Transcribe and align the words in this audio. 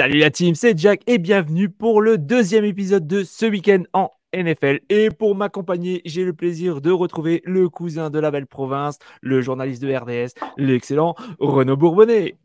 Salut 0.00 0.20
la 0.20 0.30
team, 0.30 0.54
c'est 0.54 0.78
Jack 0.78 1.02
et 1.06 1.18
bienvenue 1.18 1.68
pour 1.68 2.00
le 2.00 2.16
deuxième 2.16 2.64
épisode 2.64 3.06
de 3.06 3.22
ce 3.22 3.44
week-end 3.44 3.82
en 3.92 4.10
NFL. 4.32 4.80
Et 4.88 5.10
pour 5.10 5.34
m'accompagner, 5.34 6.00
j'ai 6.06 6.24
le 6.24 6.32
plaisir 6.32 6.80
de 6.80 6.90
retrouver 6.90 7.42
le 7.44 7.68
cousin 7.68 8.08
de 8.08 8.18
la 8.18 8.30
belle 8.30 8.46
province, 8.46 8.98
le 9.20 9.42
journaliste 9.42 9.82
de 9.82 9.94
RDS, 9.94 10.32
l'excellent 10.56 11.16
Renaud 11.38 11.76
Bourbonnet. 11.76 12.38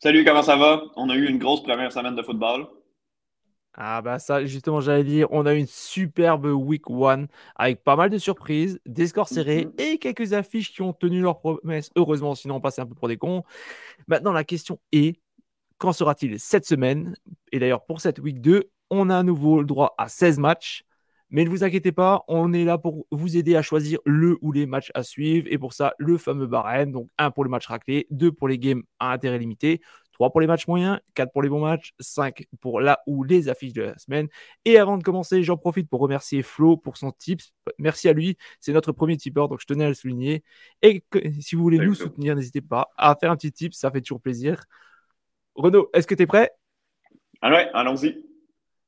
Salut, 0.00 0.22
comment 0.22 0.42
ça 0.42 0.56
va? 0.56 0.82
On 0.96 1.08
a 1.08 1.14
eu 1.16 1.26
une 1.26 1.38
grosse 1.38 1.62
première 1.62 1.90
semaine 1.92 2.14
de 2.14 2.20
football. 2.22 2.66
Ah 3.72 4.02
bah 4.02 4.18
ça, 4.18 4.44
justement, 4.44 4.82
j'allais 4.82 5.04
dire, 5.04 5.28
on 5.30 5.46
a 5.46 5.54
une 5.54 5.66
superbe 5.66 6.44
week 6.44 6.90
one 6.90 7.26
avec 7.54 7.84
pas 7.84 7.96
mal 7.96 8.10
de 8.10 8.18
surprises, 8.18 8.78
des 8.84 9.06
scores 9.06 9.28
serrés 9.28 9.64
Mhm. 9.64 9.72
et 9.78 9.96
quelques 9.96 10.34
affiches 10.34 10.74
qui 10.74 10.82
ont 10.82 10.92
tenu 10.92 11.22
leurs 11.22 11.38
promesses. 11.38 11.90
Heureusement, 11.96 12.34
sinon 12.34 12.56
on 12.56 12.60
passait 12.60 12.82
un 12.82 12.86
peu 12.86 12.94
pour 12.94 13.08
des 13.08 13.16
cons. 13.16 13.44
Maintenant, 14.08 14.32
la 14.32 14.44
question 14.44 14.78
est, 14.92 15.20
Qu'en 15.78 15.92
sera-t-il 15.92 16.38
cette 16.40 16.66
semaine? 16.66 17.16
Et 17.52 17.58
d'ailleurs, 17.58 17.84
pour 17.84 18.00
cette 18.00 18.18
week 18.18 18.40
2, 18.40 18.70
on 18.90 19.10
a 19.10 19.18
à 19.18 19.22
nouveau 19.22 19.60
le 19.60 19.66
droit 19.66 19.94
à 19.98 20.08
16 20.08 20.38
matchs. 20.38 20.84
Mais 21.28 21.44
ne 21.44 21.50
vous 21.50 21.64
inquiétez 21.64 21.90
pas, 21.90 22.22
on 22.28 22.52
est 22.52 22.64
là 22.64 22.78
pour 22.78 23.04
vous 23.10 23.36
aider 23.36 23.56
à 23.56 23.62
choisir 23.62 23.98
le 24.06 24.38
ou 24.42 24.52
les 24.52 24.64
matchs 24.64 24.92
à 24.94 25.02
suivre. 25.02 25.48
Et 25.50 25.58
pour 25.58 25.72
ça, 25.72 25.92
le 25.98 26.18
fameux 26.18 26.46
barème. 26.46 26.92
Donc, 26.92 27.08
un 27.18 27.32
pour 27.32 27.44
les 27.44 27.50
matchs 27.50 27.66
raclés, 27.66 28.06
deux 28.10 28.30
pour 28.30 28.46
les 28.46 28.60
games 28.60 28.84
à 29.00 29.10
intérêt 29.12 29.38
limité, 29.38 29.80
trois 30.12 30.30
pour 30.30 30.40
les 30.40 30.46
matchs 30.46 30.68
moyens, 30.68 31.00
quatre 31.14 31.32
pour 31.32 31.42
les 31.42 31.48
bons 31.48 31.60
matchs, 31.60 31.94
cinq 31.98 32.46
pour 32.60 32.80
là 32.80 33.00
ou 33.08 33.24
les 33.24 33.48
affiches 33.48 33.72
de 33.72 33.82
la 33.82 33.98
semaine. 33.98 34.28
Et 34.64 34.78
avant 34.78 34.96
de 34.98 35.02
commencer, 35.02 35.42
j'en 35.42 35.56
profite 35.56 35.90
pour 35.90 36.00
remercier 36.00 36.42
Flo 36.44 36.76
pour 36.76 36.96
son 36.96 37.10
tips. 37.10 37.52
Merci 37.78 38.08
à 38.08 38.12
lui, 38.12 38.38
c'est 38.60 38.72
notre 38.72 38.92
premier 38.92 39.16
tipeur, 39.16 39.48
donc 39.48 39.60
je 39.60 39.66
tenais 39.66 39.84
à 39.84 39.88
le 39.88 39.94
souligner. 39.94 40.44
Et 40.80 41.02
que- 41.10 41.18
si 41.40 41.56
vous 41.56 41.62
voulez 41.62 41.78
Salut, 41.78 41.88
nous 41.88 41.94
Flo. 41.96 42.06
soutenir, 42.06 42.36
n'hésitez 42.36 42.60
pas 42.60 42.88
à 42.96 43.16
faire 43.16 43.32
un 43.32 43.36
petit 43.36 43.52
tip, 43.52 43.74
ça 43.74 43.90
fait 43.90 44.00
toujours 44.00 44.20
plaisir. 44.20 44.64
Renaud, 45.56 45.88
est-ce 45.94 46.06
que 46.06 46.14
tu 46.14 46.22
es 46.22 46.26
prêt? 46.26 46.50
Ah 47.40 47.50
ouais, 47.50 47.68
allons-y. 47.72 48.22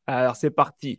Alors 0.07 0.37
c'est 0.37 0.51
parti. 0.51 0.99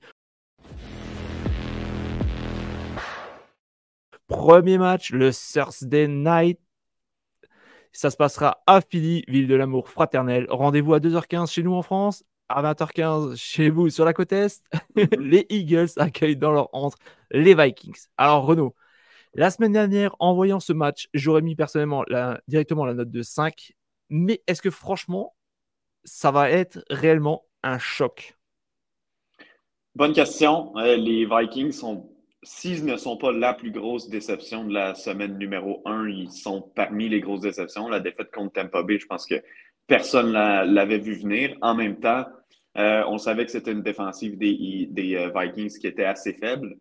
Premier 4.28 4.78
match, 4.78 5.12
le 5.12 5.32
Thursday 5.32 6.08
Night. 6.08 6.60
Ça 7.92 8.12
se 8.12 8.18
passera 8.18 8.62
à 8.68 8.82
Philly, 8.82 9.24
ville 9.28 9.48
de 9.48 9.56
l'amour 9.56 9.90
fraternel. 9.90 10.46
Rendez-vous 10.50 10.94
à 10.94 11.00
2h15 11.00 11.52
chez 11.52 11.64
nous 11.64 11.74
en 11.74 11.82
France, 11.82 12.24
à 12.48 12.62
20h15 12.62 13.36
chez 13.36 13.70
vous 13.70 13.90
sur 13.90 14.06
la 14.06 14.14
côte 14.14 14.32
Est. 14.32 14.64
les 15.18 15.46
Eagles 15.50 15.90
accueillent 15.98 16.38
dans 16.38 16.52
leur 16.52 16.70
entre 16.74 16.98
les 17.32 17.56
Vikings. 17.56 18.06
Alors 18.18 18.46
Renaud, 18.46 18.76
la 19.34 19.50
semaine 19.50 19.74
dernière, 19.74 20.16
en 20.20 20.34
voyant 20.36 20.60
ce 20.60 20.74
match, 20.74 21.08
j'aurais 21.14 21.42
mis 21.42 21.56
personnellement 21.56 22.04
la- 22.08 22.40
directement 22.48 22.86
la 22.86 22.94
note 22.94 23.12
de 23.12 23.22
5. 23.24 23.74
Mais 24.10 24.42
est-ce 24.48 24.62
que 24.62 24.72
franchement, 24.72 25.36
ça 26.04 26.32
va 26.32 26.50
être 26.52 26.84
réellement 26.90 27.46
un 27.64 27.80
choc 27.80 28.36
Bonne 29.96 30.14
question. 30.14 30.76
Euh, 30.78 30.96
les 30.96 31.26
Vikings 31.26 31.72
sont, 31.72 32.10
s'ils 32.44 32.86
ne 32.86 32.96
sont 32.98 33.18
pas 33.18 33.32
la 33.32 33.54
plus 33.54 33.72
grosse 33.72 34.10
déception 34.10 34.64
de 34.66 34.74
la 34.74 34.96
semaine 34.96 35.38
numéro 35.38 35.82
1, 35.86 36.08
ils 36.08 36.32
sont 36.32 36.62
parmi 36.76 37.10
les 37.10 37.20
grosses 37.20 37.42
déceptions. 37.42 37.90
La 37.90 38.00
défaite 38.00 38.32
contre 38.32 38.54
Tampa 38.54 38.84
Bay, 38.84 39.00
je 39.00 39.08
pense 39.08 39.26
que 39.26 39.36
personne 39.88 40.32
la- 40.32 40.66
l'avait 40.66 41.00
vu 41.00 41.16
venir. 41.16 41.56
En 41.62 41.76
même 41.76 42.00
temps, 42.00 42.26
euh, 42.78 43.04
on 43.08 43.18
savait 43.18 43.46
que 43.46 43.52
c'était 43.52 43.72
une 43.72 43.82
défensive 43.84 44.38
des, 44.38 45.16
euh, 45.16 45.32
Vikings 45.36 45.78
qui 45.80 45.88
était 45.88 46.06
assez 46.06 46.34
faible. 46.34 46.76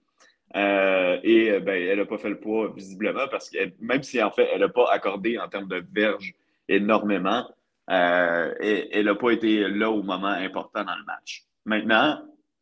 Et 0.55 1.61
ben, 1.61 1.83
elle 1.83 1.99
n'a 1.99 2.07
pas 2.07 2.19
fait 2.19 2.31
le 2.31 2.41
poids 2.41 2.73
visiblement 2.75 3.27
parce 3.31 3.51
que 3.51 3.59
même 3.81 4.03
si 4.03 4.23
en 4.23 4.31
fait 4.31 4.49
elle 4.53 4.61
n'a 4.61 4.69
pas 4.69 4.91
accordé 4.91 5.39
en 5.39 5.49
termes 5.49 5.69
de 5.69 5.83
verge 5.93 6.35
énormément, 6.69 7.45
euh, 7.91 8.55
elle 8.61 9.07
n'a 9.07 9.15
pas 9.15 9.31
été 9.31 9.67
là 9.69 9.91
au 9.91 10.03
moment 10.03 10.29
important 10.29 10.85
dans 10.85 10.97
le 10.97 11.05
match. 11.05 11.45
Maintenant, 11.65 12.21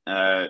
euh, 0.08 0.46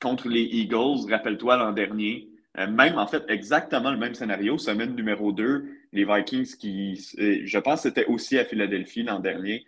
contre 0.00 0.28
les 0.28 0.42
Eagles, 0.42 1.08
rappelle-toi 1.10 1.56
l'an 1.56 1.72
dernier, 1.72 2.28
euh, 2.58 2.66
même 2.66 2.98
en 2.98 3.06
fait 3.06 3.24
exactement 3.28 3.90
le 3.90 3.98
même 3.98 4.14
scénario, 4.14 4.58
semaine 4.58 4.94
numéro 4.96 5.32
2, 5.32 5.64
les 5.92 6.04
Vikings 6.04 6.56
qui, 6.56 6.96
je 6.96 7.58
pense 7.58 7.82
c'était 7.82 8.06
aussi 8.06 8.38
à 8.38 8.44
Philadelphie 8.44 9.04
l'an 9.04 9.20
dernier, 9.20 9.64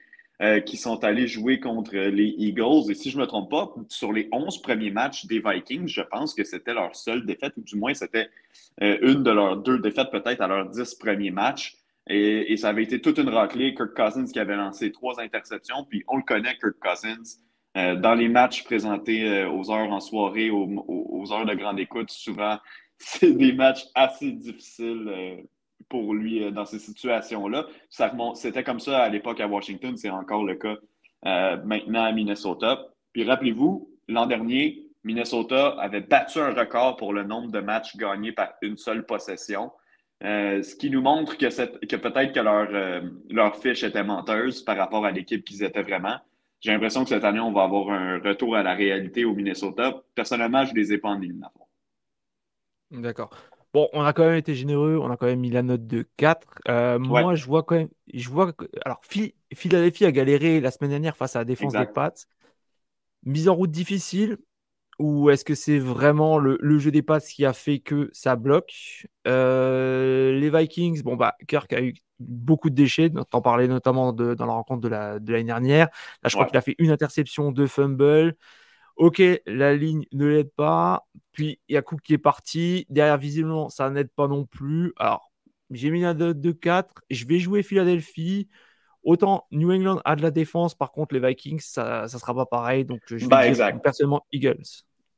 qui 0.67 0.77
sont 0.77 1.03
allés 1.03 1.27
jouer 1.27 1.59
contre 1.59 1.97
les 1.97 2.33
Eagles. 2.39 2.93
Et 2.93 2.95
si 2.95 3.11
je 3.11 3.17
ne 3.17 3.23
me 3.23 3.27
trompe 3.27 3.51
pas, 3.51 3.75
sur 3.89 4.13
les 4.13 4.29
11 4.31 4.63
premiers 4.63 4.93
matchs 4.93 5.27
des 5.27 5.41
Vikings, 5.45 5.89
je 5.89 6.03
pense 6.03 6.33
que 6.33 6.45
c'était 6.45 6.75
leur 6.75 6.95
seule 6.95 7.27
défaite, 7.27 7.55
ou 7.57 7.63
du 7.63 7.75
moins 7.75 7.93
c'était 7.93 8.31
une 8.81 9.25
de 9.25 9.31
leurs 9.33 9.57
deux 9.57 9.81
défaites 9.81 10.13
peut-être 10.13 10.41
à 10.41 10.47
leurs 10.47 10.69
10 10.69 10.95
premiers 10.95 11.33
matchs. 11.33 11.78
Et, 12.09 12.53
et 12.53 12.57
ça 12.57 12.71
avait 12.71 12.83
été 12.83 13.01
toute 13.01 13.19
une 13.19 13.29
raclée. 13.29 13.75
Kirk 13.75 13.95
Cousins 13.95 14.27
qui 14.27 14.39
avait 14.39 14.57
lancé 14.57 14.93
trois 14.93 15.21
interceptions. 15.21 15.85
Puis 15.89 16.05
on 16.09 16.17
le 16.17 16.23
connaît, 16.23 16.57
Kirk 16.57 16.77
Cousins. 16.81 17.39
Euh, 17.77 17.97
dans 17.97 18.15
les 18.15 18.29
matchs 18.29 18.65
présentés 18.65 19.29
euh, 19.29 19.51
aux 19.51 19.71
heures 19.71 19.93
en 19.93 20.01
soirée, 20.01 20.51
aux, 20.51 20.67
aux- 20.89 21.33
heures 21.33 21.45
de 21.45 21.55
grande 21.55 21.79
écoute, 21.79 22.11
souvent, 22.11 22.59
c'est 22.99 23.33
des 23.33 23.53
matchs 23.53 23.85
assez 23.95 24.33
difficiles 24.33 25.05
euh, 25.09 25.37
pour 25.89 26.15
lui 26.15 26.43
euh, 26.43 26.51
dans 26.51 26.65
ces 26.65 26.79
situations-là. 26.79 27.67
C'était 28.35 28.65
comme 28.65 28.81
ça 28.81 28.99
à 29.01 29.09
l'époque 29.11 29.41
à 29.41 29.47
Washington, 29.47 29.97
c'est 29.97 30.11
encore 30.11 30.45
le 30.45 30.55
cas 30.55 30.77
euh, 31.27 31.57
maintenant 31.65 32.05
à 32.05 32.13
Minnesota. 32.13 32.87
Puis 33.13 33.25
rappelez-vous, 33.25 33.91
l'an 34.09 34.27
dernier, 34.27 34.85
Minnesota 35.05 35.77
avait 35.79 36.01
battu 36.01 36.39
un 36.41 36.53
record 36.55 36.97
pour 36.97 37.13
le 37.13 37.23
nombre 37.23 37.51
de 37.53 37.61
matchs 37.61 37.97
gagnés 37.97 38.33
par 38.33 38.55
une 38.63 38.77
seule 38.77 39.05
possession. 39.07 39.71
Euh, 40.25 40.63
ce 40.63 40.75
qui 40.75 40.91
nous 40.91 41.01
montre 41.01 41.37
que, 41.39 41.47
peut-être 41.97 42.33
que 42.33 42.41
leur, 42.41 42.69
euh, 42.73 43.01
leur 43.31 43.57
fiche 43.57 43.85
était 43.85 44.03
menteuse 44.03 44.63
par 44.63 44.77
rapport 44.77 45.05
à 45.05 45.13
l'équipe 45.13 45.45
qu'ils 45.45 45.63
étaient 45.63 45.83
vraiment. 45.83 46.17
J'ai 46.61 46.73
l'impression 46.73 47.05
que 47.05 47.11
cette 47.11 47.23
année, 47.25 47.39
on 47.41 47.53
va 47.53 47.63
avoir 47.65 47.91
un 47.91 48.19
retour 48.19 48.57
à 48.57 48.63
la 48.65 48.75
réalité 48.75 49.25
au 49.25 49.35
Minnesota. 49.35 50.03
Personnellement, 50.17 50.65
je 50.65 50.73
ne 50.73 50.77
les 50.77 50.93
ai 50.93 50.99
pas 50.99 51.11
en 51.11 51.21
éliminatoire. 51.23 51.69
D'accord. 52.91 53.31
Bon, 53.75 53.89
on 53.93 54.03
a 54.03 54.13
quand 54.15 54.25
même 54.25 54.35
été 54.37 54.55
généreux, 54.55 54.97
on 55.01 55.11
a 55.11 55.17
quand 55.17 55.27
même 55.27 55.41
mis 55.41 55.51
la 55.51 55.63
note 55.63 55.87
de 55.87 56.09
4. 56.17 56.49
Euh, 56.69 56.99
Ouais. 57.09 57.21
Moi, 57.21 57.35
je 57.35 57.45
vois 57.45 57.63
quand 57.63 57.77
même. 57.77 57.89
Je 58.13 58.29
vois 58.31 58.53
que- 58.53 58.65
alors, 58.85 59.01
Phi- 59.05 59.35
Philadelphie 59.55 60.07
a 60.07 60.13
galéré 60.13 60.61
la 60.61 60.71
semaine 60.71 60.91
dernière 60.91 61.17
face 61.17 61.37
à 61.37 61.41
la 61.41 61.45
défense 61.45 61.75
Exact. 61.75 61.87
des 61.87 61.87
Pats. 61.87 62.15
Mise 63.25 63.49
en 63.49 63.55
route 63.55 63.71
difficile, 63.71 64.39
ou 64.99 65.31
est-ce 65.31 65.45
que 65.45 65.55
c'est 65.55 65.79
vraiment 65.79 66.39
le, 66.39 66.59
le 66.61 66.79
jeu 66.79 66.91
des 66.91 67.03
Pats 67.03 67.21
qui 67.21 67.45
a 67.45 67.53
fait 67.53 67.79
que 67.81 68.11
ça 68.13 68.37
bloque? 68.37 69.07
Euh, 69.27 70.33
Les 70.39 70.51
Vikings, 70.51 71.03
bon, 71.03 71.17
bah, 71.17 71.35
Kirk 71.47 71.73
a 71.73 71.83
eu 71.83 71.95
beaucoup 72.21 72.71
de 72.71 72.75
déchets, 72.75 73.11
t'en 73.31 73.41
parlais 73.43 73.69
notamment 73.69 74.13
de- 74.13 74.35
dans 74.35 74.47
la 74.47 74.53
rencontre 74.55 74.81
de 74.83 74.89
la- 74.89 75.19
de 75.21 75.33
l'année 75.33 75.45
dernière. 75.45 75.87
Là, 76.23 76.29
je 76.29 76.35
crois 76.35 76.45
Ouais. 76.45 76.49
qu'il 76.49 76.57
a 76.57 76.61
fait 76.63 76.75
une 76.79 76.91
interception, 76.91 77.53
deux 77.53 77.67
fumbles. 77.69 78.35
Ok, 78.97 79.23
la 79.47 79.77
ligne 79.77 80.05
ne 80.13 80.27
l'aide 80.27 80.51
pas. 80.53 81.07
Puis 81.33 81.61
il 81.69 81.75
y 81.75 81.77
a 81.77 81.83
Cook 81.83 82.01
qui 82.03 82.15
est 82.15 82.19
parti. 82.19 82.87
Derrière, 82.91 83.19
visiblement, 83.19 83.69
ça 83.69 83.91
n'aide 83.91 84.11
pas 84.11 84.27
non 84.29 84.45
plus. 84.47 84.93
Alors, 84.97 85.31
j'ai 85.71 85.91
mis 85.91 86.01
la 86.03 86.15
note 86.15 86.41
de 86.41 86.53
4. 86.53 87.03
Je 87.11 87.27
vais 87.27 87.39
jouer 87.39 87.63
Philadelphie. 87.63 88.49
Autant 89.09 89.47
New 89.53 89.73
England 89.73 90.03
a 90.05 90.17
de 90.17 90.23
la 90.23 90.31
défense, 90.31 90.75
par 90.75 90.93
contre, 90.93 91.15
les 91.15 91.27
Vikings, 91.27 91.61
ça 91.61 92.03
ne 92.03 92.09
sera 92.09 92.35
pas 92.35 92.45
pareil. 92.45 92.85
Donc, 92.85 93.01
je 93.07 93.17
vais 93.17 93.27
Bah, 93.27 93.41
dire 93.41 93.49
exact. 93.49 93.83
personnellement 93.83 94.27
Eagles. 94.33 94.61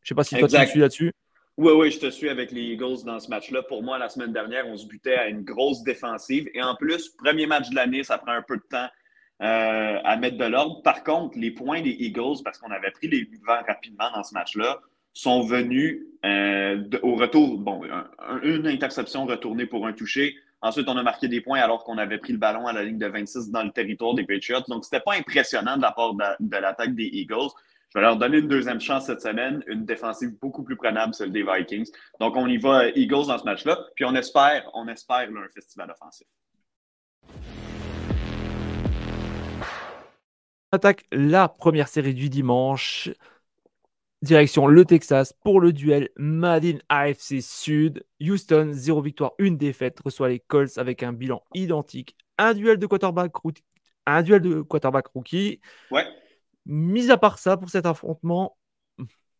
Je 0.02 0.08
sais 0.08 0.14
pas 0.14 0.22
si 0.22 0.36
toi 0.38 0.46
tu 0.46 0.56
me 0.56 0.64
suis 0.66 0.78
là-dessus. 0.78 1.12
Oui, 1.56 1.72
oui, 1.76 1.90
je 1.90 1.98
te 1.98 2.08
suis 2.08 2.28
avec 2.28 2.52
les 2.52 2.62
Eagles 2.62 3.02
dans 3.04 3.18
ce 3.18 3.28
match-là. 3.28 3.64
Pour 3.64 3.82
moi, 3.82 3.98
la 3.98 4.08
semaine 4.08 4.32
dernière, 4.32 4.64
on 4.68 4.76
se 4.76 4.86
butait 4.86 5.16
à 5.16 5.26
une 5.26 5.42
grosse 5.42 5.82
défensive. 5.82 6.48
Et 6.54 6.62
en 6.62 6.76
plus, 6.76 7.08
premier 7.08 7.48
match 7.48 7.68
de 7.70 7.74
l'année, 7.74 8.04
ça 8.04 8.16
prend 8.16 8.30
un 8.30 8.42
peu 8.42 8.58
de 8.58 8.62
temps 8.70 8.86
à 9.40 10.16
mettre 10.18 10.36
de 10.38 10.44
l'ordre. 10.44 10.82
Par 10.82 11.02
contre, 11.02 11.36
les 11.36 11.50
points 11.50 11.82
des 11.82 11.96
Eagles, 11.98 12.44
parce 12.44 12.58
qu'on 12.58 12.70
avait 12.70 12.92
pris 12.92 13.08
les 13.08 13.24
devants 13.24 13.60
rapidement 13.66 14.08
dans 14.14 14.22
ce 14.22 14.34
match-là, 14.34 14.80
sont 15.12 15.42
venus 15.42 16.06
au 17.02 17.14
retour. 17.16 17.58
Bon, 17.58 17.82
une 18.44 18.68
interception 18.68 19.26
retournée 19.26 19.66
pour 19.66 19.84
un 19.88 19.92
touché. 19.92 20.36
Ensuite, 20.62 20.88
on 20.88 20.96
a 20.96 21.02
marqué 21.02 21.26
des 21.26 21.40
points 21.40 21.60
alors 21.60 21.84
qu'on 21.84 21.96
avait 21.96 22.18
pris 22.18 22.32
le 22.32 22.38
ballon 22.38 22.66
à 22.66 22.72
la 22.72 22.82
ligne 22.82 22.98
de 22.98 23.06
26 23.06 23.50
dans 23.50 23.62
le 23.62 23.70
territoire 23.70 24.14
des 24.14 24.24
Patriots. 24.24 24.60
Donc, 24.68 24.84
ce 24.84 24.90
n'était 24.90 25.02
pas 25.02 25.14
impressionnant 25.14 25.76
de 25.76 25.82
la 25.82 25.92
part 25.92 26.14
de 26.14 26.56
l'attaque 26.56 26.94
des 26.94 27.06
Eagles. 27.06 27.48
Je 27.92 27.98
vais 27.98 28.04
leur 28.04 28.16
donner 28.16 28.38
une 28.38 28.48
deuxième 28.48 28.80
chance 28.80 29.06
cette 29.06 29.22
semaine, 29.22 29.64
une 29.66 29.84
défensive 29.84 30.38
beaucoup 30.40 30.62
plus 30.62 30.76
prenable, 30.76 31.14
celle 31.14 31.32
des 31.32 31.42
Vikings. 31.42 31.90
Donc, 32.20 32.36
on 32.36 32.46
y 32.46 32.58
va 32.58 32.88
Eagles 32.90 33.26
dans 33.26 33.38
ce 33.38 33.44
match-là. 33.44 33.78
Puis 33.96 34.04
on 34.04 34.14
espère, 34.14 34.70
on 34.74 34.86
espère 34.86 35.28
un 35.28 35.48
festival 35.54 35.90
offensif. 35.90 36.26
attaque 40.72 41.04
la 41.10 41.48
première 41.48 41.88
série 41.88 42.14
du 42.14 42.28
dimanche. 42.28 43.10
Direction 44.22 44.66
le 44.66 44.84
Texas 44.84 45.32
pour 45.32 45.60
le 45.60 45.72
duel 45.72 46.10
Madin 46.16 46.78
AFC 46.90 47.40
Sud. 47.40 48.04
Houston, 48.20 48.70
0 48.72 49.00
victoire, 49.00 49.32
1 49.40 49.52
défaite, 49.52 49.98
reçoit 50.04 50.28
les 50.28 50.40
Colts 50.40 50.76
avec 50.76 51.02
un 51.02 51.14
bilan 51.14 51.42
identique. 51.54 52.16
Un 52.36 52.52
duel 52.52 52.78
de 52.78 52.86
quarterback, 52.86 53.32
un 54.06 54.22
duel 54.22 54.42
de 54.42 54.60
quarterback 54.60 55.06
rookie. 55.08 55.60
Ouais. 55.90 56.06
Mis 56.66 57.10
à 57.10 57.16
part 57.16 57.38
ça, 57.38 57.56
pour 57.56 57.70
cet 57.70 57.86
affrontement, 57.86 58.58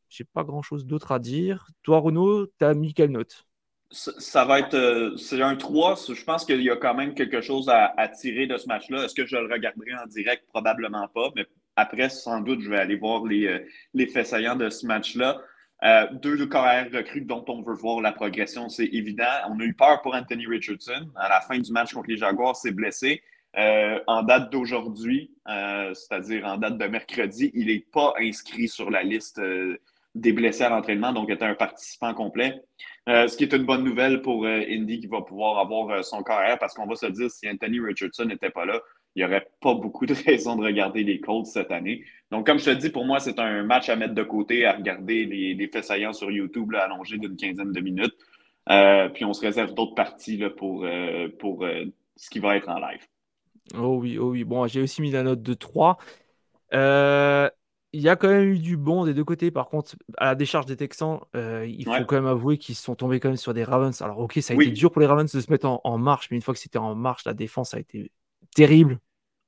j'ai 0.09 0.25
pas 0.25 0.45
grand 0.45 0.63
chose 0.63 0.87
d'autre 0.87 1.13
à 1.13 1.19
dire. 1.19 1.69
Toi, 1.83 1.99
Renaud, 2.01 2.47
tu 2.47 2.65
as 2.65 2.75
mis 2.75 2.95
quelle 2.95 3.11
note? 3.11 3.47
Ça, 3.91 4.45
va 4.45 4.61
être. 4.61 4.75
Euh, 4.75 5.17
c'est 5.17 5.43
un 5.43 5.57
3. 5.57 5.97
Je 6.15 6.25
pense 6.25 6.45
qu'il 6.45 6.63
y 6.63 6.71
a 6.71 6.77
quand 6.77 6.95
même 6.95 7.15
quelque 7.15 7.41
chose 7.41 7.69
à, 7.69 8.09
tirer 8.09 8.47
de 8.47 8.57
ce 8.57 8.67
match-là. 8.67 9.05
Est-ce 9.05 9.15
que 9.15 9.27
je 9.27 9.37
le 9.37 9.53
regarderai 9.53 9.95
en 9.95 10.07
direct? 10.07 10.47
Probablement 10.47 11.09
pas. 11.09 11.31
Mais 11.35 11.47
après, 11.77 12.09
sans 12.09 12.41
doute, 12.41 12.61
je 12.61 12.71
vais 12.71 12.79
aller 12.79 12.97
voir 12.97 13.25
les, 13.25 13.47
euh, 13.47 13.59
les 13.95 14.07
faits 14.07 14.27
saillants 14.27 14.57
de 14.57 14.69
ce 14.71 14.87
match-là. 14.87 15.41
Euh, 15.83 16.07
deux 16.13 16.47
carrières 16.47 16.91
recrues 16.93 17.23
dont 17.23 17.45
on 17.49 17.63
veut 17.63 17.75
voir 17.75 18.01
la 18.03 18.13
progression, 18.13 18.69
c'est 18.69 18.87
évident. 18.87 19.25
On 19.49 19.59
a 19.61 19.65
eu 19.65 19.73
peur 19.73 20.03
pour 20.03 20.15
Anthony 20.15 20.47
Richardson. 20.47 21.11
À 21.17 21.29
la 21.29 21.41
fin 21.41 21.59
du 21.59 21.73
match 21.73 21.95
contre 21.95 22.11
les 22.11 22.19
Jaguars, 22.19 22.57
s'est 22.57 22.73
blessé. 22.73 23.23
Euh, 23.57 23.99
en 24.07 24.23
date 24.23 24.53
d'aujourd'hui, 24.53 25.33
c'est-à-dire 25.47 26.47
en 26.47 26.57
date 26.59 26.79
de 26.79 26.87
mercredi, 26.87 27.51
il 27.55 27.67
n'est 27.67 27.85
pas 27.93 28.15
inscrit 28.21 28.69
sur 28.69 28.91
la 28.91 29.03
liste 29.03 29.41
des 30.15 30.33
blessés 30.33 30.65
à 30.65 30.69
l'entraînement, 30.69 31.13
donc 31.13 31.31
était 31.31 31.45
un 31.45 31.55
participant 31.55 32.15
complet. 32.15 32.63
ce 33.09 33.37
qui 33.37 33.43
est 33.43 33.53
une 33.53 33.65
bonne 33.65 33.83
nouvelle 33.83 34.23
pour 34.23 34.47
Indy 34.47 35.01
qui 35.01 35.09
va 35.09 35.23
pouvoir 35.23 35.59
avoir 35.59 36.05
son 36.05 36.23
carrière 36.23 36.59
parce 36.61 36.75
qu'on 36.75 36.87
va 36.87 36.95
se 36.95 37.07
dire 37.07 37.29
si 37.29 37.49
Anthony 37.49 37.81
Richardson 37.81 38.27
n'était 38.27 38.51
pas 38.51 38.67
là, 38.67 38.81
il 39.15 39.21
n'y 39.21 39.25
aurait 39.25 39.49
pas 39.61 39.75
beaucoup 39.75 40.07
de 40.07 40.15
raisons 40.27 40.57
de 40.57 40.65
regarder 40.65 41.03
les 41.03 41.21
Colts 41.21 41.47
cette 41.47 41.71
année. 41.71 42.05
Donc, 42.31 42.47
comme 42.47 42.59
je 42.59 42.67
te 42.67 42.71
dis, 42.71 42.91
pour 42.91 43.05
moi, 43.05 43.21
c'est 43.21 43.39
un 43.39 43.63
match 43.65 43.89
à 43.89 43.97
mettre 43.97 44.15
de 44.15 44.23
côté, 44.23 44.65
à 44.65 44.73
regarder 44.73 45.25
les, 45.27 45.69
faits 45.69 45.85
saillants 45.85 46.13
sur 46.13 46.31
YouTube 46.31 46.75
allongés 46.75 47.19
d'une 47.19 47.37
quinzaine 47.37 47.73
de 47.73 47.81
minutes. 47.81 48.17
puis 49.15 49.25
on 49.25 49.33
se 49.33 49.41
réserve 49.41 49.75
d'autres 49.75 49.95
parties 49.95 50.37
là, 50.37 50.51
pour, 50.51 50.87
pour 51.39 51.67
ce 52.17 52.31
qui 52.31 52.39
va 52.39 52.57
être 52.57 52.69
en 52.69 52.79
live. 52.79 53.05
Oh 53.77 53.99
oui, 54.01 54.19
oh 54.19 54.31
oui. 54.31 54.45
Bon, 54.45 54.67
j'ai 54.67 54.83
aussi 54.83 55.03
mis 55.03 55.11
la 55.11 55.23
note 55.23 55.43
de 55.43 55.55
3. 55.55 55.99
Euh, 56.75 57.49
il 57.93 58.01
y 58.01 58.09
a 58.09 58.17
quand 58.17 58.29
même 58.29 58.49
eu 58.49 58.59
du 58.59 58.77
bon 58.77 59.05
des 59.05 59.15
deux 59.15 59.25
côtés. 59.25 59.51
Par 59.51 59.69
contre, 59.69 59.97
à 60.17 60.27
la 60.27 60.35
décharge 60.35 60.67
des 60.67 60.77
Texans, 60.77 61.21
euh, 61.35 61.67
il 61.69 61.85
faut 61.85 62.05
quand 62.07 62.17
même 62.17 62.27
avouer 62.27 62.59
qu'ils 62.59 62.77
sont 62.77 62.95
tombés 62.95 63.21
quand 63.21 63.29
même 63.29 63.37
sur 63.37 63.55
des 63.55 63.65
Ravens. 63.65 64.01
Alors, 64.03 64.19
ok, 64.19 64.39
ça 64.41 64.55
a 64.55 64.57
été 64.57 64.71
dur 64.71 64.93
pour 64.93 65.01
les 65.01 65.07
Ravens 65.07 65.31
de 65.31 65.41
se 65.41 65.51
mettre 65.51 65.81
en, 65.83 65.99
marche, 65.99 66.29
mais 66.31 66.37
une 66.37 66.43
fois 66.43 66.55
que 66.55 66.61
c'était 66.61 66.79
en 66.79 66.95
marche, 66.95 67.25
la 67.25 67.35
défense 67.35 67.75
a 67.75 67.81
été 67.81 68.13
terrible. 68.55 68.99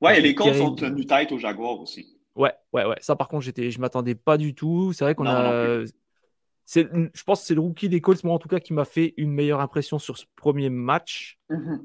Ouais, 0.00 0.18
et 0.18 0.20
les 0.20 0.34
Colts 0.34 0.56
sont 0.56 0.74
tenus 0.74 1.06
tête 1.06 1.32
aux 1.32 1.38
Jaguars 1.38 1.80
aussi. 1.80 2.18
Ouais, 2.34 2.52
ouais, 2.72 2.84
ouais. 2.84 2.96
Ça, 3.00 3.14
par 3.14 3.28
contre, 3.28 3.44
j'étais, 3.44 3.70
je 3.70 3.80
m'attendais 3.80 4.14
pas 4.14 4.36
du 4.36 4.54
tout. 4.54 4.92
C'est 4.92 5.04
vrai 5.04 5.14
qu'on 5.14 5.26
a. 5.26 5.84
je 5.84 7.22
pense 7.24 7.40
que 7.40 7.46
c'est 7.46 7.54
le 7.54 7.60
rookie 7.60 7.88
des 7.88 8.00
Colts, 8.00 8.24
moi 8.24 8.34
en 8.34 8.38
tout 8.38 8.48
cas, 8.48 8.58
qui 8.58 8.72
m'a 8.72 8.84
fait 8.84 9.14
une 9.16 9.32
meilleure 9.32 9.60
impression 9.60 9.98
sur 9.98 10.18
ce 10.18 10.24
premier 10.36 10.70
match. 10.70 11.38
Mm-hmm. 11.50 11.80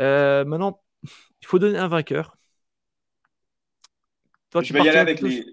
Euh, 0.00 0.44
maintenant, 0.44 0.82
il 1.04 1.46
faut 1.46 1.58
donner 1.58 1.78
un 1.78 1.88
vainqueur. 1.88 2.36
je, 4.54 4.72
vais 4.72 4.82
y 4.82 4.88
aller 4.88 4.98
avec 4.98 5.20
les... 5.20 5.44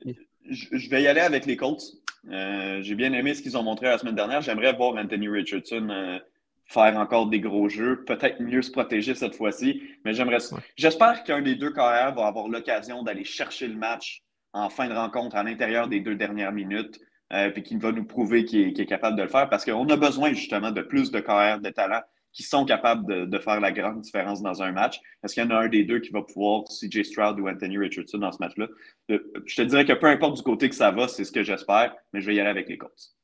je, 0.50 0.90
vais 0.90 1.04
y 1.04 1.08
aller 1.08 1.22
avec 1.22 1.46
les 1.46 1.58
Colts. 1.58 1.84
Euh, 2.30 2.82
j'ai 2.82 2.96
bien 2.96 3.14
aimé 3.14 3.34
ce 3.34 3.42
qu'ils 3.42 3.58
ont 3.58 3.64
montré 3.64 3.88
la 3.88 3.98
semaine 3.98 4.16
dernière. 4.16 4.42
J'aimerais 4.42 4.74
voir 4.74 4.96
Anthony 4.96 5.28
Richardson 5.28 5.90
euh, 5.90 6.20
faire 6.68 6.98
encore 6.98 7.28
des 7.28 7.40
gros 7.40 7.70
jeux, 7.70 8.04
peut-être 8.06 8.42
mieux 8.42 8.62
se 8.62 8.72
protéger 8.72 9.16
cette 9.16 9.36
fois-ci. 9.36 9.82
Mais 10.06 10.14
j'aimerais. 10.14 10.40
J'espère 10.76 11.24
qu'un 11.24 11.42
des 11.42 11.56
deux 11.56 11.72
carrières 11.72 12.14
va 12.14 12.28
avoir 12.28 12.48
l'occasion 12.48 13.04
d'aller 13.04 13.24
chercher 13.24 13.68
le 13.68 13.76
match 13.76 14.22
en 14.54 14.70
fin 14.70 14.88
de 14.88 14.94
rencontre 14.94 15.36
à 15.36 15.44
l'intérieur 15.44 15.88
des 15.88 16.00
deux 16.00 16.16
dernières 16.16 16.52
minutes. 16.52 17.00
Euh, 17.34 17.50
puis 17.50 17.62
qu'il 17.62 17.78
va 17.80 17.92
nous 17.92 18.06
prouver 18.06 18.46
qu'il 18.46 18.62
est, 18.62 18.80
est, 18.80 18.86
capable 18.86 19.18
de 19.18 19.24
le 19.24 19.28
faire 19.28 19.50
parce 19.50 19.66
qu'on 19.66 19.86
a 19.90 19.98
besoin 19.98 20.32
justement 20.32 20.72
de 20.72 20.82
plus 20.82 21.12
de 21.12 21.20
carrières 21.20 21.60
de 21.60 21.70
talent 21.70 22.00
qui 22.38 22.44
sont 22.44 22.66
capables 22.66 23.30
de, 23.30 23.40
faire 23.40 23.60
la 23.60 23.72
grande 23.72 24.00
différence 24.02 24.44
dans 24.44 24.62
un 24.62 24.72
match. 24.72 25.02
Est-ce 25.24 25.34
qu'il 25.34 25.44
y 25.44 25.46
en 25.48 25.50
a 25.50 25.56
un 25.56 25.68
des 25.70 25.84
deux 25.84 26.00
qui 26.00 26.12
va 26.12 26.22
pouvoir, 26.22 26.66
CJ 26.66 27.02
Stroud 27.02 27.40
ou 27.40 27.50
Anthony 27.50 27.80
Richardson 27.80 28.20
dans 28.20 28.32
ce 28.32 28.38
match-là? 28.40 28.68
Euh, 29.10 29.20
je 29.46 29.56
te 29.56 29.62
dirais 29.64 29.86
que 29.86 29.94
peu 29.94 30.06
importe 30.06 30.38
du 30.38 30.44
côté 30.44 30.70
que 30.70 30.76
ça 30.76 30.92
va, 30.92 31.08
c'est 31.08 31.24
ce 31.24 31.32
que 31.32 31.42
j'espère, 31.42 31.96
mais 32.14 32.22
je 32.22 32.28
vais 32.28 32.36
y 32.36 32.40
aller 32.40 32.50
avec 32.50 32.70
les 32.70 32.78
Colts. 32.78 33.17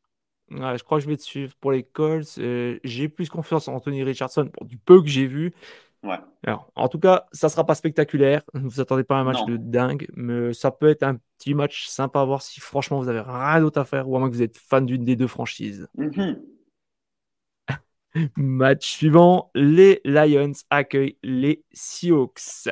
Je 0.49 0.83
crois 0.83 0.97
que 0.97 1.03
je 1.03 1.09
vais 1.09 1.17
te 1.17 1.23
suivre 1.23 1.53
pour 1.59 1.71
les 1.71 1.83
Colts. 1.83 2.37
Euh, 2.37 2.79
j'ai 2.83 3.09
plus 3.09 3.29
confiance 3.29 3.67
en 3.67 3.75
Anthony 3.75 4.03
Richardson 4.03 4.49
pour 4.51 4.65
du 4.65 4.77
peu 4.77 5.01
que 5.01 5.07
j'ai 5.07 5.27
vu. 5.27 5.53
Ouais. 6.03 6.19
Alors, 6.45 6.69
en 6.75 6.89
tout 6.89 6.99
cas, 6.99 7.27
ça 7.31 7.47
ne 7.47 7.51
sera 7.51 7.65
pas 7.65 7.75
spectaculaire. 7.75 8.43
Ne 8.53 8.67
vous 8.67 8.81
attendez 8.81 9.05
pas 9.05 9.15
à 9.15 9.19
un 9.19 9.23
match 9.23 9.45
de 9.45 9.55
dingue, 9.55 10.07
mais 10.15 10.53
ça 10.53 10.69
peut 10.69 10.89
être 10.89 11.03
un 11.03 11.17
petit 11.37 11.53
match 11.53 11.87
sympa 11.87 12.19
à 12.19 12.25
voir 12.25 12.41
si 12.41 12.59
franchement 12.59 12.99
vous 12.99 13.07
avez 13.07 13.21
rien 13.21 13.61
d'autre 13.61 13.79
à 13.79 13.85
faire 13.85 14.09
ou 14.09 14.15
à 14.17 14.19
moins 14.19 14.29
que 14.29 14.35
vous 14.35 14.41
êtes 14.41 14.57
fan 14.57 14.85
d'une 14.85 15.05
des 15.05 15.15
deux 15.15 15.27
franchises. 15.27 15.87
Mm-hmm. 15.97 16.41
Match 18.35 18.91
suivant, 18.91 19.49
les 19.55 20.01
Lions 20.05 20.51
accueillent 20.69 21.17
les 21.23 21.63
Seahawks. 21.71 22.69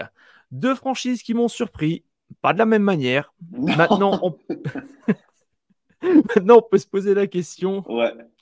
Deux 0.51 0.75
franchises 0.75 1.23
qui 1.23 1.33
m'ont 1.33 1.47
surpris, 1.47 2.03
pas 2.41 2.53
de 2.53 2.57
la 2.57 2.65
même 2.65 2.83
manière. 2.83 3.33
Maintenant 3.51 4.19
on... 4.21 4.37
Maintenant, 6.35 6.57
on 6.57 6.61
peut 6.69 6.77
se 6.77 6.87
poser 6.87 7.13
la 7.13 7.27
question 7.27 7.83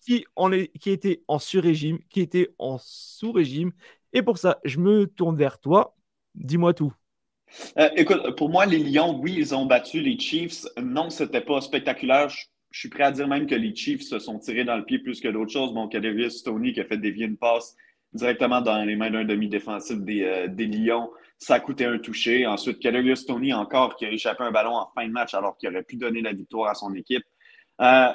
qui, 0.02 0.26
en 0.36 0.52
est... 0.52 0.72
qui 0.80 0.92
était 0.92 1.24
en 1.28 1.40
sur-régime, 1.40 2.00
qui 2.10 2.22
était 2.22 2.50
en 2.58 2.78
sous-régime. 2.80 3.72
Et 4.14 4.22
pour 4.22 4.38
ça, 4.38 4.60
je 4.64 4.80
me 4.80 5.06
tourne 5.06 5.38
vers 5.38 5.60
toi. 5.60 5.96
Dis-moi 6.36 6.74
tout. 6.74 6.94
Euh, 7.78 7.90
écoute, 7.96 8.36
pour 8.38 8.50
moi, 8.50 8.66
les 8.66 8.80
Lions, 8.80 9.20
oui, 9.20 9.36
ils 9.38 9.56
ont 9.56 9.66
battu 9.66 10.00
les 10.02 10.18
Chiefs. 10.20 10.66
Non, 10.82 11.10
c'était 11.10 11.42
pas 11.42 11.62
spectaculaire 11.62 12.30
je 12.72 12.80
suis 12.80 12.90
prêt 12.90 13.04
à 13.04 13.12
dire 13.12 13.28
même 13.28 13.48
que 13.48 13.56
les 13.56 13.76
Chiefs 13.76 14.04
se 14.04 14.20
sont 14.20 14.40
tirés 14.40 14.64
dans 14.64 14.78
le 14.78 14.86
pied 14.86 15.00
plus 15.00 15.20
que 15.20 15.28
d'autres 15.28 15.52
choses. 15.52 15.74
Bon, 15.74 15.88
Kadarius 15.88 16.44
Tony 16.44 16.74
qui 16.74 16.82
a 16.82 16.86
fait 16.86 16.98
dévier 16.98 17.26
une 17.26 17.38
passe 17.38 17.76
directement 18.14 18.62
dans 18.62 18.84
les 18.84 18.96
mains 18.96 19.12
d'un 19.12 19.24
demi-défensif 19.24 19.98
des, 20.00 20.24
euh, 20.24 20.48
des, 20.48 20.68
Lions. 20.68 21.10
Ça 21.38 21.56
a 21.56 21.60
coûté 21.60 21.86
un 21.86 21.98
touché. 22.00 22.46
Ensuite, 22.46 22.80
Kadarius 22.80 23.26
Tony 23.26 23.54
encore 23.54 23.96
qui 23.96 24.06
a 24.06 24.12
échappé 24.12 24.44
un 24.44 24.52
ballon 24.52 24.76
en 24.76 24.88
fin 24.94 25.08
de 25.08 25.12
match 25.12 25.34
alors 25.34 25.58
qu'il 25.58 25.70
aurait 25.70 25.84
pu 25.84 25.96
donner 25.96 26.22
la 26.22 26.34
victoire 26.34 26.70
à 26.70 26.76
son 26.76 26.94
équipe. 26.94 27.24
Euh, 27.82 28.12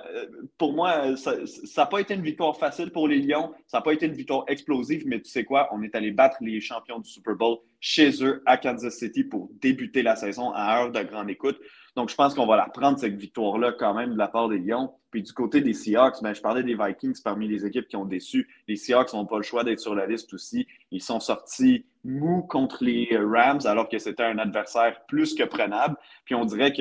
pour 0.58 0.74
moi, 0.74 1.16
ça 1.16 1.36
n'a 1.76 1.86
pas 1.86 2.00
été 2.00 2.14
une 2.14 2.22
victoire 2.22 2.56
facile 2.56 2.90
pour 2.90 3.08
les 3.08 3.18
Lions. 3.18 3.52
Ça 3.66 3.78
n'a 3.78 3.82
pas 3.82 3.92
été 3.92 4.06
une 4.06 4.12
victoire 4.12 4.44
explosive, 4.46 5.04
mais 5.06 5.20
tu 5.20 5.30
sais 5.30 5.44
quoi? 5.44 5.68
On 5.72 5.82
est 5.82 5.94
allé 5.94 6.10
battre 6.10 6.36
les 6.40 6.60
champions 6.60 6.98
du 6.98 7.08
Super 7.08 7.34
Bowl 7.34 7.58
chez 7.80 8.22
eux 8.22 8.42
à 8.44 8.58
Kansas 8.58 8.94
City 8.94 9.24
pour 9.24 9.48
débuter 9.60 10.02
la 10.02 10.16
saison 10.16 10.52
à 10.52 10.76
heure 10.76 10.92
de 10.92 11.02
grande 11.02 11.30
écoute. 11.30 11.58
Donc, 11.96 12.10
je 12.10 12.14
pense 12.14 12.34
qu'on 12.34 12.46
va 12.46 12.56
la 12.56 12.66
prendre, 12.66 12.98
cette 12.98 13.16
victoire-là, 13.16 13.72
quand 13.72 13.94
même, 13.94 14.14
de 14.14 14.18
la 14.18 14.28
part 14.28 14.48
des 14.48 14.58
Lions. 14.58 14.92
Puis 15.10 15.22
du 15.22 15.32
côté 15.32 15.60
des 15.60 15.74
Seahawks, 15.74 16.20
ben, 16.22 16.34
je 16.34 16.40
parlais 16.40 16.64
des 16.64 16.74
Vikings 16.74 17.22
parmi 17.22 17.46
les 17.46 17.64
équipes 17.64 17.86
qui 17.86 17.96
ont 17.96 18.04
déçu. 18.04 18.48
Les 18.66 18.76
Seahawks 18.76 19.12
n'ont 19.14 19.26
pas 19.26 19.36
le 19.36 19.44
choix 19.44 19.62
d'être 19.62 19.78
sur 19.78 19.94
la 19.94 20.06
liste 20.06 20.34
aussi. 20.34 20.66
Ils 20.90 21.02
sont 21.02 21.20
sortis 21.20 21.86
mous 22.02 22.42
contre 22.42 22.82
les 22.82 23.08
Rams, 23.16 23.60
alors 23.64 23.88
que 23.88 23.98
c'était 23.98 24.24
un 24.24 24.38
adversaire 24.38 25.06
plus 25.06 25.34
que 25.34 25.44
prenable. 25.44 25.96
Puis 26.24 26.34
on 26.34 26.44
dirait 26.44 26.72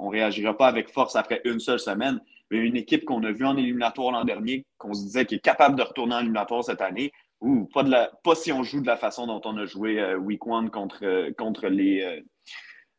qu'on 0.00 0.06
ne 0.06 0.12
réagira 0.12 0.56
pas 0.56 0.66
avec 0.66 0.88
force 0.88 1.14
après 1.14 1.42
une 1.44 1.60
seule 1.60 1.78
semaine. 1.78 2.20
Mais 2.50 2.58
une 2.58 2.76
équipe 2.76 3.04
qu'on 3.04 3.22
a 3.22 3.30
vue 3.30 3.44
en 3.44 3.56
éliminatoire 3.56 4.12
l'an 4.12 4.24
dernier, 4.24 4.64
qu'on 4.78 4.94
se 4.94 5.02
disait 5.02 5.26
qui 5.26 5.36
est 5.36 5.40
capable 5.40 5.76
de 5.76 5.82
retourner 5.82 6.14
en 6.14 6.20
éliminatoire 6.20 6.64
cette 6.64 6.80
année, 6.80 7.12
ou 7.40 7.66
pas, 7.66 7.82
de 7.82 7.94
pas 8.24 8.34
si 8.34 8.52
on 8.52 8.62
joue 8.62 8.80
de 8.80 8.86
la 8.86 8.96
façon 8.96 9.26
dont 9.26 9.40
on 9.44 9.56
a 9.56 9.66
joué 9.66 10.00
euh, 10.00 10.16
Week 10.16 10.44
One 10.46 10.70
contre, 10.70 11.04
euh, 11.04 11.68
les, 11.68 12.22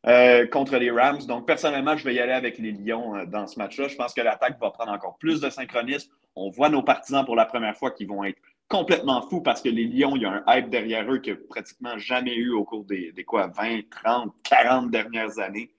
euh, 0.06 0.46
contre 0.46 0.76
les 0.76 0.90
Rams. 0.90 1.26
Donc, 1.26 1.46
personnellement, 1.46 1.96
je 1.96 2.04
vais 2.04 2.14
y 2.14 2.20
aller 2.20 2.32
avec 2.32 2.58
les 2.58 2.72
Lions 2.72 3.24
dans 3.26 3.46
ce 3.46 3.58
match-là. 3.58 3.88
Je 3.88 3.96
pense 3.96 4.14
que 4.14 4.20
l'attaque 4.20 4.58
va 4.60 4.70
prendre 4.70 4.92
encore 4.92 5.16
plus 5.18 5.40
de 5.40 5.50
synchronisme. 5.50 6.10
On 6.34 6.50
voit 6.50 6.70
nos 6.70 6.82
partisans 6.82 7.24
pour 7.24 7.36
la 7.36 7.44
première 7.44 7.76
fois 7.76 7.90
qui 7.90 8.06
vont 8.06 8.24
être 8.24 8.40
complètement 8.68 9.20
fous 9.28 9.42
parce 9.42 9.60
que 9.60 9.68
les 9.68 9.84
Lions, 9.84 10.16
il 10.16 10.22
y 10.22 10.24
a 10.24 10.42
un 10.46 10.56
hype 10.56 10.70
derrière 10.70 11.12
eux 11.12 11.20
a 11.26 11.34
pratiquement 11.50 11.98
jamais 11.98 12.34
eu 12.34 12.52
au 12.52 12.64
cours 12.64 12.84
des, 12.84 13.12
quoi, 13.26 13.48
20, 13.48 13.82
30, 13.90 14.32
40 14.44 14.90
dernières 14.90 15.38
années. 15.38 15.70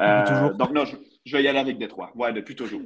Euh, 0.00 0.52
donc, 0.54 0.72
non, 0.72 0.84
je, 0.84 1.36
vais 1.36 1.42
y 1.42 1.48
aller 1.48 1.58
avec 1.58 1.78
Détroit. 1.78 2.12
Ouais, 2.14 2.32
depuis 2.32 2.56
toujours. 2.56 2.82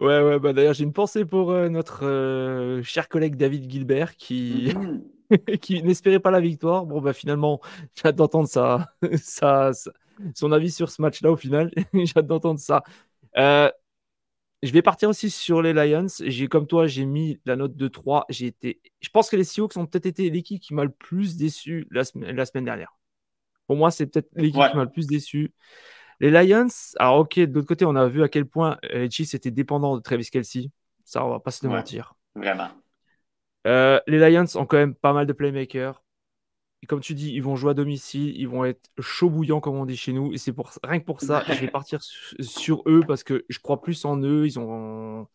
Ouais, 0.00 0.22
ouais, 0.22 0.38
bah 0.38 0.52
d'ailleurs, 0.52 0.74
j'ai 0.74 0.84
une 0.84 0.92
pensée 0.92 1.24
pour 1.24 1.52
notre 1.52 2.80
cher 2.84 3.08
collègue 3.08 3.36
David 3.36 3.70
Gilbert 3.70 4.16
qui. 4.16 4.72
Mm-hmm. 4.74 5.00
qui 5.60 5.82
n'espérait 5.82 6.20
pas 6.20 6.30
la 6.30 6.40
victoire. 6.40 6.86
Bon, 6.86 7.00
bah 7.00 7.12
finalement, 7.12 7.60
j'ai 7.94 8.08
hâte 8.08 8.16
d'entendre 8.16 8.48
ça, 8.48 8.94
ça, 9.16 9.70
son 10.34 10.52
avis 10.52 10.70
sur 10.70 10.90
ce 10.90 11.02
match-là 11.02 11.30
au 11.30 11.36
final. 11.36 11.72
j'ai 11.94 12.16
hâte 12.16 12.26
d'entendre 12.26 12.60
ça. 12.60 12.82
Euh, 13.36 13.70
je 14.62 14.72
vais 14.72 14.82
partir 14.82 15.08
aussi 15.08 15.30
sur 15.30 15.62
les 15.62 15.72
Lions. 15.72 16.06
J'ai, 16.24 16.48
comme 16.48 16.66
toi, 16.66 16.86
j'ai 16.86 17.04
mis 17.04 17.40
la 17.44 17.56
note 17.56 17.76
de 17.76 17.88
3. 17.88 18.26
J'ai 18.28 18.46
été... 18.46 18.80
Je 19.00 19.08
pense 19.10 19.30
que 19.30 19.36
les 19.36 19.44
Seahawks 19.44 19.76
ont 19.76 19.86
peut-être 19.86 20.06
été 20.06 20.30
l'équipe 20.30 20.60
qui 20.60 20.74
m'a 20.74 20.84
le 20.84 20.90
plus 20.90 21.36
déçu 21.36 21.86
la, 21.90 22.02
la 22.14 22.44
semaine 22.44 22.64
dernière. 22.64 22.97
Pour 23.68 23.76
moi, 23.76 23.90
c'est 23.92 24.06
peut-être 24.06 24.30
l'équipe 24.34 24.60
qui 24.70 24.76
m'a 24.76 24.84
le 24.84 24.90
plus 24.90 25.06
déçu. 25.06 25.52
Les 26.20 26.30
Lions, 26.30 26.66
alors 26.98 27.18
ok, 27.18 27.38
de 27.38 27.54
l'autre 27.54 27.68
côté, 27.68 27.84
on 27.84 27.94
a 27.94 28.08
vu 28.08 28.22
à 28.24 28.28
quel 28.28 28.46
point 28.46 28.78
euh, 28.92 29.00
les 29.00 29.10
Chiefs 29.10 29.34
étaient 29.34 29.52
dépendants 29.52 29.96
de 29.96 30.02
Travis 30.02 30.26
Kelsey. 30.26 30.70
Ça, 31.04 31.24
on 31.24 31.30
va 31.30 31.38
pas 31.38 31.52
se 31.52 31.66
mentir. 31.66 32.14
Vraiment. 32.34 32.68
Euh, 33.66 34.00
les 34.06 34.18
Lions 34.18 34.46
ont 34.56 34.66
quand 34.66 34.78
même 34.78 34.94
pas 34.94 35.12
mal 35.12 35.26
de 35.26 35.32
playmakers. 35.32 36.02
Et 36.82 36.86
comme 36.86 37.00
tu 37.00 37.14
dis, 37.14 37.32
ils 37.32 37.42
vont 37.42 37.56
jouer 37.56 37.72
à 37.72 37.74
domicile, 37.74 38.34
ils 38.36 38.48
vont 38.48 38.64
être 38.64 38.88
chaud 39.00 39.30
bouillants 39.30 39.60
comme 39.60 39.76
on 39.76 39.84
dit 39.84 39.96
chez 39.96 40.12
nous. 40.12 40.32
Et 40.32 40.38
c'est 40.38 40.52
pour 40.52 40.70
rien 40.82 40.98
que 40.98 41.04
pour 41.04 41.20
ça, 41.20 41.44
je 41.46 41.54
vais 41.54 41.68
partir 41.70 42.00
sur 42.02 42.82
eux 42.86 43.02
parce 43.06 43.22
que 43.22 43.44
je 43.48 43.58
crois 43.58 43.80
plus 43.82 44.04
en 44.04 44.16
eux. 44.22 44.46
Ils 44.46 44.58
ont, 44.58 45.28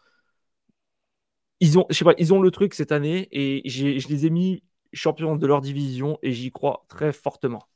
ils 1.59 1.77
ont, 1.77 1.85
je 1.89 1.95
sais 1.95 2.05
pas, 2.05 2.13
ils 2.17 2.33
ont 2.33 2.41
le 2.41 2.49
truc 2.49 2.73
cette 2.73 2.91
année 2.91 3.27
et 3.31 3.61
je 3.69 4.07
les 4.07 4.25
ai 4.25 4.29
mis 4.29 4.63
champions 4.93 5.35
de 5.35 5.47
leur 5.47 5.61
division 5.61 6.17
et 6.21 6.31
j'y 6.31 6.51
crois 6.51 6.85
très 6.87 7.11
fortement. 7.13 7.67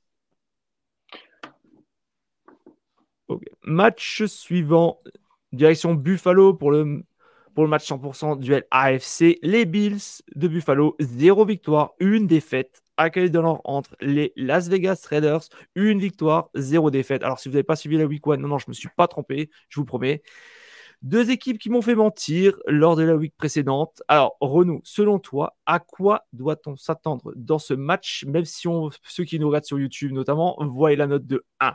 Match 3.63 4.23
suivant, 4.25 4.99
direction 5.51 5.93
Buffalo 5.93 6.53
pour 6.53 6.71
le 6.71 7.03
pour 7.57 7.63
le 7.63 7.71
match 7.71 7.89
100% 7.89 8.37
duel 8.37 8.65
AFC, 8.69 9.39
les 9.41 9.65
Bills 9.65 10.21
de 10.35 10.47
Buffalo, 10.47 10.95
zéro 10.99 11.43
victoire, 11.43 11.95
une 11.99 12.27
défaite. 12.27 12.83
Accueil 12.97 13.31
de 13.31 13.39
entre 13.39 13.95
les 13.99 14.31
Las 14.35 14.69
Vegas 14.69 15.07
Raiders, 15.09 15.41
une 15.73 15.97
victoire, 15.97 16.51
zéro 16.53 16.91
défaite. 16.91 17.23
Alors, 17.23 17.39
si 17.39 17.49
vous 17.49 17.53
n'avez 17.53 17.63
pas 17.63 17.75
suivi 17.75 17.97
la 17.97 18.05
week 18.05 18.27
1, 18.27 18.37
non, 18.37 18.47
non, 18.47 18.59
je 18.59 18.65
ne 18.67 18.71
me 18.71 18.73
suis 18.75 18.89
pas 18.95 19.07
trompé, 19.07 19.49
je 19.69 19.79
vous 19.79 19.85
promets. 19.85 20.21
Deux 21.01 21.31
équipes 21.31 21.57
qui 21.57 21.71
m'ont 21.71 21.81
fait 21.81 21.95
mentir 21.95 22.55
lors 22.67 22.95
de 22.95 23.01
la 23.01 23.15
week 23.15 23.33
précédente. 23.35 24.03
Alors, 24.07 24.37
Renaud, 24.39 24.81
selon 24.83 25.17
toi, 25.17 25.57
à 25.65 25.79
quoi 25.79 26.27
doit-on 26.33 26.75
s'attendre 26.75 27.33
dans 27.35 27.59
ce 27.59 27.73
match, 27.73 28.23
même 28.27 28.45
si 28.45 28.67
on, 28.67 28.91
ceux 29.01 29.23
qui 29.23 29.39
nous 29.39 29.47
regardent 29.47 29.65
sur 29.65 29.79
YouTube 29.79 30.11
notamment 30.11 30.57
voient 30.59 30.95
la 30.95 31.07
note 31.07 31.25
de 31.25 31.43
1 31.59 31.73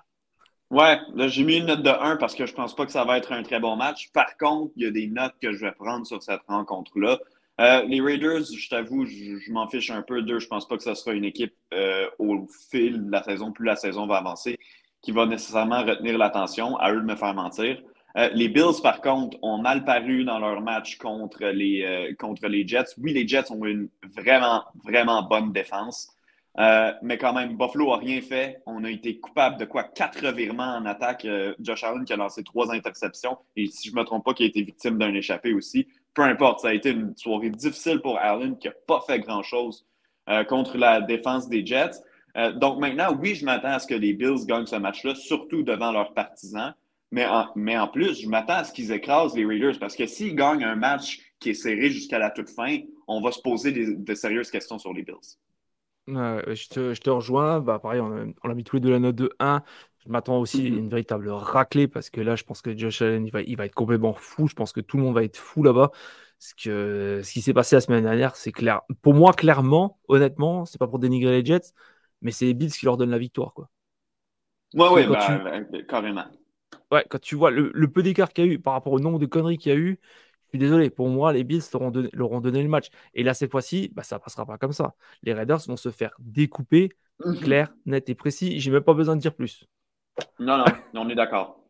Ouais, 0.73 0.99
j'ai 1.29 1.45
mis 1.45 1.59
une 1.59 1.67
note 1.67 1.83
de 1.83 1.91
1 1.91 2.17
parce 2.17 2.35
que 2.35 2.47
je 2.47 2.55
pense 2.55 2.75
pas 2.75 2.87
que 2.87 2.93
ça 2.93 3.05
va 3.05 3.19
être 3.19 3.31
un 3.33 3.43
très 3.43 3.61
bon 3.61 3.77
match. 3.77 4.11
Par 4.15 4.39
contre, 4.39 4.73
il 4.77 4.85
y 4.85 4.87
a 4.87 4.91
des 4.91 5.07
notes 5.07 5.35
que 5.43 5.53
je 5.53 5.67
vais 5.67 5.73
prendre 5.73 6.07
sur 6.07 6.23
cette 6.23 6.41
rencontre-là. 6.49 7.19
Euh, 7.61 7.83
les 7.83 8.01
Raiders, 8.01 8.45
je 8.45 8.69
t'avoue, 8.71 9.05
je, 9.05 9.53
m'en 9.53 9.69
fiche 9.69 9.91
un 9.91 10.01
peu 10.01 10.23
d'eux. 10.23 10.39
Je 10.39 10.47
pense 10.47 10.67
pas 10.67 10.79
que 10.79 10.83
ce 10.83 10.95
sera 10.95 11.13
une 11.13 11.27
équipe 11.27 11.53
euh, 11.75 12.09
au 12.19 12.47
fil 12.71 13.05
de 13.05 13.11
la 13.11 13.23
saison, 13.23 13.53
plus 13.53 13.67
la 13.67 13.77
saison 13.77 14.07
va 14.07 14.17
avancer, 14.17 14.59
qui 15.03 15.13
va 15.13 15.27
nécessairement 15.27 15.83
retenir 15.85 16.17
l'attention. 16.17 16.79
À 16.79 16.91
eux 16.91 17.03
de 17.03 17.07
me 17.07 17.17
faire 17.17 17.35
mentir. 17.35 17.79
Euh, 18.17 18.31
les 18.33 18.49
Bills, 18.49 18.81
par 18.83 19.03
contre, 19.03 19.37
ont 19.43 19.59
mal 19.59 19.85
paru 19.85 20.25
dans 20.25 20.39
leur 20.39 20.63
match 20.63 20.97
contre 20.97 21.45
les, 21.49 22.17
contre 22.19 22.47
les 22.49 22.67
Jets. 22.67 22.95
Oui, 22.97 23.13
les 23.13 23.29
Jets 23.29 23.51
ont 23.51 23.67
une 23.67 23.91
vraiment, 24.17 24.65
vraiment 24.83 25.23
bonne 25.23 25.53
défense. 25.53 26.17
Euh, 26.59 26.93
mais 27.03 27.17
quand 27.17 27.33
même, 27.33 27.57
Buffalo 27.57 27.91
n'a 27.91 27.97
rien 27.97 28.21
fait. 28.21 28.63
On 28.67 28.85
a 28.85 28.91
été 28.91 29.19
coupable 29.19 29.59
de 29.59 29.65
quoi? 29.65 29.85
Quatre 29.85 30.25
revirements 30.25 30.77
en 30.77 30.85
attaque. 30.85 31.25
Euh, 31.25 31.55
Josh 31.61 31.83
Allen 31.85 32.05
qui 32.05 32.13
a 32.13 32.17
lancé 32.17 32.43
trois 32.43 32.73
interceptions. 32.73 33.39
Et 33.57 33.67
si 33.67 33.89
je 33.89 33.95
ne 33.95 34.01
me 34.01 34.05
trompe 34.05 34.25
pas, 34.25 34.35
qui 34.35 34.43
a 34.43 34.47
été 34.47 34.63
victime 34.63 34.99
d'un 34.99 35.15
échappé 35.15 35.55
aussi. 35.55 35.89
Peu 36.15 36.23
importe, 36.23 36.61
ça 36.61 36.69
a 36.69 36.75
été 36.75 36.91
une 36.91 37.17
soirée 37.17 37.51
difficile 37.51 38.01
pour 38.01 38.19
Allen 38.19 38.59
qui 38.59 38.69
n'a 38.69 38.75
pas 38.87 39.01
fait 39.07 39.19
grand-chose 39.21 39.87
euh, 40.29 40.45
contre 40.45 40.77
la 40.77 41.01
défense 41.01 41.49
des 41.49 41.65
Jets. 41.65 42.03
donc 42.57 42.79
maintenant, 42.79 43.17
oui, 43.19 43.35
je 43.35 43.45
m'attends 43.45 43.69
à 43.69 43.79
ce 43.79 43.87
que 43.87 43.95
les 43.95 44.13
Bills 44.13 44.47
gagnent 44.47 44.67
ce 44.67 44.77
match-là, 44.77 45.15
surtout 45.15 45.63
devant 45.63 45.91
leurs 45.91 46.13
partisans. 46.13 46.75
Mais 47.11 47.27
en, 47.27 47.49
mais 47.57 47.79
en 47.79 47.89
plus, 47.89 48.23
je 48.23 48.29
m'attends 48.29 48.55
à 48.55 48.65
ce 48.65 48.73
qu'ils 48.73 48.93
écrasent 48.93 49.35
les 49.35 49.45
Raiders 49.45 49.79
parce 49.79 49.97
que 49.97 50.07
s'ils 50.07 50.35
gagnent 50.35 50.65
un 50.65 50.77
match 50.77 51.21
qui 51.41 51.51
est 51.51 51.55
serré 51.55 51.91
jusqu'à 51.91 52.19
la 52.19 52.31
toute 52.31 52.49
fin, 52.49 52.79
on 53.07 53.21
va 53.21 53.33
se 53.33 53.41
poser 53.41 53.73
de 53.73 54.15
sérieuses 54.15 54.51
questions 54.51 54.79
sur 54.79 54.93
les 54.95 55.03
Bills 55.03 55.37
je, 56.07 56.69
te, 56.69 56.95
je, 56.95 57.01
te, 57.01 57.11
rejoins. 57.11 57.61
Bah, 57.61 57.79
pareil, 57.79 58.01
on 58.01 58.13
a, 58.13 58.25
on 58.45 58.51
a, 58.51 58.55
mis 58.55 58.65
tous 58.65 58.77
les 58.77 58.81
deux 58.81 58.91
la 58.91 58.99
note 58.99 59.17
de 59.17 59.33
1. 59.39 59.63
Je 60.05 60.11
m'attends 60.11 60.39
aussi 60.39 60.67
à 60.67 60.71
mhm. 60.71 60.79
une 60.79 60.89
véritable 60.89 61.29
raclée 61.31 61.87
parce 61.87 62.11
que 62.11 62.21
là, 62.21 62.35
je 62.37 62.45
pense 62.45 62.61
que 62.61 62.77
Josh 62.77 63.03
Allen, 63.03 63.25
il 63.27 63.31
va, 63.31 63.43
il 63.43 63.57
va 63.57 63.67
être 63.67 63.75
complètement 63.75 64.15
fou. 64.15 64.49
Je 64.49 64.55
pense 64.55 64.73
que 64.73 64.81
tout 64.81 64.97
le 64.97 65.05
monde 65.05 65.15
va 65.15 65.25
être 65.25 65.37
fou 65.37 65.63
là-bas. 65.63 65.91
Ce, 66.39 66.55
que, 66.55 67.21
ce 67.23 67.33
qui 67.33 67.41
s'est 67.41 67.55
passé 67.55 67.77
la 67.77 67.81
semaine 67.81 68.03
dernière, 68.03 68.35
c'est 68.35 68.51
clair. 68.51 68.81
Pour 69.01 69.15
moi, 69.15 69.33
clairement, 69.33 70.01
honnêtement, 70.09 70.65
c'est 70.65 70.79
pas 70.79 70.89
pour 70.89 70.99
dénigrer 70.99 71.41
les 71.41 71.45
Jets, 71.45 71.73
mais 72.21 72.33
c'est 72.33 72.47
les 72.47 72.55
Bills 72.55 72.73
qui 72.73 72.85
leur 72.85 72.97
donnent 72.97 73.11
la 73.11 73.19
victoire. 73.19 73.55
Quoi. 73.55 73.71
Ouais, 74.75 74.89
ouais, 74.89 75.07
bah, 75.07 75.21
carrément. 75.89 76.25
Ouais, 76.91 77.05
quand 77.09 77.21
tu 77.21 77.37
vois 77.37 77.53
le, 77.53 77.71
le 77.73 77.89
peu 77.89 78.03
d'écart 78.03 78.33
qu'il 78.33 78.45
y 78.45 78.49
a 78.49 78.51
eu 78.51 78.59
par 78.59 78.73
rapport 78.73 78.93
au 78.93 78.99
nombre 78.99 79.21
de 79.21 79.27
conneries 79.27 79.57
qu'il 79.57 79.73
y 79.73 79.75
a 79.75 79.79
eu, 79.79 80.01
suis 80.53 80.59
désolé, 80.59 80.91
pour 80.91 81.09
moi, 81.09 81.33
les 81.33 81.45
Bills 81.45 81.63
leur 81.73 81.83
ont 81.83 81.91
donné, 81.91 82.11
donné 82.13 82.63
le 82.63 82.69
match. 82.69 82.89
Et 83.15 83.23
là, 83.23 83.35
cette 83.35 83.51
fois-ci, 83.51 83.91
bah, 83.95 84.03
ça 84.03 84.17
ne 84.17 84.21
passera 84.21 84.45
pas 84.45 84.59
comme 84.59 84.73
ça. 84.73 84.95
Les 85.23 85.33
Raiders 85.33 85.61
vont 85.67 85.77
se 85.77 85.91
faire 85.91 86.15
découper, 86.19 86.91
mhm. 87.25 87.41
clair, 87.41 87.75
net 87.87 88.09
et 88.09 88.15
précis. 88.15 88.61
J'ai 88.61 88.71
même 88.71 88.83
pas 88.83 88.95
besoin 88.95 89.17
de 89.17 89.21
dire 89.21 89.35
plus. 89.35 89.65
Non, 90.39 90.59
non, 90.59 90.65
on 90.95 91.09
est 91.09 91.15
d'accord. 91.15 91.59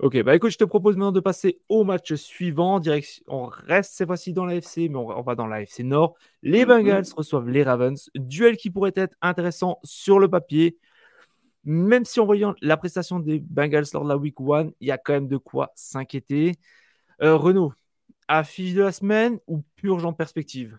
Ok, 0.00 0.20
bah 0.24 0.34
écoute, 0.34 0.50
je 0.50 0.58
te 0.58 0.64
propose 0.64 0.96
maintenant 0.96 1.12
de 1.12 1.20
passer 1.20 1.60
au 1.68 1.84
match 1.84 2.14
suivant. 2.14 2.80
Direction, 2.80 3.22
on 3.28 3.44
reste 3.44 3.92
cette 3.94 4.08
fois-ci 4.08 4.32
dans 4.32 4.44
l'AFC, 4.44 4.88
mais 4.90 4.96
on, 4.96 5.22
va 5.22 5.36
dans 5.36 5.46
l'AFC 5.46 5.84
Nord. 5.84 6.16
Les 6.42 6.62
mhm. 6.62 6.68
Bengals 6.68 7.04
reçoivent 7.16 7.48
les 7.48 7.62
Ravens. 7.62 8.10
Duel 8.16 8.56
qui 8.56 8.70
pourrait 8.70 8.92
être 8.96 9.16
intéressant 9.22 9.78
sur 9.84 10.18
le 10.18 10.28
papier. 10.28 10.78
Même 11.62 12.04
si 12.04 12.18
en 12.18 12.26
voyant 12.26 12.54
la 12.60 12.76
prestation 12.76 13.20
des 13.20 13.38
Bengals 13.38 13.86
lors 13.94 14.02
de 14.02 14.08
la 14.08 14.16
week 14.16 14.34
1, 14.40 14.70
il 14.80 14.88
y 14.88 14.90
a 14.90 14.98
quand 14.98 15.12
même 15.12 15.28
de 15.28 15.36
quoi 15.36 15.70
s'inquiéter. 15.76 16.56
Euh, 17.22 17.36
Renaud, 17.36 17.72
affiche 18.28 18.74
de 18.74 18.82
la 18.82 18.92
semaine 18.92 19.38
ou 19.46 19.62
purge 19.76 20.04
en 20.04 20.12
perspective? 20.12 20.78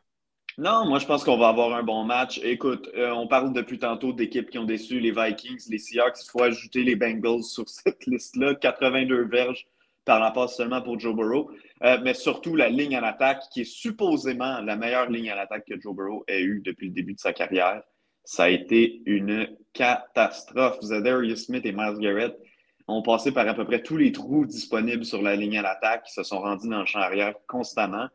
Non, 0.58 0.86
moi 0.86 1.00
je 1.00 1.06
pense 1.06 1.24
qu'on 1.26 1.38
va 1.38 1.50
avoir 1.50 1.74
un 1.76 1.84
bon 1.84 2.06
match. 2.06 2.40
Écoute, 2.42 2.90
euh, 2.96 3.12
on 3.12 3.28
parle 3.28 3.52
depuis 3.52 3.78
tantôt 3.78 4.14
d'équipes 4.14 4.50
qui 4.50 4.58
ont 4.58 4.64
déçu 4.64 5.00
les 5.00 5.12
Vikings, 5.12 5.70
les 5.70 5.78
Seahawks. 5.78 6.24
Il 6.24 6.30
faut 6.30 6.44
ajouter 6.44 6.84
les 6.84 6.96
Bengals 6.96 7.44
sur 7.44 7.68
cette 7.70 8.06
liste-là. 8.06 8.56
82 8.56 9.26
verges 9.26 9.68
par 10.06 10.32
passe 10.34 10.56
seulement 10.56 10.82
pour 10.82 11.00
Joe 11.00 11.16
Burrow. 11.16 11.52
Euh, 11.84 11.98
mais 12.04 12.14
surtout 12.14 12.56
la 12.56 12.70
ligne 12.70 12.98
en 12.98 13.04
attaque, 13.04 13.44
qui 13.52 13.62
est 13.62 13.66
supposément 13.66 14.62
la 14.62 14.78
meilleure 14.78 15.10
ligne 15.10 15.34
en 15.34 15.38
attaque 15.38 15.66
que 15.66 15.80
Joe 15.80 15.94
Burrow 15.94 16.24
ait 16.28 16.42
eue 16.42 16.62
depuis 16.64 16.88
le 16.88 16.94
début 16.94 17.14
de 17.16 17.20
sa 17.20 17.34
carrière. 17.34 17.84
Ça 18.24 18.46
a 18.46 18.50
été 18.50 19.02
une 19.06 19.48
catastrophe. 19.74 20.80
Zadarius 20.82 21.46
Smith 21.46 21.66
et 21.66 21.74
Miles 21.74 22.00
Garrett 22.00 22.38
ont 22.88 23.02
passé 23.02 23.32
par 23.32 23.48
à 23.48 23.54
peu 23.54 23.66
près 23.66 23.82
tous 23.82 23.98
les 23.98 24.12
trous 24.12 24.46
disponibles 24.46 25.06
sur 25.06 25.22
la 25.22 25.36
ligne 25.36 25.58
à 25.58 25.62
l'attaque, 25.62 26.08
se 26.08 26.24
sont 26.24 26.40
rendus 26.40 26.70
dans 26.70 26.80
le 26.80 26.86
champ 26.86 27.00
arrière 27.00 27.34
constamment. 27.48 28.08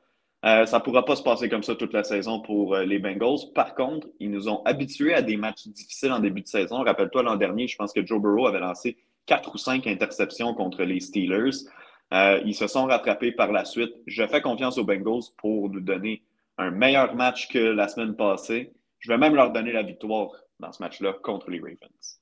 Euh, 0.44 0.64
ça 0.64 0.78
ne 0.78 0.82
pourra 0.82 1.04
pas 1.04 1.16
se 1.16 1.22
passer 1.22 1.48
comme 1.50 1.62
ça 1.62 1.74
toute 1.74 1.92
la 1.92 2.02
saison 2.02 2.40
pour 2.40 2.74
euh, 2.74 2.84
les 2.84 2.98
Bengals. 2.98 3.52
Par 3.54 3.74
contre, 3.74 4.06
ils 4.20 4.30
nous 4.30 4.48
ont 4.48 4.62
habitués 4.64 5.12
à 5.12 5.20
des 5.20 5.36
matchs 5.36 5.66
difficiles 5.68 6.12
en 6.12 6.20
début 6.20 6.40
de 6.40 6.46
saison. 6.46 6.82
Rappelle-toi, 6.82 7.22
l'an 7.22 7.36
dernier, 7.36 7.68
je 7.68 7.76
pense 7.76 7.92
que 7.92 8.04
Joe 8.04 8.22
Burrow 8.22 8.46
avait 8.46 8.60
lancé 8.60 8.96
quatre 9.26 9.54
ou 9.54 9.58
cinq 9.58 9.86
interceptions 9.86 10.54
contre 10.54 10.82
les 10.84 11.00
Steelers. 11.00 11.66
Euh, 12.14 12.40
ils 12.46 12.54
se 12.54 12.66
sont 12.66 12.86
rattrapés 12.86 13.32
par 13.32 13.52
la 13.52 13.66
suite. 13.66 13.92
Je 14.06 14.26
fais 14.26 14.40
confiance 14.40 14.78
aux 14.78 14.84
Bengals 14.84 15.24
pour 15.36 15.68
nous 15.68 15.80
donner 15.80 16.22
un 16.56 16.70
meilleur 16.70 17.14
match 17.14 17.48
que 17.48 17.58
la 17.58 17.88
semaine 17.88 18.16
passée. 18.16 18.72
Je 18.98 19.10
vais 19.10 19.18
même 19.18 19.34
leur 19.34 19.52
donner 19.52 19.72
la 19.72 19.82
victoire 19.82 20.30
dans 20.58 20.72
ce 20.72 20.82
match-là 20.82 21.14
contre 21.22 21.50
les 21.50 21.60
Ravens. 21.60 22.19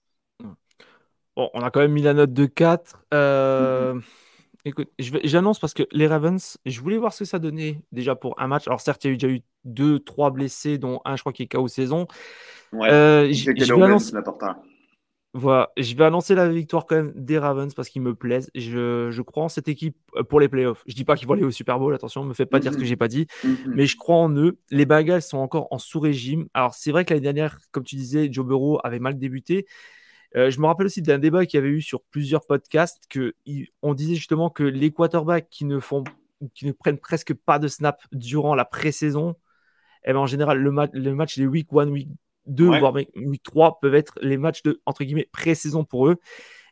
Bon, 1.39 1.51
on 1.55 1.61
a 1.61 1.71
quand 1.71 1.79
même 1.79 1.93
mis 1.93 2.03
la 2.03 2.15
note 2.15 2.33
de 2.33 2.47
4. 2.47 3.05
Euh, 3.15 3.95
mhm. 3.95 4.03
Écoute, 4.65 4.89
j'annonce 4.99 5.61
parce 5.61 5.73
que 5.73 5.85
les 5.93 6.09
Ravens, 6.09 6.59
je 6.67 6.81
voulais 6.81 6.97
voir 6.97 7.13
ce 7.13 7.21
que 7.21 7.25
ça 7.27 7.39
donnait 7.39 7.81
déjà 7.93 8.17
pour 8.17 8.35
un 8.41 8.49
match. 8.49 8.67
Alors 8.67 8.81
certes, 8.81 9.05
il 9.05 9.07
y 9.07 9.11
a 9.11 9.15
eu 9.15 9.17
déjà 9.19 9.33
eu 9.33 9.43
2 9.65 10.01
3 10.01 10.33
blessés, 10.33 10.79
dont 10.79 11.01
un, 11.05 11.15
je 11.15 11.23
crois, 11.23 11.33
qui 11.33 11.45
est 11.45 11.47
KO 11.47 11.69
saison. 11.69 12.09
Ouais, 12.73 12.91
euh, 12.91 13.33
je, 13.33 13.53
vais 13.53 13.85
annoncer... 13.85 14.17
Voilà, 15.33 15.71
je 15.77 15.95
vais 15.95 16.05
annoncer 16.05 16.35
la 16.35 16.49
victoire 16.49 16.87
quand 16.87 16.97
même 16.97 17.13
des 17.15 17.39
Ravens 17.39 17.73
parce 17.73 17.89
qu'ils 17.89 18.03
me 18.03 18.17
plaisent. 18.17 18.51
Je, 18.57 19.13
je, 19.13 19.23
crois 19.23 19.45
en 19.45 19.49
cette 19.49 19.69
équipe 19.69 19.97
euh, 20.17 20.25
pour 20.25 20.41
les 20.41 20.49
playoffs. 20.49 20.83
Je 20.89 20.95
dis 20.95 21.05
pas 21.05 21.15
qu'ils 21.15 21.29
vont 21.29 21.35
aller 21.35 21.45
au 21.45 21.53
Super 21.53 21.79
Bowl, 21.79 21.95
attention, 21.95 22.25
ne 22.25 22.31
me 22.31 22.35
faites 22.35 22.51
pas 22.51 22.59
dire 22.59 22.73
ce 22.73 22.79
que 22.79 22.83
mhm. 22.83 22.89
j'ai 22.89 22.97
pas 22.97 23.07
dit, 23.07 23.29
mhm. 23.45 23.75
mais 23.77 23.87
je 23.87 23.97
crois 23.97 24.17
en 24.17 24.35
eux. 24.37 24.59
Les 24.73 24.87
Bengals 24.87 25.23
sont 25.23 25.39
encore 25.39 25.69
en 25.71 25.79
sous-régime. 25.79 26.49
Alors 26.53 26.75
c'est 26.75 26.91
vrai 26.91 27.05
que 27.05 27.15
l'année 27.15 27.23
dernière, 27.23 27.61
comme 27.71 27.85
tu 27.85 27.95
disais, 27.95 28.29
Joe 28.33 28.45
Burrow 28.45 28.81
avait 28.83 28.99
mal 28.99 29.19
débuté, 29.19 29.67
euh, 30.37 30.51
je 30.51 30.61
me 30.61 30.67
rappelle 30.67 30.87
aussi 30.87 31.03
d'un 31.03 31.19
débat 31.19 31.47
qu'il 31.47 31.59
y 31.59 31.63
avait 31.63 31.73
eu 31.73 31.81
sur 31.81 32.03
plusieurs 32.03 32.47
podcasts 32.47 33.03
que 33.09 33.35
on 33.83 33.95
disait 33.95 34.15
justement 34.15 34.51
que 34.51 34.63
les 34.63 34.91
quarterbacks 34.91 35.49
qui 35.49 35.65
ne 35.65 35.79
font 35.79 36.05
qui 36.55 36.67
ne 36.67 36.73
prennent 36.73 36.99
presque 36.99 37.35
pas 37.35 37.59
de 37.59 37.69
snap 37.69 38.01
durant 38.13 38.55
la 38.55 38.65
pré-saison, 38.65 39.35
eh 40.05 40.13
ben 40.13 40.21
en 40.21 40.27
général, 40.27 40.59
le, 40.59 40.73
le 40.93 41.15
match 41.15 41.37
des 41.37 41.47
week 41.47 41.69
1, 41.73 41.89
week 41.89 42.09
2, 42.47 42.79
voire 42.79 42.95
week 42.95 43.43
3 43.43 43.81
peuvent 43.81 43.95
être 43.95 44.19
les 44.23 44.37
matchs 44.37 44.63
de 44.63 44.81
entre 44.87 45.05
guillemets 45.05 45.29
pré-saison 45.33 45.85
pour 45.85 46.09
eux. 46.09 46.17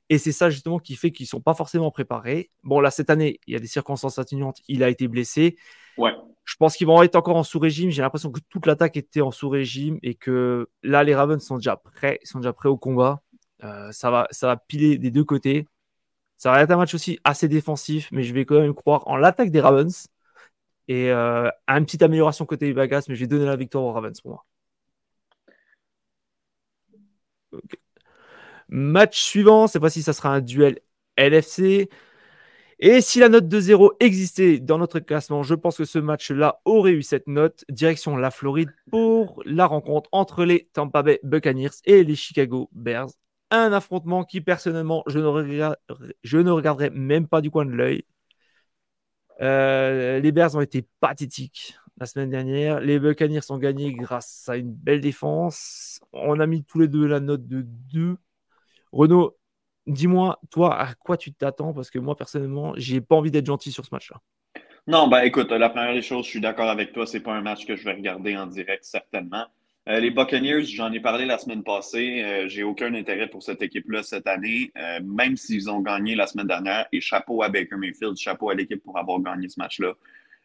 Et 0.08 0.18
c'est 0.18 0.32
ça 0.32 0.50
justement 0.50 0.78
qui 0.78 0.94
fait 0.94 1.10
qu'ils 1.10 1.24
ne 1.24 1.28
sont 1.28 1.40
pas 1.40 1.54
forcément 1.54 1.90
préparés. 1.90 2.50
Bon, 2.62 2.78
là, 2.78 2.90
cette 2.90 3.10
année, 3.10 3.40
il 3.46 3.54
y 3.54 3.56
a 3.56 3.58
des 3.60 3.66
circonstances 3.66 4.18
atténuantes. 4.18 4.58
Il 4.68 4.84
a 4.84 4.88
été 4.88 5.08
blessé. 5.08 5.56
Ouais. 5.98 6.12
Je 6.44 6.54
pense 6.56 6.76
qu'ils 6.76 6.86
vont 6.86 7.02
être 7.02 7.16
encore 7.16 7.36
en 7.36 7.42
sous-régime. 7.42 7.90
J'ai 7.90 8.02
l'impression 8.02 8.30
que 8.30 8.38
toute 8.48 8.66
l'attaque 8.66 8.96
était 8.96 9.20
en 9.20 9.32
sous-régime 9.32 9.98
et 10.04 10.14
que 10.14 10.68
là, 10.84 11.02
les 11.02 11.14
Ravens 11.14 11.42
sont 11.42 11.56
déjà 11.56 11.76
prêts. 11.76 12.20
Sont 12.22 12.38
déjà 12.38 12.52
prêts 12.52 12.68
au 12.68 12.76
combat. 12.76 13.20
Euh, 13.64 13.90
ça, 13.92 14.10
va, 14.10 14.28
ça 14.30 14.48
va 14.48 14.56
piler 14.56 14.98
des 14.98 15.10
deux 15.10 15.24
côtés. 15.24 15.66
Ça 16.36 16.52
va 16.52 16.62
être 16.62 16.70
un 16.70 16.76
match 16.76 16.94
aussi 16.94 17.18
assez 17.24 17.48
défensif, 17.48 18.08
mais 18.12 18.22
je 18.22 18.34
vais 18.34 18.44
quand 18.44 18.60
même 18.60 18.74
croire 18.74 19.06
en 19.08 19.16
l'attaque 19.16 19.50
des 19.50 19.60
Ravens 19.60 20.08
et 20.88 21.10
euh, 21.10 21.50
une 21.68 21.84
petite 21.86 22.02
amélioration 22.02 22.46
côté 22.46 22.72
Vegas, 22.72 23.06
mais 23.08 23.14
je 23.16 23.20
vais 23.20 23.26
donner 23.26 23.46
la 23.46 23.56
victoire 23.56 23.84
aux 23.84 23.92
Ravens 23.92 24.20
pour 24.20 24.32
moi. 24.32 24.46
Match 28.68 29.20
suivant, 29.20 29.66
cette 29.66 29.80
fois-ci, 29.80 30.02
ça 30.02 30.12
sera 30.12 30.30
un 30.30 30.40
duel 30.40 30.80
LFC. 31.16 31.88
Et 32.78 33.00
si 33.00 33.20
la 33.20 33.28
note 33.30 33.48
de 33.48 33.60
0 33.60 33.94
existait 34.00 34.58
dans 34.60 34.78
notre 34.78 35.00
classement, 35.00 35.42
je 35.42 35.54
pense 35.54 35.78
que 35.78 35.84
ce 35.86 35.98
match-là 35.98 36.60
aurait 36.64 36.92
eu 36.92 37.02
cette 37.02 37.26
note. 37.26 37.64
Direction 37.70 38.16
la 38.16 38.30
Floride 38.30 38.70
pour 38.90 39.42
la 39.46 39.66
rencontre 39.66 40.10
entre 40.12 40.44
les 40.44 40.68
Tampa 40.74 41.02
Bay 41.02 41.20
Buccaneers 41.22 41.70
et 41.86 42.04
les 42.04 42.16
Chicago 42.16 42.68
Bears. 42.72 43.08
Un 43.50 43.72
affrontement 43.72 44.24
qui, 44.24 44.40
personnellement, 44.40 45.04
je 45.06 45.18
ne, 45.18 46.50
regarderai 46.50 46.90
même 46.90 47.28
pas 47.28 47.40
du 47.40 47.50
coin 47.50 47.64
de 47.64 47.70
l'œil. 47.70 48.04
Euh, 49.40 50.18
les 50.20 50.32
Bears 50.32 50.54
ont 50.56 50.60
été 50.60 50.86
pathétiques 51.00 51.76
la 51.98 52.06
semaine 52.06 52.30
dernière. 52.30 52.80
Les 52.80 52.98
Buccaneers 52.98 53.50
ont 53.50 53.58
gagné 53.58 53.92
grâce 53.92 54.48
à 54.48 54.56
une 54.56 54.72
belle 54.72 55.00
défense. 55.00 56.00
On 56.12 56.40
a 56.40 56.46
mis 56.46 56.64
tous 56.64 56.80
les 56.80 56.88
deux 56.88 57.06
la 57.06 57.20
note 57.20 57.46
de 57.46 57.62
2. 57.92 58.16
Renaud, 58.92 59.36
Dis-moi, 59.86 60.40
toi, 60.50 60.76
à 60.80 60.94
quoi 60.94 61.16
tu 61.16 61.32
t'attends? 61.32 61.72
Parce 61.72 61.90
que 61.90 61.98
moi, 61.98 62.16
personnellement, 62.16 62.72
j'ai 62.76 63.00
pas 63.00 63.14
envie 63.14 63.30
d'être 63.30 63.46
gentil 63.46 63.70
sur 63.70 63.84
ce 63.84 63.90
match-là. 63.92 64.20
Non, 64.88 65.08
ben 65.08 65.20
écoute, 65.22 65.50
la 65.50 65.68
première 65.68 65.94
des 65.94 66.02
choses, 66.02 66.24
je 66.24 66.30
suis 66.30 66.40
d'accord 66.40 66.68
avec 66.68 66.92
toi, 66.92 67.06
c'est 67.06 67.20
pas 67.20 67.34
un 67.34 67.40
match 67.40 67.66
que 67.66 67.76
je 67.76 67.84
vais 67.84 67.92
regarder 67.92 68.36
en 68.36 68.46
direct, 68.46 68.84
certainement. 68.84 69.46
Euh, 69.88 70.00
les 70.00 70.10
Buccaneers, 70.10 70.64
j'en 70.64 70.90
ai 70.92 70.98
parlé 70.98 71.26
la 71.26 71.38
semaine 71.38 71.62
passée. 71.62 72.22
Euh, 72.24 72.48
j'ai 72.48 72.64
aucun 72.64 72.92
intérêt 72.94 73.28
pour 73.28 73.42
cette 73.44 73.62
équipe-là 73.62 74.02
cette 74.02 74.26
année, 74.26 74.72
euh, 74.76 74.98
même 75.04 75.36
s'ils 75.36 75.70
ont 75.70 75.80
gagné 75.80 76.16
la 76.16 76.26
semaine 76.26 76.48
dernière. 76.48 76.86
Et 76.90 77.00
chapeau 77.00 77.42
à 77.42 77.48
Baker 77.48 77.76
Mayfield, 77.76 78.16
chapeau 78.16 78.50
à 78.50 78.54
l'équipe 78.54 78.82
pour 78.82 78.98
avoir 78.98 79.20
gagné 79.20 79.48
ce 79.48 79.60
match-là. 79.60 79.94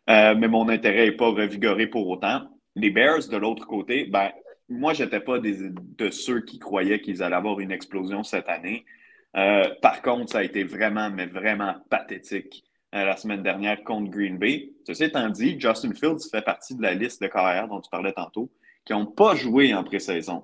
mais 0.07 0.47
mon 0.47 0.69
intérêt 0.69 1.05
n'est 1.05 1.11
pas 1.13 1.29
revigoré 1.29 1.87
pour 1.87 2.07
autant. 2.07 2.41
Les 2.75 2.91
Bears, 2.91 3.27
de 3.29 3.37
l'autre 3.37 3.65
côté, 3.65 4.05
ben, 4.05 4.29
moi, 4.69 4.93
j'étais 4.93 5.19
pas 5.19 5.39
de 5.39 6.09
ceux 6.11 6.41
qui 6.41 6.59
croyaient 6.59 7.01
qu'ils 7.01 7.23
allaient 7.23 7.35
avoir 7.35 7.59
une 7.59 7.71
explosion 7.71 8.23
cette 8.23 8.47
année. 8.49 8.85
Par 9.33 10.01
contre, 10.01 10.31
ça 10.31 10.39
a 10.39 10.43
été 10.43 10.63
vraiment, 10.63 11.09
mais 11.09 11.25
vraiment 11.25 11.75
pathétique 11.89 12.63
la 12.93 13.15
semaine 13.15 13.41
dernière 13.41 13.83
contre 13.83 14.11
Green 14.11 14.37
Bay. 14.37 14.71
Ceci 14.85 15.05
étant 15.05 15.29
dit, 15.29 15.59
Justin 15.59 15.93
Fields 15.93 16.29
fait 16.29 16.41
partie 16.41 16.75
de 16.75 16.81
la 16.81 16.93
liste 16.93 17.21
de 17.21 17.27
carrière 17.27 17.67
dont 17.67 17.79
tu 17.79 17.89
parlais 17.89 18.13
tantôt, 18.13 18.49
qui 18.85 18.93
n'ont 18.93 19.05
pas 19.05 19.35
joué 19.35 19.73
en 19.73 19.83
pré-saison. 19.83 20.43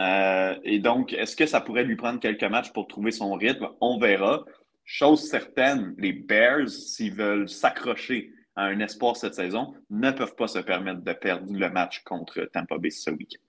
Euh, 0.00 0.54
et 0.62 0.78
donc, 0.78 1.12
est-ce 1.12 1.34
que 1.34 1.46
ça 1.46 1.60
pourrait 1.60 1.84
lui 1.84 1.96
prendre 1.96 2.20
quelques 2.20 2.44
matchs 2.44 2.72
pour 2.72 2.86
trouver 2.86 3.10
son 3.10 3.34
rythme? 3.34 3.68
On 3.80 3.98
verra. 3.98 4.44
Chose 4.84 5.28
certaine, 5.28 5.94
les 5.98 6.12
Bears, 6.12 6.68
s'ils 6.68 7.14
veulent 7.14 7.48
s'accrocher 7.48 8.32
à 8.56 8.64
un 8.64 8.80
espoir 8.80 9.16
cette 9.16 9.34
saison, 9.34 9.74
ne 9.90 10.10
peuvent 10.10 10.34
pas 10.34 10.48
se 10.48 10.58
permettre 10.58 11.02
de 11.02 11.12
perdre 11.12 11.52
le 11.52 11.70
match 11.70 12.02
contre 12.04 12.48
Tampa 12.52 12.78
Bay 12.78 12.90
ce 12.90 13.10
week-end. 13.10 13.42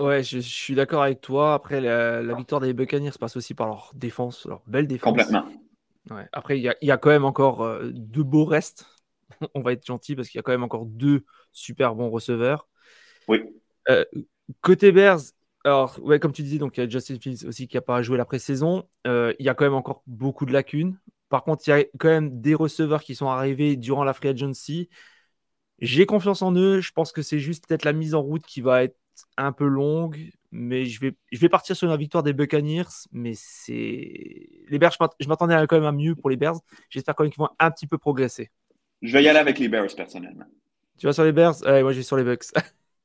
Ouais, 0.00 0.22
je, 0.22 0.38
suis 0.38 0.74
d'accord 0.74 1.02
avec 1.02 1.20
toi. 1.20 1.54
Après, 1.54 1.80
la, 1.80 2.22
victoire 2.34 2.60
des 2.60 2.72
Buccaneers 2.72 3.10
passe 3.18 3.36
aussi 3.36 3.54
par 3.54 3.66
leur 3.66 3.90
défense, 3.94 4.46
leur 4.46 4.62
belle 4.66 4.86
défense. 4.86 5.10
Complètement. 5.10 5.46
Ouais. 6.10 6.28
Après, 6.32 6.58
il 6.58 6.62
y, 6.62 6.90
a 6.90 6.96
quand 6.96 7.10
même 7.10 7.24
encore 7.24 7.62
euh, 7.62 7.90
deux 7.92 8.22
beaux 8.22 8.44
restes. 8.44 8.86
On 9.54 9.62
va 9.62 9.72
être 9.72 9.86
gentil 9.86 10.14
parce 10.14 10.28
qu'il 10.28 10.38
y 10.38 10.40
a 10.40 10.42
quand 10.42 10.52
même 10.52 10.64
encore 10.64 10.86
deux 10.86 11.24
super 11.52 11.94
bons 11.94 12.10
receveurs. 12.10 12.68
Oui. 13.28 13.42
Euh, 13.88 14.04
côté 14.60 14.92
Bears, 14.92 15.20
alors, 15.64 15.98
ouais, 16.02 16.18
comme 16.18 16.32
tu 16.32 16.42
disais, 16.42 16.58
donc 16.58 16.76
il 16.76 16.80
y 16.80 16.82
a 16.84 16.88
Justin 16.88 17.18
Fields 17.20 17.46
aussi 17.46 17.68
qui 17.68 17.76
n'a 17.76 17.82
pas 17.82 18.02
joué 18.02 18.16
la 18.16 18.24
pré-saison. 18.24 18.88
Euh, 19.06 19.34
il 19.38 19.44
y 19.44 19.48
a 19.48 19.54
quand 19.54 19.64
même 19.64 19.74
encore 19.74 20.02
beaucoup 20.06 20.46
de 20.46 20.52
lacunes. 20.52 20.98
Par 21.28 21.44
contre, 21.44 21.62
il 21.66 21.70
y 21.70 21.72
a 21.74 21.84
quand 21.98 22.08
même 22.08 22.40
des 22.40 22.54
receveurs 22.54 23.02
qui 23.02 23.14
sont 23.14 23.28
arrivés 23.28 23.76
durant 23.76 24.04
la 24.04 24.14
free 24.14 24.28
agency. 24.28 24.88
J'ai 25.80 26.06
confiance 26.06 26.42
en 26.42 26.54
eux. 26.54 26.80
Je 26.80 26.92
pense 26.92 27.12
que 27.12 27.22
c'est 27.22 27.38
juste 27.38 27.66
peut-être 27.66 27.84
la 27.84 27.92
mise 27.92 28.14
en 28.14 28.22
route 28.22 28.44
qui 28.46 28.62
va 28.62 28.84
être 28.84 28.96
un 29.36 29.52
peu 29.52 29.66
longue, 29.66 30.30
mais 30.50 30.86
je 30.86 31.00
vais, 31.00 31.14
je 31.30 31.38
vais 31.38 31.48
partir 31.50 31.76
sur 31.76 31.88
la 31.88 31.96
victoire 31.96 32.22
des 32.22 32.32
Buccaneers. 32.32 32.88
Mais 33.12 33.34
c'est. 33.36 34.48
Les 34.68 34.78
Bears, 34.78 34.96
je 35.20 35.28
m'attendais 35.28 35.54
quand 35.68 35.76
même 35.76 35.84
à 35.84 35.92
mieux 35.92 36.14
pour 36.16 36.30
les 36.30 36.36
Bears. 36.36 36.60
J'espère 36.88 37.14
quand 37.14 37.24
même 37.24 37.32
qu'ils 37.32 37.40
vont 37.40 37.50
un 37.58 37.70
petit 37.70 37.86
peu 37.86 37.98
progresser. 37.98 38.50
Je 39.02 39.12
vais 39.12 39.22
y 39.22 39.28
aller 39.28 39.38
avec 39.38 39.58
les 39.58 39.68
Bears 39.68 39.94
personnellement. 39.96 40.46
Tu 40.98 41.06
vas 41.06 41.12
sur 41.12 41.24
les 41.24 41.32
Bears? 41.32 41.56
Moi, 41.62 41.92
je 41.92 41.98
vais 41.98 42.02
sur 42.02 42.16
les 42.16 42.24
Bucks. 42.24 42.46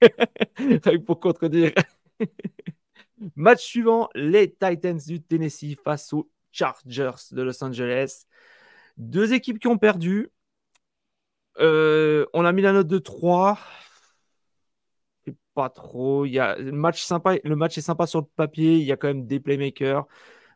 pour 1.05 1.19
contredire. 1.19 1.71
Match 3.36 3.63
suivant 3.63 4.10
les 4.13 4.51
Titans 4.51 4.97
du 4.97 5.21
Tennessee 5.21 5.77
face 5.84 6.12
aux 6.12 6.29
Chargers 6.51 7.31
de 7.31 7.41
Los 7.41 7.63
Angeles. 7.63 8.25
Deux 8.97 9.34
équipes 9.34 9.60
qui 9.60 9.67
ont 9.67 9.77
perdu. 9.77 10.29
Euh, 11.60 12.25
on 12.34 12.43
a 12.43 12.51
mis 12.51 12.62
la 12.62 12.73
note 12.73 12.88
de 12.88 12.97
3 12.97 13.58
pas 15.55 15.69
trop. 15.69 16.25
Il 16.25 16.34
y 16.34 16.39
a 16.39 16.55
le 16.58 16.71
match 16.71 17.01
sympa, 17.03 17.36
le 17.43 17.55
match 17.55 17.77
est 17.79 17.81
sympa 17.81 18.05
sur 18.05 18.19
le 18.19 18.27
papier. 18.36 18.77
Il 18.77 18.84
y 18.84 18.91
a 18.91 18.97
quand 18.97 19.08
même 19.08 19.25
des 19.25 19.39
playmakers. 19.39 20.05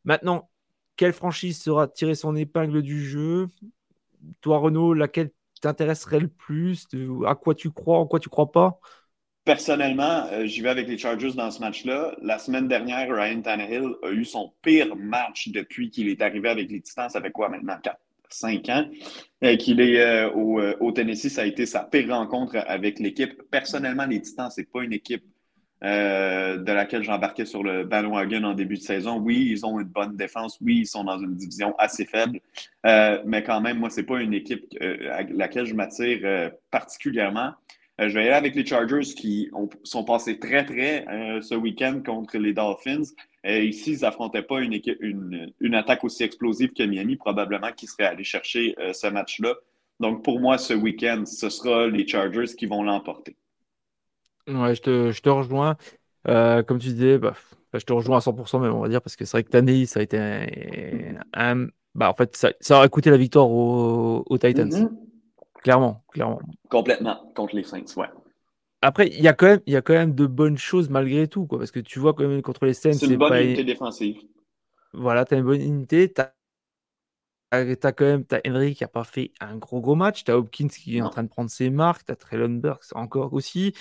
Maintenant, 0.03 0.49
quelle 0.95 1.13
franchise 1.13 1.59
sera 1.59 1.87
tirée 1.87 2.15
son 2.15 2.35
épingle 2.35 2.83
du 2.83 3.03
jeu? 3.03 3.47
Toi, 4.41 4.57
Renaud, 4.57 4.93
laquelle 4.93 5.31
t'intéresserait 5.61 6.19
le 6.19 6.27
plus? 6.27 6.87
À 7.27 7.35
quoi 7.35 7.55
tu 7.55 7.71
crois 7.71 7.99
En 7.99 8.07
quoi 8.07 8.19
tu 8.19 8.29
crois 8.29 8.51
pas? 8.51 8.79
Personnellement, 9.45 10.27
euh, 10.31 10.45
j'y 10.45 10.61
vais 10.61 10.69
avec 10.69 10.87
les 10.87 10.97
Chargers 10.97 11.33
dans 11.33 11.49
ce 11.49 11.59
match-là. 11.59 12.15
La 12.21 12.37
semaine 12.37 12.67
dernière, 12.67 13.13
Ryan 13.13 13.41
Tannehill 13.41 13.95
a 14.03 14.11
eu 14.11 14.23
son 14.25 14.53
pire 14.61 14.95
match 14.95 15.49
depuis 15.49 15.89
qu'il 15.89 16.07
est 16.07 16.21
arrivé 16.21 16.49
avec 16.49 16.69
les 16.69 16.81
Titans. 16.81 17.09
Ça 17.09 17.21
fait 17.21 17.31
quoi 17.31 17.49
maintenant 17.49 17.77
4, 17.81 17.97
cinq 18.29 18.69
ans 18.69 18.85
euh, 19.43 19.55
qu'il 19.57 19.81
est 19.81 19.99
euh, 19.99 20.29
euh, 20.29 20.75
au, 20.79 20.91
Tennessee? 20.91 21.29
Ça 21.29 21.41
a 21.41 21.45
été 21.45 21.65
sa 21.65 21.83
pire 21.83 22.09
rencontre 22.09 22.57
avec 22.67 22.99
l'équipe. 22.99 23.41
Personnellement, 23.49 24.05
les 24.05 24.21
Titans, 24.21 24.49
c'est 24.51 24.69
pas 24.69 24.83
une 24.83 24.93
équipe 24.93 25.23
de 25.81 26.71
laquelle 26.71 27.03
j'embarquais 27.03 27.45
sur 27.45 27.63
le 27.63 27.83
bandwagon 27.85 28.43
en 28.43 28.53
début 28.53 28.75
de 28.75 28.81
saison. 28.81 29.17
Oui, 29.17 29.47
ils 29.49 29.65
ont 29.65 29.79
une 29.79 29.87
bonne 29.87 30.15
défense. 30.17 30.57
Oui, 30.61 30.79
ils 30.79 30.87
sont 30.87 31.03
dans 31.03 31.19
une 31.19 31.35
division 31.35 31.75
assez 31.77 32.05
faible. 32.05 32.39
mais 32.83 33.43
quand 33.43 33.61
même, 33.61 33.79
moi, 33.79 33.89
c'est 33.89 34.03
pas 34.03 34.19
une 34.19 34.33
équipe 34.33 34.65
à 35.11 35.23
laquelle 35.23 35.65
je 35.65 35.73
m'attire 35.73 36.51
particulièrement. 36.71 37.53
je 37.97 38.07
vais 38.07 38.21
aller 38.21 38.31
avec 38.31 38.55
les 38.55 38.65
Chargers 38.65 39.13
qui 39.15 39.49
sont 39.83 40.03
passés 40.03 40.37
très 40.37 40.65
près 40.65 41.05
ce 41.41 41.55
week-end 41.55 42.01
contre 42.05 42.37
les 42.37 42.53
Dolphins. 42.53 43.03
Et 43.43 43.65
ici, 43.65 43.93
ils 43.93 44.01
n'affrontaient 44.01 44.43
pas 44.43 44.61
une, 44.61 45.53
une, 45.59 45.75
attaque 45.75 46.03
aussi 46.03 46.23
explosive 46.23 46.73
que 46.73 46.83
Miami, 46.83 47.15
probablement, 47.15 47.71
qui 47.71 47.87
serait 47.87 48.05
allé 48.05 48.23
chercher 48.23 48.75
euh, 48.79 48.91
ce 48.91 49.07
match-là. 49.07 49.55
Donc, 49.99 50.23
pour 50.23 50.39
moi, 50.39 50.57
ce 50.57 50.73
week-end, 50.73 51.23
ce 51.25 51.49
sera 51.49 51.87
les 51.87 52.07
Chargers 52.07 52.53
qui 52.57 52.65
vont 52.65 52.83
l'emporter. 52.83 53.35
Ouais, 54.49 54.75
je 54.75 54.81
te, 54.81 55.11
je 55.11 55.21
te 55.21 55.29
rejoins. 55.29 55.77
Euh, 56.27 56.63
comme 56.63 56.79
tu 56.79 56.89
disais, 56.89 57.17
bah, 57.17 57.33
je 57.73 57.85
te 57.85 57.93
rejoins 57.93 58.17
à 58.17 58.21
100%, 58.21 58.59
même, 58.59 58.73
on 58.73 58.81
va 58.81 58.89
dire, 58.89 59.01
parce 59.01 59.15
que 59.15 59.25
c'est 59.25 59.37
vrai 59.37 59.43
que 59.43 59.49
Taney, 59.49 59.85
ça 59.85 59.99
a 59.99 60.03
été 60.03 60.17
un. 61.33 61.67
bah, 61.95 62.09
en 62.09 62.13
fait, 62.13 62.35
ça, 62.35 62.51
ça, 62.59 62.77
aurait 62.77 62.89
coûté 62.89 63.09
la 63.09 63.17
victoire 63.17 63.49
aux, 63.49 64.37
Titans. 64.37 64.69
Mm-hmm. 64.69 64.89
Clairement, 65.63 66.03
clairement. 66.11 66.39
Complètement, 66.69 67.31
contre 67.35 67.55
les 67.55 67.63
Saints, 67.63 67.83
ouais. 67.97 68.07
Après, 68.81 69.07
il 69.07 69.21
y, 69.21 69.27
a 69.27 69.33
quand 69.33 69.47
même, 69.47 69.59
y 69.67 69.75
a 69.75 69.81
quand 69.81 69.93
même 69.93 70.15
de 70.15 70.25
bonnes 70.25 70.57
choses 70.57 70.89
malgré 70.89 71.27
tout, 71.27 71.45
quoi, 71.45 71.57
parce 71.57 71.71
que 71.71 71.81
tu 71.81 71.99
vois 71.99 72.13
quand 72.13 72.25
même 72.25 72.41
contre 72.41 72.65
les 72.65 72.73
Saints. 72.73 72.93
C'est 72.93 73.07
une 73.07 73.17
bonne 73.17 73.35
unité 73.35 73.65
défensive. 73.65 74.17
Voilà, 74.93 75.25
tu 75.25 75.33
as 75.33 75.37
une 75.37 75.43
bonne 75.43 75.61
unité. 75.61 76.11
Tu 76.11 76.21
as... 76.21 76.33
as, 77.51 77.91
quand 77.91 78.05
même 78.05 78.23
as 78.31 78.39
Henry 78.47 78.75
qui 78.75 78.83
n'a 78.83 78.87
pas 78.87 79.03
fait 79.03 79.31
un 79.41 79.57
gros 79.57 79.81
gros 79.81 79.95
match. 79.95 80.23
Tu 80.23 80.31
as 80.31 80.37
Hopkins 80.37 80.69
qui 80.69 80.97
est 80.97 81.01
en 81.01 81.09
train 81.09 81.23
de 81.23 81.27
prendre 81.27 81.49
ses 81.49 81.69
marques. 81.69 82.05
Tu 82.05 82.11
as 82.13 82.15
Traylon 82.15 82.55
Burks 82.55 82.95
encore 82.95 83.33
aussi 83.33 83.73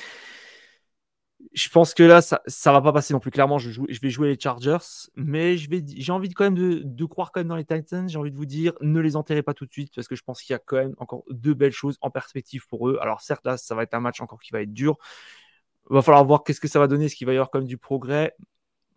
je 1.52 1.68
pense 1.68 1.94
que 1.94 2.02
là, 2.02 2.20
ça 2.20 2.40
ne 2.46 2.72
va 2.72 2.80
pas 2.80 2.92
passer 2.92 3.14
non 3.14 3.20
plus. 3.20 3.30
Clairement, 3.30 3.58
je, 3.58 3.80
vais 3.80 4.10
jouer 4.10 4.28
les 4.28 4.40
Chargers, 4.40 5.08
mais 5.14 5.56
j'ai 5.56 6.12
envie 6.12 6.30
quand 6.30 6.44
même 6.44 6.82
de, 6.84 7.04
croire 7.04 7.32
quand 7.32 7.40
même 7.40 7.48
dans 7.48 7.56
les 7.56 7.64
Titans. 7.64 8.08
J'ai 8.08 8.18
envie 8.18 8.30
de 8.30 8.36
vous 8.36 8.46
dire, 8.46 8.72
ne 8.80 9.00
les 9.00 9.16
enterrez 9.16 9.42
pas 9.42 9.54
tout 9.54 9.64
de 9.66 9.72
suite, 9.72 9.94
parce 9.94 10.08
que 10.08 10.16
je 10.16 10.22
pense 10.22 10.42
qu'il 10.42 10.52
y 10.52 10.56
a 10.56 10.58
quand 10.58 10.76
même 10.76 10.94
encore 10.98 11.24
deux 11.30 11.54
belles 11.54 11.72
choses 11.72 11.96
en 12.00 12.10
perspective 12.10 12.66
pour 12.66 12.88
eux. 12.88 12.98
Alors 13.00 13.20
certes, 13.20 13.44
là, 13.46 13.56
ça 13.56 13.74
va 13.74 13.84
être 13.84 13.94
un 13.94 14.00
match 14.00 14.20
encore 14.20 14.40
qui 14.40 14.52
va 14.52 14.62
être 14.62 14.72
dur. 14.72 14.96
Il 15.90 15.94
va 15.94 16.02
falloir 16.02 16.24
voir 16.24 16.42
qu'est-ce 16.42 16.60
que 16.60 16.68
ça 16.68 16.78
va 16.78 16.86
donner, 16.86 17.06
est-ce 17.06 17.16
qu'il 17.16 17.26
va 17.26 17.32
y 17.32 17.36
avoir 17.36 17.50
quand 17.50 17.60
même 17.60 17.68
du 17.68 17.78
progrès. 17.78 18.34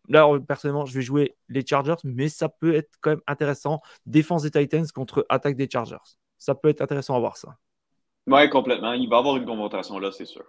Là, 0.09 0.27
personnellement, 0.45 0.85
je 0.85 0.93
vais 0.93 1.01
jouer 1.01 1.37
les 1.47 1.65
Chargers, 1.65 1.95
mais 2.03 2.27
ça 2.27 2.49
peut 2.49 2.73
être 2.75 2.89
quand 3.01 3.11
même 3.11 3.21
intéressant. 3.27 3.81
Défense 4.05 4.43
des 4.43 4.51
Titans 4.51 4.85
contre 4.93 5.25
attaque 5.29 5.55
des 5.55 5.69
Chargers. 5.71 5.97
Ça 6.37 6.55
peut 6.55 6.69
être 6.69 6.81
intéressant 6.81 7.15
à 7.15 7.19
voir 7.19 7.37
ça. 7.37 7.55
Oui, 8.27 8.49
complètement. 8.49 8.93
Il 8.93 9.07
va 9.09 9.17
y 9.17 9.19
avoir 9.19 9.37
une 9.37 9.45
confrontation 9.45 9.99
là, 9.99 10.11
c'est 10.11 10.25
sûr. 10.25 10.43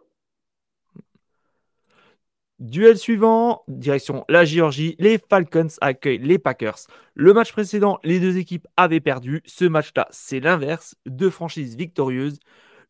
Duel 2.63 2.97
suivant, 2.97 3.65
direction 3.67 4.25
la 4.29 4.45
Géorgie, 4.45 4.95
les 5.01 5.19
Falcons 5.19 5.67
accueillent 5.81 6.19
les 6.19 6.39
Packers. 6.39 6.79
Le 7.15 7.35
match 7.35 7.51
précédent, 7.51 7.99
les 8.05 8.21
deux 8.21 8.39
équipes 8.39 8.69
avaient 8.77 9.01
perdu. 9.01 9.43
Ce 9.47 9.65
match-là, 9.65 10.07
c'est 10.13 10.39
l'inverse. 10.39 10.95
Deux 11.05 11.29
franchises 11.29 11.75
victorieuses. 11.75 12.39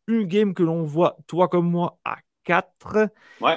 Une 0.09 0.25
game 0.25 0.53
que 0.53 0.63
l'on 0.63 0.83
voit, 0.83 1.17
toi 1.27 1.49
comme 1.49 1.71
moi, 1.71 1.99
à 2.05 2.19
4. 2.45 3.09
Ouais. 3.41 3.57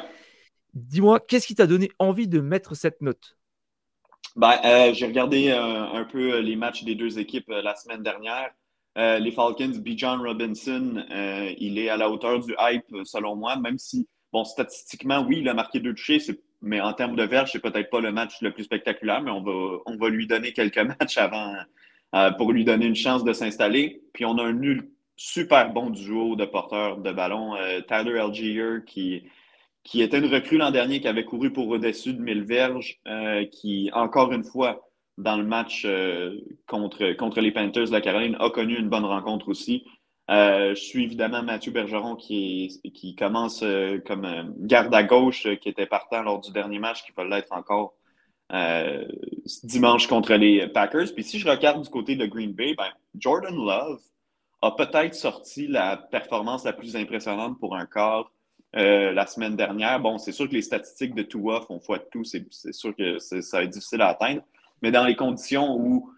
Dis-moi, 0.73 1.19
qu'est-ce 1.19 1.47
qui 1.47 1.56
t'a 1.56 1.67
donné 1.67 1.91
envie 1.99 2.30
de 2.30 2.39
mettre 2.39 2.75
cette 2.75 3.01
note? 3.01 3.38
Ben, 4.38 4.58
euh, 4.63 4.93
J'ai 4.93 5.08
regardé 5.08 5.49
euh, 5.49 5.84
un 5.84 6.06
peu 6.06 6.39
les 6.39 6.56
matchs 6.56 6.86
des 6.86 6.95
deux 6.95 7.19
équipes 7.19 7.49
euh, 7.49 7.62
la 7.62 7.75
semaine 7.75 8.04
dernière. 8.04 8.51
les 8.95 9.32
Falcons, 9.32 9.82
B. 9.84 9.89
John 9.97 10.21
Robinson, 10.21 11.04
il 11.60 11.78
est 11.78 11.89
à 11.89 11.97
la 11.97 12.10
hauteur 12.10 12.39
du 12.39 12.56
hype, 12.58 13.04
selon 13.04 13.36
moi, 13.36 13.58
même 13.58 13.78
si 13.78 14.08
Bon, 14.36 14.43
statistiquement, 14.43 15.26
oui, 15.26 15.38
il 15.39 15.48
a 15.48 15.54
marqué 15.54 15.80
deux 15.80 15.93
touchés, 15.93 16.17
mais 16.62 16.82
en 16.82 16.91
termes 16.91 17.15
de 17.15 17.24
verge, 17.24 17.54
c'est 17.54 17.62
peut-être 17.62 17.89
pas 17.89 18.02
le 18.02 18.12
match 18.12 18.41
le 18.41 18.52
plus 18.52 18.65
spectaculaire, 18.65 19.21
mais 19.21 19.32
on 19.32 19.41
va, 19.41 20.10
lui 20.10 20.28
donner 20.28 20.52
quelques 20.52 20.78
matchs 21.00 21.17
avant 21.17 21.56
euh, 22.13 22.32
pour 22.32 22.52
lui 22.52 22.65
donner 22.65 22.86
une 22.86 22.98
chance 22.98 23.24
de 23.24 23.32
s'installer. 23.32 24.02
Puis 24.12 24.26
on 24.26 24.38
a 24.38 24.43
un 24.43 24.60
super 25.15 25.71
bon 25.71 25.89
duo 25.89 26.36
de 26.36 26.43
porteurs 26.43 26.98
de 26.98 27.13
ballon. 27.13 27.56
Euh, 27.56 27.80
Tyler 27.80 28.19
Algier, 28.19 28.80
qui, 28.86 29.24
qui 29.86 30.02
était 30.02 30.19
une 30.19 30.26
recrue 30.26 30.58
l'an 30.58 30.71
dernier, 30.71 31.00
qui 31.00 31.08
avait 31.08 31.24
couru 31.24 31.54
pour 31.54 31.69
au-dessus 31.69 32.13
de 32.13 32.19
1000 32.21 32.43
verges, 32.43 33.00
euh, 33.08 33.45
qui, 33.45 33.89
encore 33.93 34.34
une 34.34 34.43
fois, 34.43 34.89
dans 35.17 35.38
le 35.38 35.45
match 35.45 35.88
contre, 36.67 37.13
contre 37.13 37.39
les 37.39 37.54
Panthers 37.54 37.86
de 37.86 37.91
la 37.93 38.02
Caroline, 38.02 38.36
a 38.41 38.50
connu 38.50 38.76
une 38.78 38.89
bonne 38.89 39.06
rencontre 39.06 39.48
aussi. 39.48 39.86
Euh, 40.31 40.73
je 40.73 40.81
suis 40.81 41.03
évidemment 41.03 41.43
Mathieu 41.43 41.71
Bergeron 41.71 42.15
qui, 42.15 42.81
qui 42.95 43.15
commence 43.15 43.61
euh, 43.61 43.99
comme 43.99 44.25
euh, 44.25 44.43
garde 44.57 44.93
à 44.95 45.03
gauche, 45.03 45.47
qui 45.61 45.69
était 45.69 45.85
partant 45.85 46.23
lors 46.23 46.39
du 46.39 46.51
dernier 46.51 46.79
match, 46.79 47.03
qui 47.03 47.11
va 47.15 47.25
l'être 47.25 47.51
encore 47.51 47.95
dimanche 49.63 50.07
contre 50.07 50.33
les 50.35 50.67
Packers. 50.67 51.13
Puis 51.13 51.23
si 51.23 51.39
je 51.39 51.47
regarde 51.47 51.81
du 51.81 51.89
côté 51.89 52.15
de 52.15 52.25
Green 52.25 52.53
Bay, 52.53 52.75
ben, 52.75 52.89
Jordan 53.17 53.55
Love 53.55 54.01
a 54.61 54.71
peut-être 54.71 55.15
sorti 55.15 55.67
la 55.67 55.97
performance 55.97 56.63
la 56.63 56.73
plus 56.73 56.95
impressionnante 56.95 57.59
pour 57.59 57.75
un 57.75 57.88
corps 57.88 58.31
la 58.73 59.25
semaine 59.25 59.55
dernière. 59.55 59.99
Bon, 59.99 60.19
c'est 60.19 60.31
sûr 60.31 60.47
que 60.47 60.53
les 60.53 60.61
statistiques 60.61 61.15
de 61.15 61.23
Tua 61.23 61.61
font 61.61 61.79
foi 61.79 61.97
de 61.97 62.05
tout. 62.11 62.23
C'est 62.23 62.45
sûr 62.71 62.95
que 62.95 63.17
ça 63.17 63.57
va 63.57 63.63
être 63.63 63.71
difficile 63.71 64.01
à 64.01 64.09
atteindre. 64.09 64.43
Mais 64.83 64.91
dans 64.91 65.05
les 65.05 65.15
conditions 65.15 65.75
où, 65.75 66.11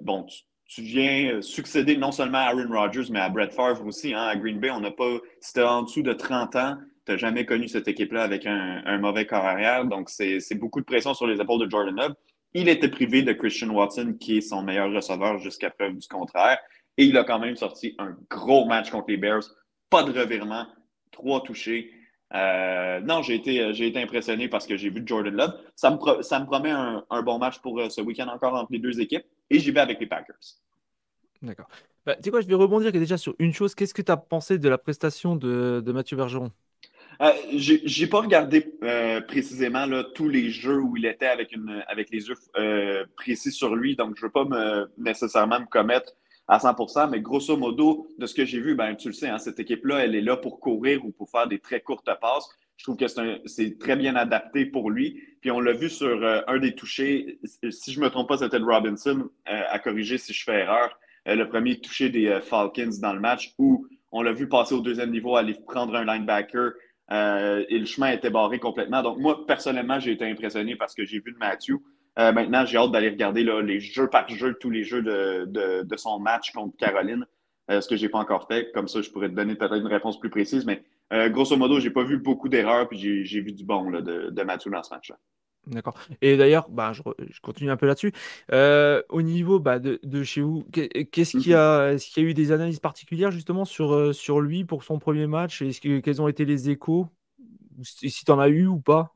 bon, 0.00 0.24
tu, 0.24 0.42
tu 0.70 0.82
viens 0.82 1.32
euh, 1.32 1.42
succéder 1.42 1.96
non 1.96 2.12
seulement 2.12 2.38
à 2.38 2.42
Aaron 2.42 2.68
Rodgers, 2.70 3.10
mais 3.10 3.18
à 3.18 3.28
Brett 3.28 3.52
Favre 3.52 3.84
aussi. 3.84 4.14
Hein, 4.14 4.22
à 4.22 4.36
Green 4.36 4.60
Bay, 4.60 4.70
on 4.70 4.80
n'a 4.80 4.92
pas. 4.92 5.18
Si 5.40 5.52
tu 5.52 5.60
en 5.60 5.82
dessous 5.82 6.02
de 6.02 6.12
30 6.12 6.54
ans, 6.56 6.76
tu 7.04 7.12
n'as 7.12 7.18
jamais 7.18 7.44
connu 7.44 7.66
cette 7.66 7.88
équipe-là 7.88 8.22
avec 8.22 8.46
un, 8.46 8.98
mauvais 8.98 9.26
corps 9.26 9.44
arrière. 9.44 9.84
Donc, 9.84 10.08
c'est 10.08 10.54
beaucoup 10.54 10.80
de 10.80 10.84
pression 10.84 11.12
sur 11.12 11.26
les 11.26 11.40
épaules 11.40 11.66
de 11.66 11.68
Jordan 11.68 11.96
Love. 11.96 12.14
Il 12.54 12.68
était 12.68 12.88
privé 12.88 13.22
de 13.22 13.32
Christian 13.32 13.70
Watson, 13.70 14.14
qui 14.18 14.38
est 14.38 14.40
son 14.40 14.62
meilleur 14.62 14.92
receveur 14.92 15.38
jusqu'à 15.38 15.70
preuve 15.70 15.96
du 15.96 16.06
contraire. 16.06 16.58
Et 16.96 17.04
il 17.04 17.16
a 17.18 17.24
quand 17.24 17.40
même 17.40 17.56
sorti 17.56 17.96
un 17.98 18.16
gros 18.28 18.64
match 18.66 18.90
contre 18.90 19.06
les 19.08 19.16
Bears. 19.16 19.42
Pas 19.88 20.04
de 20.04 20.16
revirement, 20.16 20.66
trois 21.10 21.42
touchés. 21.42 21.90
Euh, 22.32 23.00
non, 23.00 23.22
j'ai 23.22 23.34
été, 23.34 23.74
j'ai 23.74 23.88
été 23.88 24.00
impressionné 24.00 24.46
parce 24.48 24.68
que 24.68 24.76
j'ai 24.76 24.90
vu 24.90 25.02
Jordan 25.04 25.34
Love. 25.34 25.54
Ça 25.74 25.90
me, 25.90 26.22
ça 26.22 26.38
me 26.38 26.46
promet 26.46 26.70
un, 26.70 27.04
un, 27.10 27.22
bon 27.22 27.38
match 27.38 27.58
pour 27.58 27.80
euh, 27.80 27.88
ce 27.88 28.00
week-end 28.00 28.28
encore 28.28 28.54
entre 28.54 28.70
les 28.70 28.78
deux 28.78 29.00
équipes 29.00 29.24
et 29.50 29.58
j'y 29.58 29.70
vais 29.70 29.80
avec 29.80 30.00
les 30.00 30.06
Packers. 30.06 30.36
D'accord. 31.42 31.68
Bah, 32.06 32.16
tu 32.16 32.24
sais 32.24 32.30
quoi, 32.30 32.40
je 32.40 32.46
vais 32.46 32.54
rebondir 32.54 32.92
déjà 32.92 33.16
sur 33.18 33.34
une 33.38 33.52
chose. 33.52 33.74
Qu'est-ce 33.74 33.94
que 33.94 34.02
tu 34.02 34.12
as 34.12 34.16
pensé 34.16 34.58
de 34.58 34.68
la 34.68 34.78
prestation 34.78 35.36
de, 35.36 35.82
de 35.84 35.92
Mathieu 35.92 36.16
Bergeron? 36.16 36.52
Euh, 37.20 37.32
J'ai 37.52 38.06
pas 38.06 38.20
regardé 38.20 38.72
euh, 38.82 39.20
précisément 39.20 39.86
là, 39.86 40.04
tous 40.14 40.28
les 40.28 40.50
jeux 40.50 40.80
où 40.80 40.96
il 40.96 41.04
était 41.04 41.26
avec, 41.26 41.52
une, 41.52 41.84
avec 41.86 42.10
les 42.10 42.28
yeux 42.28 42.34
précis 43.16 43.52
sur 43.52 43.76
lui, 43.76 43.96
donc 43.96 44.16
je 44.16 44.22
ne 44.22 44.26
veux 44.26 44.32
pas 44.32 44.44
me, 44.44 44.90
nécessairement 44.98 45.60
me 45.60 45.66
commettre 45.66 46.12
à 46.48 46.58
100% 46.58 47.08
mais 47.08 47.20
grosso 47.20 47.56
modo, 47.56 48.08
de 48.18 48.26
ce 48.26 48.34
que 48.34 48.44
j'ai 48.44 48.60
vu, 48.60 48.74
ben, 48.74 48.94
tu 48.96 49.08
le 49.08 49.14
sais, 49.14 49.28
hein, 49.28 49.38
cette 49.38 49.60
équipe-là, 49.60 50.04
elle 50.04 50.14
est 50.14 50.20
là 50.20 50.36
pour 50.36 50.60
courir 50.60 51.04
ou 51.04 51.12
pour 51.12 51.30
faire 51.30 51.46
des 51.46 51.58
très 51.60 51.80
courtes 51.80 52.10
passes. 52.20 52.48
Je 52.80 52.84
trouve 52.84 52.96
que 52.96 53.08
c'est 53.44 53.78
très 53.78 53.94
bien 53.94 54.16
adapté 54.16 54.64
pour 54.64 54.90
lui. 54.90 55.22
Puis 55.42 55.50
on 55.50 55.60
l'a 55.60 55.74
vu 55.74 55.90
sur 55.90 56.24
euh, 56.24 56.40
un 56.46 56.58
des 56.58 56.74
touchés, 56.74 57.38
si 57.68 57.92
je 57.92 58.00
ne 58.00 58.06
me 58.06 58.10
trompe 58.10 58.26
pas, 58.28 58.38
c'était 58.38 58.56
Robinson, 58.56 59.28
euh, 59.50 59.62
à 59.68 59.78
corriger 59.78 60.16
si 60.16 60.32
je 60.32 60.42
fais 60.42 60.60
erreur, 60.60 60.98
euh, 61.28 61.34
le 61.34 61.46
premier 61.46 61.78
touché 61.78 62.08
des 62.08 62.40
Falcons 62.42 62.88
dans 63.02 63.12
le 63.12 63.20
match, 63.20 63.52
où 63.58 63.86
on 64.12 64.22
l'a 64.22 64.32
vu 64.32 64.48
passer 64.48 64.74
au 64.74 64.80
deuxième 64.80 65.10
niveau, 65.10 65.36
aller 65.36 65.52
prendre 65.66 65.94
un 65.94 66.06
linebacker 66.06 66.72
et 67.10 67.78
le 67.78 67.84
chemin 67.84 68.12
était 68.12 68.30
barré 68.30 68.58
complètement. 68.58 69.02
Donc 69.02 69.18
moi, 69.18 69.44
personnellement, 69.46 70.00
j'ai 70.00 70.12
été 70.12 70.24
impressionné 70.24 70.74
parce 70.74 70.94
que 70.94 71.04
j'ai 71.04 71.20
vu 71.20 71.32
de 71.32 71.38
Matthew. 71.38 71.74
Maintenant, 72.16 72.64
j'ai 72.64 72.78
hâte 72.78 72.92
d'aller 72.92 73.10
regarder 73.10 73.44
les 73.44 73.80
jeux 73.80 74.08
par 74.08 74.26
jeu, 74.28 74.54
tous 74.54 74.70
les 74.70 74.84
jeux 74.84 75.02
de, 75.02 75.96
son 75.96 76.18
match 76.18 76.52
contre 76.52 76.76
Caroline, 76.78 77.26
ce 77.68 77.86
que 77.86 77.96
je 77.96 78.02
n'ai 78.04 78.08
pas 78.08 78.20
encore 78.20 78.46
fait. 78.46 78.70
Comme 78.72 78.88
ça, 78.88 79.02
je 79.02 79.10
pourrais 79.10 79.28
te 79.28 79.34
donner 79.34 79.56
peut-être 79.56 79.74
une 79.74 79.88
réponse 79.88 80.18
plus 80.18 80.30
précise. 80.30 80.64
Mais 80.64 80.82
euh, 81.12 81.28
grosso 81.28 81.56
modo, 81.56 81.80
je 81.80 81.88
n'ai 81.88 81.92
pas 81.92 82.04
vu 82.04 82.18
beaucoup 82.18 82.48
d'erreurs, 82.48 82.88
puis 82.88 83.24
j'ai 83.24 83.40
vu 83.40 83.52
du 83.52 83.64
bon 83.64 83.90
de, 83.90 84.30
de 84.30 84.42
Mathieu 84.42 84.70
dans 84.70 84.82
ce 84.82 84.94
match-là. 84.94 85.18
D'accord. 85.66 85.94
Et 86.22 86.36
d'ailleurs, 86.36 86.68
bah, 86.70 86.92
je, 86.92 87.02
continue 87.42 87.70
un 87.70 87.76
peu 87.76 87.86
là-dessus. 87.86 88.12
au 88.50 89.22
niveau 89.22 89.60
bah, 89.60 89.78
de, 89.78 90.22
chez 90.22 90.40
vous, 90.40 90.64
qu'est-ce 90.72 91.36
qu'il 91.36 91.48
y 91.48 91.54
a 91.54 91.92
Est-ce 91.92 92.10
qu'il 92.10 92.22
y 92.22 92.26
a 92.26 92.28
eu 92.30 92.34
des 92.34 92.52
analyses 92.52 92.80
particulières 92.80 93.30
justement 93.30 93.64
sur, 93.64 94.14
sur 94.14 94.40
lui 94.40 94.64
pour 94.64 94.84
son 94.84 94.98
premier 94.98 95.26
match? 95.26 95.62
Est-ce 95.62 95.80
que, 95.80 96.00
Quels 96.00 96.22
ont 96.22 96.28
été 96.28 96.44
les 96.44 96.70
échos? 96.70 97.06
Si 97.82 98.24
tu 98.24 98.30
en 98.30 98.38
as 98.38 98.48
eu 98.48 98.66
ou 98.66 98.78
pas? 98.78 99.12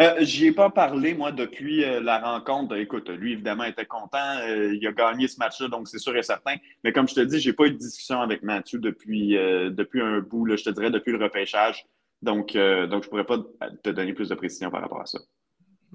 Euh, 0.00 0.14
J'y 0.20 0.46
ai 0.46 0.52
pas 0.52 0.70
parlé, 0.70 1.14
moi, 1.14 1.32
depuis 1.32 1.84
euh, 1.84 2.00
la 2.00 2.18
rencontre. 2.18 2.76
Écoute, 2.76 3.08
lui, 3.08 3.32
évidemment, 3.32 3.64
était 3.64 3.86
content. 3.86 4.38
Euh, 4.42 4.74
il 4.74 4.86
a 4.86 4.92
gagné 4.92 5.28
ce 5.28 5.38
match-là, 5.38 5.68
donc 5.68 5.88
c'est 5.88 5.98
sûr 5.98 6.16
et 6.16 6.22
certain. 6.22 6.56
Mais 6.84 6.92
comme 6.92 7.08
je 7.08 7.14
te 7.14 7.20
dis, 7.20 7.40
j'ai 7.40 7.52
pas 7.52 7.66
eu 7.66 7.70
de 7.70 7.78
discussion 7.78 8.20
avec 8.20 8.42
Mathieu 8.42 8.78
depuis, 8.78 9.30
depuis 9.30 10.00
un 10.00 10.20
bout, 10.20 10.44
là, 10.44 10.56
je 10.56 10.64
te 10.64 10.70
dirais, 10.70 10.90
depuis 10.90 11.12
le 11.12 11.22
repêchage. 11.22 11.86
Donc, 12.22 12.54
donc 12.54 13.04
je 13.04 13.08
pourrais 13.08 13.26
pas 13.26 13.38
te 13.82 13.90
donner 13.90 14.12
plus 14.12 14.28
de 14.28 14.34
précision 14.34 14.70
par 14.70 14.80
rapport 14.80 15.00
à 15.00 15.06
ça. 15.06 15.18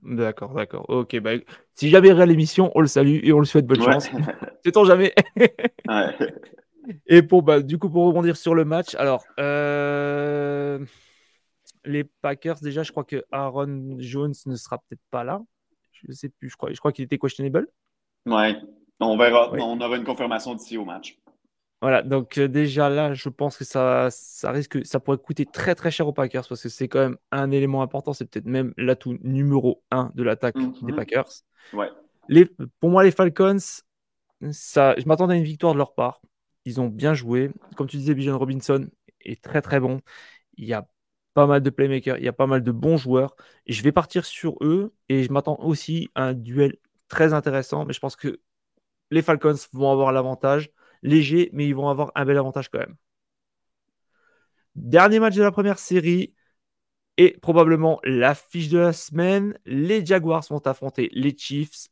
D'accord, 0.03 0.53
d'accord. 0.53 0.85
Ok, 0.89 1.19
bah, 1.19 1.31
si 1.75 1.89
jamais 1.89 2.09
il 2.09 2.15
l'émission, 2.15 2.71
on 2.73 2.81
le 2.81 2.87
salue 2.87 3.19
et 3.23 3.33
on 3.33 3.39
le 3.39 3.45
souhaite 3.45 3.67
bonne 3.67 3.81
chance. 3.81 4.09
Sait-on 4.65 4.83
jamais? 4.85 5.13
Ouais. 5.87 6.15
Et 7.05 7.21
pour, 7.21 7.43
bah, 7.43 7.61
du 7.61 7.77
coup, 7.77 7.89
pour 7.89 8.05
rebondir 8.05 8.35
sur 8.35 8.55
le 8.55 8.65
match, 8.65 8.95
alors, 8.95 9.23
les 11.85 12.03
Packers, 12.03 12.59
déjà, 12.61 12.83
je 12.83 12.91
crois 12.91 13.03
que 13.03 13.23
Aaron 13.31 13.95
Jones 13.99 14.33
ne 14.45 14.55
sera 14.55 14.77
peut-être 14.77 15.01
pas 15.09 15.23
là. 15.23 15.41
Je 15.91 16.07
ne 16.07 16.13
sais 16.13 16.29
plus, 16.29 16.49
je 16.49 16.57
crois, 16.57 16.71
je 16.73 16.79
crois 16.79 16.91
qu'il 16.91 17.05
était 17.05 17.17
questionable. 17.17 17.67
Ouais, 18.25 18.55
on 18.99 19.17
verra. 19.17 19.51
On 19.53 19.79
aura 19.79 19.97
une 19.97 20.03
confirmation 20.03 20.55
d'ici 20.55 20.77
au 20.77 20.85
match. 20.85 21.17
Voilà, 21.81 22.03
donc 22.03 22.37
euh, 22.37 22.47
déjà 22.47 22.89
là, 22.89 23.15
je 23.15 23.27
pense 23.27 23.57
que 23.57 23.63
ça, 23.63 24.09
ça 24.11 24.51
risque, 24.51 24.85
ça 24.85 24.99
pourrait 24.99 25.17
coûter 25.17 25.47
très 25.47 25.73
très 25.73 25.89
cher 25.89 26.07
aux 26.07 26.13
Packers 26.13 26.47
parce 26.47 26.61
que 26.61 26.69
c'est 26.69 26.87
quand 26.87 26.99
même 26.99 27.17
un 27.31 27.49
élément 27.49 27.81
important. 27.81 28.13
C'est 28.13 28.25
peut-être 28.25 28.45
même 28.45 28.73
l'atout 28.77 29.17
numéro 29.23 29.83
un 29.89 30.11
de 30.13 30.21
l'attaque 30.21 30.55
mm-hmm. 30.55 30.85
des 30.85 30.93
Packers. 30.93 31.29
Ouais. 31.73 31.89
Les, 32.29 32.45
pour 32.79 32.91
moi, 32.91 33.03
les 33.03 33.09
Falcons, 33.09 33.57
ça, 34.51 34.95
je 34.97 35.05
m'attendais 35.05 35.33
à 35.33 35.37
une 35.37 35.43
victoire 35.43 35.73
de 35.73 35.79
leur 35.79 35.95
part. 35.95 36.21
Ils 36.65 36.79
ont 36.79 36.87
bien 36.87 37.15
joué. 37.15 37.49
Comme 37.75 37.87
tu 37.87 37.97
disais, 37.97 38.13
Bijan 38.13 38.37
Robinson 38.37 38.87
est 39.21 39.43
très 39.43 39.63
très 39.63 39.79
bon. 39.79 40.01
Il 40.57 40.65
y 40.65 40.73
a 40.73 40.87
pas 41.33 41.47
mal 41.47 41.61
de 41.61 41.69
playmakers, 41.69 42.17
il 42.17 42.23
y 42.25 42.27
a 42.27 42.33
pas 42.33 42.47
mal 42.47 42.63
de 42.63 42.71
bons 42.71 42.97
joueurs. 42.97 43.35
Je 43.67 43.81
vais 43.83 43.91
partir 43.91 44.25
sur 44.25 44.57
eux 44.61 44.93
et 45.09 45.23
je 45.23 45.31
m'attends 45.31 45.57
aussi 45.59 46.09
à 46.15 46.25
un 46.25 46.33
duel 46.33 46.77
très 47.07 47.33
intéressant. 47.33 47.85
Mais 47.85 47.93
je 47.93 47.99
pense 47.99 48.15
que 48.15 48.41
les 49.11 49.21
Falcons 49.21 49.55
vont 49.73 49.91
avoir 49.91 50.11
l'avantage, 50.11 50.71
léger, 51.03 51.49
mais 51.53 51.67
ils 51.67 51.75
vont 51.75 51.89
avoir 51.89 52.11
un 52.15 52.25
bel 52.25 52.37
avantage 52.37 52.69
quand 52.69 52.79
même. 52.79 52.95
Dernier 54.75 55.19
match 55.19 55.35
de 55.35 55.43
la 55.43 55.51
première 55.51 55.79
série 55.79 56.33
et 57.17 57.37
probablement 57.41 57.99
l'affiche 58.03 58.69
de 58.69 58.79
la 58.79 58.93
semaine. 58.93 59.57
Les 59.65 60.05
Jaguars 60.05 60.43
vont 60.49 60.59
affronter 60.59 61.09
les 61.13 61.37
Chiefs. 61.37 61.87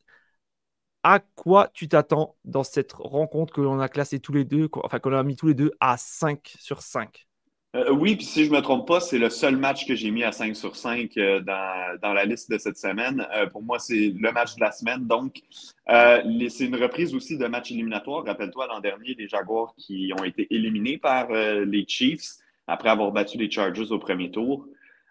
À 1.03 1.19
quoi 1.19 1.69
tu 1.73 1.87
t'attends 1.87 2.37
dans 2.45 2.63
cette 2.63 2.93
rencontre 2.93 3.53
que 3.53 3.61
l'on 3.61 3.79
a 3.79 3.89
classé 3.89 4.19
tous 4.19 4.33
les 4.33 4.45
deux, 4.45 4.69
enfin 4.83 4.99
qu'on 4.99 5.13
a 5.13 5.23
mis 5.23 5.35
tous 5.35 5.47
les 5.47 5.53
deux 5.53 5.71
à 5.79 5.97
5 5.97 6.55
sur 6.59 6.81
5 6.81 7.28
euh, 7.75 7.91
oui, 7.91 8.15
puis 8.15 8.25
si 8.25 8.45
je 8.45 8.51
ne 8.51 8.55
me 8.55 8.61
trompe 8.61 8.87
pas, 8.87 8.99
c'est 8.99 9.19
le 9.19 9.29
seul 9.29 9.55
match 9.55 9.85
que 9.85 9.93
j'ai 9.93 10.09
mis 10.09 10.23
à 10.23 10.31
5 10.31 10.55
sur 10.55 10.75
5 10.75 11.15
euh, 11.17 11.39
dans, 11.39 12.13
la 12.13 12.25
liste 12.25 12.49
de 12.49 12.57
cette 12.57 12.77
semaine. 12.77 13.27
Euh, 13.35 13.45
pour 13.45 13.61
moi, 13.61 13.77
c'est 13.77 14.11
le 14.17 14.31
match 14.31 14.55
de 14.55 14.61
la 14.61 14.71
semaine. 14.71 15.05
Donc, 15.05 15.41
c'est 15.87 16.65
une 16.65 16.75
reprise 16.75 17.13
aussi 17.13 17.37
de 17.37 17.45
match 17.45 17.69
éliminatoire. 17.71 18.25
Rappelle-toi, 18.25 18.65
l'an 18.67 18.79
dernier, 18.79 19.13
les 19.17 19.27
Jaguars 19.27 19.75
qui 19.77 20.11
ont 20.19 20.23
été 20.23 20.47
éliminés 20.49 20.97
par 20.97 21.31
les 21.31 21.85
Chiefs 21.87 22.37
après 22.67 22.89
avoir 22.89 23.11
battu 23.11 23.37
les 23.37 23.49
Chargers 23.49 23.91
au 23.91 23.99
premier 23.99 24.31
tour. 24.31 24.67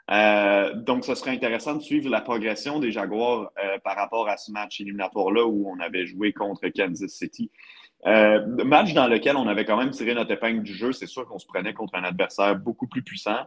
donc, 0.09 1.05
ce 1.05 1.15
serait 1.15 1.33
intéressant 1.33 1.75
de 1.75 1.83
suivre 1.83 2.09
la 2.09 2.21
progression 2.21 2.79
des 2.79 2.93
Jaguars 2.93 3.53
par 3.83 3.97
rapport 3.97 4.29
à 4.29 4.37
ce 4.37 4.53
match 4.53 4.81
éliminatoire-là 4.81 5.45
où 5.47 5.69
on 5.69 5.81
avait 5.81 6.07
joué 6.07 6.33
contre 6.33 6.69
Kansas 6.69 7.11
City. 7.11 7.51
Euh, 8.07 8.47
match 8.65 8.95
dans 8.95 9.09
lequel 9.09 9.37
on 9.37 9.49
avait 9.49 9.65
quand 9.65 9.77
même 9.77 9.91
tiré 9.91 10.15
notre 10.15 10.31
épingle 10.31 10.63
du 10.63 10.73
jeu. 10.73 10.93
C'est 10.93 11.07
sûr 11.07 11.27
qu'on 11.27 11.39
se 11.39 11.47
prenait 11.47 11.75
contre 11.75 11.97
un 11.97 12.05
adversaire 12.05 12.57
beaucoup 12.57 12.87
plus 12.87 13.03
puissant, 13.03 13.47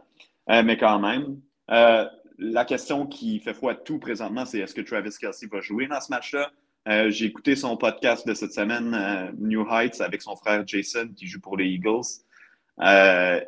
euh, 0.50 0.62
mais 0.62 0.76
quand 0.76 0.98
même. 0.98 1.40
Euh, 1.70 2.06
la 2.38 2.64
question 2.64 3.06
qui 3.06 3.38
fait 3.40 3.54
foi 3.54 3.74
tout 3.74 3.98
présentement, 3.98 4.44
c'est 4.44 4.58
est-ce 4.58 4.74
que 4.74 4.80
Travis 4.80 5.10
Kelsey 5.18 5.48
va 5.50 5.60
jouer 5.60 5.86
dans 5.86 6.00
ce 6.00 6.10
match-là? 6.10 6.50
J'ai 7.10 7.26
écouté 7.26 7.54
son 7.54 7.76
podcast 7.76 8.26
de 8.26 8.34
cette 8.34 8.52
semaine, 8.52 9.32
New 9.38 9.64
Heights, 9.70 10.00
avec 10.00 10.20
son 10.20 10.34
frère 10.34 10.66
Jason, 10.66 11.08
qui 11.14 11.28
joue 11.28 11.40
pour 11.40 11.56
les 11.56 11.66
Eagles. 11.66 12.24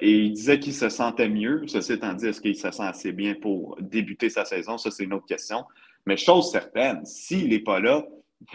Et 0.01 0.13
il 0.27 0.33
disait 0.33 0.61
qu'il 0.61 0.75
se 0.75 0.89
sentait 0.89 1.29
mieux. 1.29 1.65
Ceci 1.67 1.95
étant 1.95 2.13
dit, 2.13 2.27
est-ce 2.27 2.41
qu'il 2.41 2.55
se 2.55 2.71
sent 2.71 2.83
assez 2.85 3.11
bien 3.11 3.35
pour 3.35 3.77
débuter 3.81 4.31
sa 4.31 4.45
saison? 4.45 4.79
Ça, 4.79 4.93
c'est 4.93 5.03
une 5.03 5.15
autre 5.15 5.27
question. 5.27 5.65
Mais 6.07 6.17
chose 6.17 6.53
certaine, 6.53 7.05
s'il 7.05 7.49
n'est 7.49 7.59
pas 7.59 7.81
là, 7.81 8.05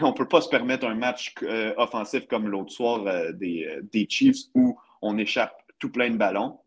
on 0.00 0.08
ne 0.08 0.12
peut 0.12 0.28
pas 0.28 0.40
se 0.40 0.48
permettre 0.48 0.86
un 0.86 0.94
match 0.94 1.34
offensif 1.76 2.26
comme 2.26 2.48
l'autre 2.48 2.72
soir 2.72 3.04
des, 3.34 3.78
des, 3.92 4.06
Chiefs 4.08 4.46
où 4.54 4.78
on 5.02 5.18
échappe 5.18 5.54
tout 5.78 5.90
plein 5.90 6.10
de 6.10 6.16
ballons. 6.16 6.58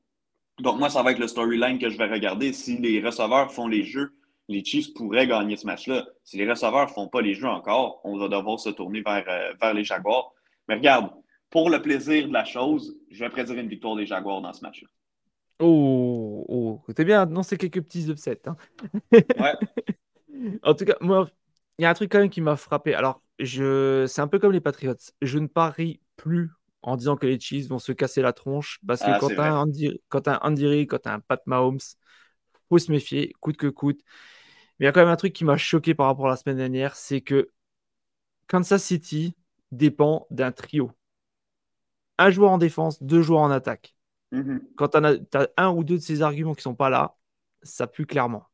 Donc, 0.59 0.77
moi, 0.77 0.89
ça 0.89 1.01
va 1.01 1.11
être 1.11 1.19
le 1.19 1.27
storyline 1.27 1.79
que 1.79 1.89
je 1.89 1.97
vais 1.97 2.07
regarder. 2.07 2.53
Si 2.53 2.77
les 2.77 3.01
receveurs 3.01 3.51
font 3.51 3.67
les 3.67 3.83
jeux 3.83 4.13
les 4.49 4.63
Chiefs 4.63 4.93
pourraient 4.93 5.27
gagner 5.27 5.55
ce 5.55 5.65
match-là. 5.65 6.05
Si 6.23 6.37
les 6.37 6.49
receveurs 6.49 6.87
ne 6.87 6.91
font 6.91 7.07
pas 7.07 7.21
les 7.21 7.33
jeux 7.33 7.47
encore, 7.47 8.01
on 8.03 8.17
va 8.17 8.27
devoir 8.27 8.59
se 8.59 8.69
tourner 8.69 9.01
vers, 9.01 9.23
euh, 9.27 9.53
vers 9.59 9.73
les 9.73 9.83
Jaguars. 9.83 10.33
Mais 10.67 10.75
regarde, 10.75 11.11
pour 11.49 11.69
le 11.69 11.81
plaisir 11.81 12.27
de 12.27 12.33
la 12.33 12.45
chose, 12.45 12.97
je 13.09 13.23
vais 13.23 13.29
prédire 13.29 13.57
une 13.57 13.69
victoire 13.69 13.95
des 13.95 14.05
Jaguars 14.05 14.41
dans 14.41 14.53
ce 14.53 14.61
match-là. 14.61 14.87
Oh, 15.59 16.45
oh. 16.49 16.93
t'es 16.93 17.05
bien 17.05 17.21
annoncé 17.21 17.57
quelques 17.57 17.81
petits 17.81 18.09
upsets. 18.09 18.41
Hein. 18.47 18.55
ouais. 19.11 19.53
En 20.63 20.73
tout 20.73 20.83
cas, 20.83 20.95
moi, 20.99 21.29
il 21.77 21.83
y 21.83 21.85
a 21.85 21.89
un 21.89 21.93
truc 21.93 22.11
quand 22.11 22.19
même 22.19 22.29
qui 22.29 22.41
m'a 22.41 22.55
frappé. 22.55 22.93
Alors, 22.93 23.21
je... 23.39 24.05
c'est 24.07 24.21
un 24.21 24.27
peu 24.27 24.39
comme 24.39 24.51
les 24.51 24.61
Patriots. 24.61 24.95
Je 25.21 25.39
ne 25.39 25.47
parie 25.47 26.01
plus 26.15 26.51
en 26.81 26.97
disant 26.97 27.15
que 27.15 27.25
les 27.25 27.39
Chiefs 27.39 27.67
vont 27.67 27.79
se 27.79 27.91
casser 27.91 28.21
la 28.21 28.33
tronche 28.33 28.79
parce 28.85 29.01
que 29.01 29.09
ah, 29.09 29.17
quand 29.19 29.29
tu 29.29 29.39
as, 29.39 29.53
un 29.53 29.61
Andy... 29.61 29.99
as 30.11 30.31
un 30.31 30.39
Andy 30.41 30.87
quand 30.87 30.99
tu 30.99 31.09
as 31.09 31.13
un 31.13 31.19
Pat 31.19 31.41
Mahomes, 31.47 31.79
faut 32.69 32.77
se 32.77 32.91
méfier, 32.91 33.33
coûte 33.39 33.57
que 33.57 33.67
coûte. 33.67 34.01
Mais 34.79 34.85
il 34.85 34.87
y 34.87 34.89
a 34.89 34.91
quand 34.91 35.01
même 35.01 35.09
un 35.09 35.15
truc 35.15 35.33
qui 35.33 35.45
m'a 35.45 35.57
choqué 35.57 35.93
par 35.95 36.07
rapport 36.07 36.27
à 36.27 36.31
la 36.31 36.35
semaine 36.35 36.57
dernière, 36.57 36.95
c'est 36.95 37.21
que 37.21 37.51
Kansas 38.47 38.83
City 38.83 39.35
dépend 39.71 40.27
d'un 40.29 40.51
trio. 40.51 40.91
Un 42.17 42.29
joueur 42.29 42.51
en 42.51 42.57
défense, 42.57 43.01
deux 43.01 43.21
joueurs 43.21 43.41
en 43.41 43.51
attaque. 43.51 43.95
Mm-hmm. 44.31 44.59
Quand 44.75 44.89
tu 44.89 44.97
as, 45.37 45.49
un 45.57 45.71
ou 45.71 45.83
deux 45.83 45.95
de 45.95 46.01
ces 46.01 46.21
arguments 46.21 46.53
qui 46.53 46.61
sont 46.61 46.75
pas 46.75 46.89
là, 46.89 47.15
ça 47.61 47.87
pue 47.87 48.05
clairement. 48.05 48.45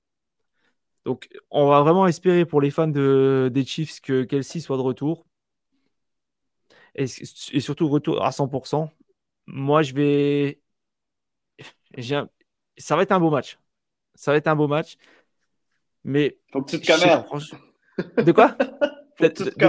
Donc, 1.09 1.27
on 1.49 1.67
va 1.67 1.81
vraiment 1.81 2.05
espérer 2.05 2.45
pour 2.45 2.61
les 2.61 2.69
fans 2.69 2.87
de, 2.87 3.49
des 3.51 3.65
Chiefs 3.65 3.99
que 3.99 4.21
Kelsey 4.25 4.59
soit 4.59 4.77
de 4.77 4.83
retour. 4.83 5.25
Et, 6.93 7.05
et, 7.05 7.59
surtout 7.59 7.89
retour 7.89 8.23
à 8.23 8.29
100%. 8.29 8.91
Moi, 9.47 9.81
je 9.81 9.95
vais. 9.95 10.61
Ça 12.77 12.95
va 12.95 13.01
être 13.01 13.11
un 13.11 13.19
beau 13.19 13.31
match. 13.31 13.57
Ça 14.13 14.29
va 14.29 14.37
être 14.37 14.45
un 14.45 14.55
beau 14.55 14.67
match. 14.67 14.97
Mais. 16.03 16.37
Faut 16.53 16.61
que 16.61 16.69
tu 16.69 16.79
te. 16.79 18.21
De 18.21 18.31
quoi? 18.31 18.55
Faut 19.17 19.29
que 19.29 19.29
tu 19.29 19.45
te. 19.45 19.65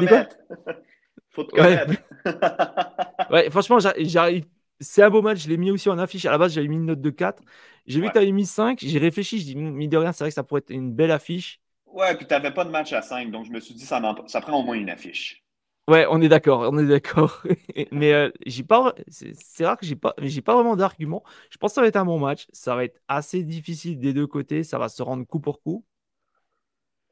Ouais, 3.32 3.48
franchement, 3.48 3.78
j'arrive. 3.78 4.44
C'est 4.80 5.02
un 5.02 5.10
beau 5.10 5.22
match. 5.22 5.44
Je 5.44 5.48
l'ai 5.48 5.56
mis 5.56 5.70
aussi 5.70 5.88
en 5.88 5.98
affiche. 5.98 6.24
À 6.24 6.30
la 6.30 6.38
base, 6.38 6.54
j'avais 6.54 6.68
mis 6.68 6.76
une 6.76 6.86
note 6.86 7.00
de 7.00 7.10
4. 7.10 7.42
J'ai 7.86 8.00
vu 8.00 8.08
que 8.08 8.12
tu 8.12 8.18
avais 8.18 8.32
mis 8.32 8.46
5. 8.46 8.78
J'ai 8.82 8.98
réfléchi. 8.98 9.38
Je 9.40 9.44
dis, 9.44 9.56
mine 9.56 9.88
de 9.88 9.96
rien, 9.96 10.12
c'est 10.12 10.24
vrai 10.24 10.30
que 10.30 10.34
ça 10.34 10.42
pourrait 10.42 10.60
être 10.60 10.70
une 10.70 10.92
belle 10.92 11.10
affiche. 11.10 11.60
Ouais, 11.86 12.16
puis 12.16 12.26
tu 12.26 12.32
n'avais 12.32 12.52
pas 12.52 12.64
de 12.64 12.70
match 12.70 12.92
à 12.92 13.02
5. 13.02 13.30
Donc, 13.30 13.46
je 13.46 13.50
me 13.50 13.60
suis 13.60 13.74
dit, 13.74 13.84
ça, 13.84 14.00
ça 14.26 14.40
prend 14.40 14.60
au 14.60 14.62
moins 14.62 14.76
une 14.76 14.90
affiche. 14.90 15.44
Ouais, 15.88 16.06
on 16.08 16.20
est 16.22 16.28
d'accord, 16.28 16.60
on 16.72 16.78
est 16.78 16.86
d'accord. 16.86 17.42
mais 17.90 18.12
euh, 18.12 18.30
j'ai 18.46 18.62
pas, 18.62 18.94
c'est 19.08 19.66
rare 19.66 19.76
que 19.76 19.84
j'ai 19.84 19.96
pas, 19.96 20.14
j'ai 20.18 20.40
pas 20.40 20.54
vraiment 20.54 20.76
d'argument. 20.76 21.24
Je 21.50 21.58
pense 21.58 21.72
que 21.72 21.74
ça 21.74 21.80
va 21.80 21.88
être 21.88 21.96
un 21.96 22.04
bon 22.04 22.20
match. 22.20 22.46
Ça 22.52 22.76
va 22.76 22.84
être 22.84 23.00
assez 23.08 23.42
difficile 23.42 23.98
des 23.98 24.12
deux 24.12 24.28
côtés. 24.28 24.62
Ça 24.62 24.78
va 24.78 24.88
se 24.88 25.02
rendre 25.02 25.26
coup 25.26 25.40
pour 25.40 25.60
coup. 25.60 25.84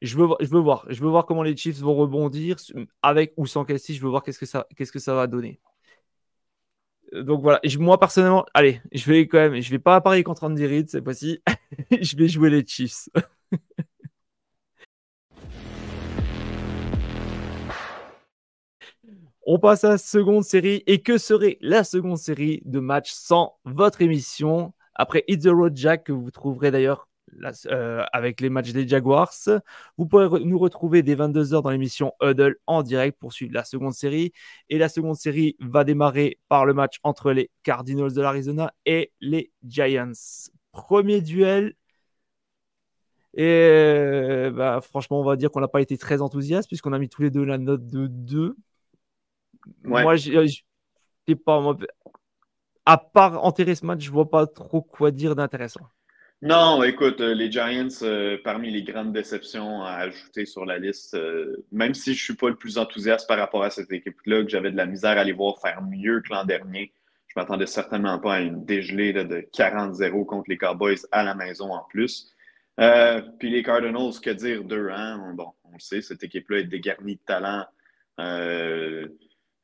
Je 0.01 0.15
veux, 0.17 0.29
je 0.39 0.47
veux 0.47 0.59
voir. 0.59 0.85
Je 0.89 1.01
veux 1.01 1.09
voir 1.09 1.25
comment 1.25 1.43
les 1.43 1.57
Chiefs 1.57 1.79
vont 1.79 1.93
rebondir 1.95 2.55
avec 3.01 3.33
ou 3.35 3.45
sans 3.45 3.65
Kelsey. 3.65 3.95
Je 3.95 4.01
veux 4.01 4.09
voir 4.09 4.23
qu'est-ce 4.23 4.39
que 4.39 4.45
ça, 4.45 4.65
qu'est-ce 4.77 4.93
que 4.93 4.99
ça 4.99 5.13
va 5.13 5.27
donner. 5.27 5.59
Euh, 7.13 7.23
donc 7.23 7.41
voilà. 7.41 7.59
moi 7.79 7.99
personnellement, 7.99 8.45
allez, 8.53 8.81
je 8.91 9.11
vais 9.11 9.27
quand 9.27 9.37
même, 9.37 9.61
je 9.61 9.69
vais 9.69 9.79
pas 9.79 9.99
parier 10.01 10.23
contre 10.23 10.43
Andy 10.45 10.65
Reid 10.65 10.89
cette 10.89 11.03
fois-ci. 11.03 11.41
je 12.01 12.15
vais 12.17 12.27
jouer 12.27 12.49
les 12.49 12.65
Chiefs. 12.65 13.09
On 19.51 19.57
passe 19.57 19.83
à 19.83 19.89
la 19.89 19.97
seconde 19.97 20.43
série. 20.43 20.83
Et 20.85 21.01
que 21.01 21.17
serait 21.17 21.57
la 21.61 21.83
seconde 21.83 22.19
série 22.19 22.61
de 22.65 22.79
match 22.79 23.11
sans 23.11 23.57
votre 23.65 24.03
émission? 24.03 24.73
Après 24.93 25.23
Hit 25.27 25.43
the 25.43 25.47
Road 25.47 25.75
Jack, 25.75 26.03
que 26.03 26.11
vous 26.11 26.29
trouverez 26.29 26.69
d'ailleurs 26.69 27.08
euh, 27.67 28.03
avec 28.11 28.41
les 28.41 28.49
matchs 28.49 28.71
des 28.71 28.87
Jaguars. 28.87 29.33
Vous 29.97 30.05
pourrez 30.05 30.43
nous 30.43 30.59
retrouver 30.59 31.03
dès 31.03 31.15
22h 31.15 31.61
dans 31.61 31.69
l'émission 31.69 32.13
Huddle 32.21 32.57
en 32.67 32.83
direct 32.83 33.17
pour 33.19 33.33
suivre 33.33 33.53
la 33.53 33.63
seconde 33.63 33.93
série. 33.93 34.31
Et 34.69 34.77
la 34.77 34.89
seconde 34.89 35.15
série 35.15 35.55
va 35.59 35.83
démarrer 35.83 36.39
par 36.47 36.65
le 36.65 36.73
match 36.73 36.99
entre 37.03 37.31
les 37.31 37.49
Cardinals 37.63 38.13
de 38.13 38.21
l'Arizona 38.21 38.73
et 38.85 39.11
les 39.21 39.51
Giants. 39.63 40.11
Premier 40.71 41.21
duel. 41.21 41.75
Et 43.35 43.43
euh, 43.45 44.51
bah, 44.51 44.81
franchement, 44.81 45.19
on 45.19 45.23
va 45.23 45.35
dire 45.35 45.51
qu'on 45.51 45.61
n'a 45.61 45.67
pas 45.67 45.81
été 45.81 45.97
très 45.97 46.21
enthousiaste 46.21 46.67
puisqu'on 46.67 46.93
a 46.93 46.99
mis 46.99 47.09
tous 47.09 47.21
les 47.21 47.29
deux 47.29 47.43
la 47.43 47.57
note 47.57 47.87
de 47.87 48.07
2. 48.07 48.55
Moi, 49.83 50.15
j'ai 50.15 51.35
pas. 51.35 51.75
à 52.85 52.97
part 52.97 53.43
enterrer 53.43 53.75
ce 53.75 53.85
match, 53.85 54.01
je 54.01 54.11
vois 54.11 54.29
pas 54.29 54.47
trop 54.47 54.81
quoi 54.81 55.11
dire 55.11 55.35
d'intéressant. 55.35 55.87
Non, 56.41 56.83
écoute, 56.83 57.19
euh, 57.19 57.33
les 57.33 57.51
Giants, 57.51 57.89
euh, 58.01 58.37
parmi 58.41 58.71
les 58.71 58.83
grandes 58.83 59.11
déceptions 59.11 59.83
à 59.83 59.91
ajouter 59.95 60.45
sur 60.45 60.65
la 60.65 60.77
liste, 60.79 61.13
euh, 61.15 61.65
même 61.73 61.93
si 61.93 62.13
je 62.13 62.23
suis 62.23 62.33
pas 62.33 62.47
le 62.47 62.55
plus 62.55 62.77
enthousiaste 62.77 63.27
par 63.27 63.37
rapport 63.37 63.63
à 63.63 63.69
cette 63.69 63.91
équipe-là, 63.91 64.43
que 64.43 64.49
j'avais 64.49 64.71
de 64.71 64.77
la 64.77 64.85
misère 64.85 65.17
à 65.17 65.25
les 65.25 65.33
voir 65.33 65.59
faire 65.59 65.81
mieux 65.81 66.21
que 66.21 66.29
l'an 66.33 66.45
dernier, 66.45 66.93
je 67.27 67.33
m'attendais 67.37 67.67
certainement 67.67 68.19
pas 68.19 68.35
à 68.35 68.39
une 68.39 68.63
dégelée 68.63 69.11
de 69.11 69.41
40-0 69.51 70.25
contre 70.25 70.49
les 70.49 70.57
Cowboys 70.57 70.99
à 71.11 71.23
la 71.23 71.35
maison 71.35 71.73
en 71.73 71.83
plus. 71.89 72.33
puis 73.39 73.49
les 73.49 73.61
Cardinals, 73.63 74.13
que 74.23 74.29
dire 74.29 74.63
d'eux, 74.63 74.89
hein? 74.91 75.33
Bon, 75.35 75.51
on 75.65 75.73
le 75.73 75.79
sait, 75.79 76.01
cette 76.01 76.23
équipe-là 76.23 76.59
est 76.59 76.63
dégarnie 76.63 77.15
de 77.15 77.21
talent 77.25 77.65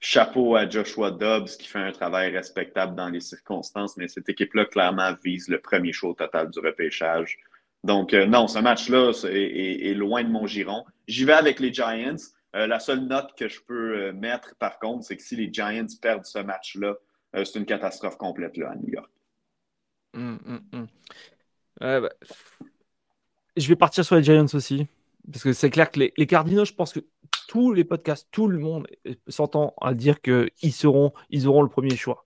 chapeau 0.06 0.56
à 0.56 0.70
Joshua 0.70 1.10
Dobbs 1.10 1.48
qui 1.58 1.68
fait 1.68 1.80
un 1.80 1.92
travail 1.92 2.30
respectable 2.30 2.96
dans 2.96 3.10
les 3.10 3.22
circonstances, 3.22 3.98
mais 3.98 4.08
cette 4.08 4.30
équipe-là 4.30 4.66
clairement 4.66 5.16
vise 5.24 5.48
le 5.48 5.60
premier 5.60 5.94
show 5.94 6.14
total 6.14 6.52
du 6.52 6.60
repêchage. 6.60 7.40
Donc, 7.84 8.14
euh, 8.14 8.28
non, 8.28 8.48
ce 8.48 8.60
match-là 8.60 9.14
est, 9.24 9.96
loin 9.96 10.24
de 10.24 10.30
mon 10.30 10.46
giron. 10.46 10.86
J'y 11.08 11.26
vais 11.26 11.34
avec 11.34 11.60
les 11.60 11.74
Giants. 11.74 12.18
Euh, 12.56 12.68
la 12.68 12.80
seule 12.80 13.02
note 13.08 13.34
que 13.36 13.48
je 13.48 13.60
peux 13.62 13.98
euh, 13.98 14.14
mettre, 14.14 14.56
par 14.58 14.78
contre, 14.78 15.06
c'est 15.06 15.18
que 15.18 15.24
si 15.24 15.36
les 15.36 15.52
Giants 15.52 15.88
perdent 16.00 16.26
ce 16.26 16.40
match-là, 16.40 16.96
c'est 17.34 17.56
une 17.56 17.66
catastrophe 17.66 18.18
complète 18.18 18.56
là, 18.58 18.70
à 18.72 18.76
New 18.76 18.94
York. 18.94 19.12
Hum, 20.14 20.40
hum, 20.46 20.62
hum. 20.72 20.88
Bah, 21.82 22.10
je 23.58 23.68
vais 23.68 23.76
partir 23.76 24.06
sur 24.06 24.16
les 24.16 24.24
Giants 24.24 24.46
aussi. 24.54 24.88
Parce 25.32 25.44
que 25.44 25.54
c'est 25.54 25.70
clair 25.70 25.90
que 25.90 26.00
les, 26.16 26.28
Cardinals, 26.28 26.66
je 26.66 26.74
pense 26.74 26.94
que 26.94 27.00
tous 27.48 27.74
les 27.74 27.84
podcasts, 27.84 28.28
tout 28.32 28.48
le 28.48 28.60
monde 28.60 28.88
s'entend 29.28 29.74
à 29.82 29.94
dire 29.94 30.22
qu'ils 30.22 30.74
seront, 30.74 31.14
ils 31.30 31.48
auront 31.48 31.62
le 31.62 31.70
premier 31.70 31.96
choix. 31.96 32.26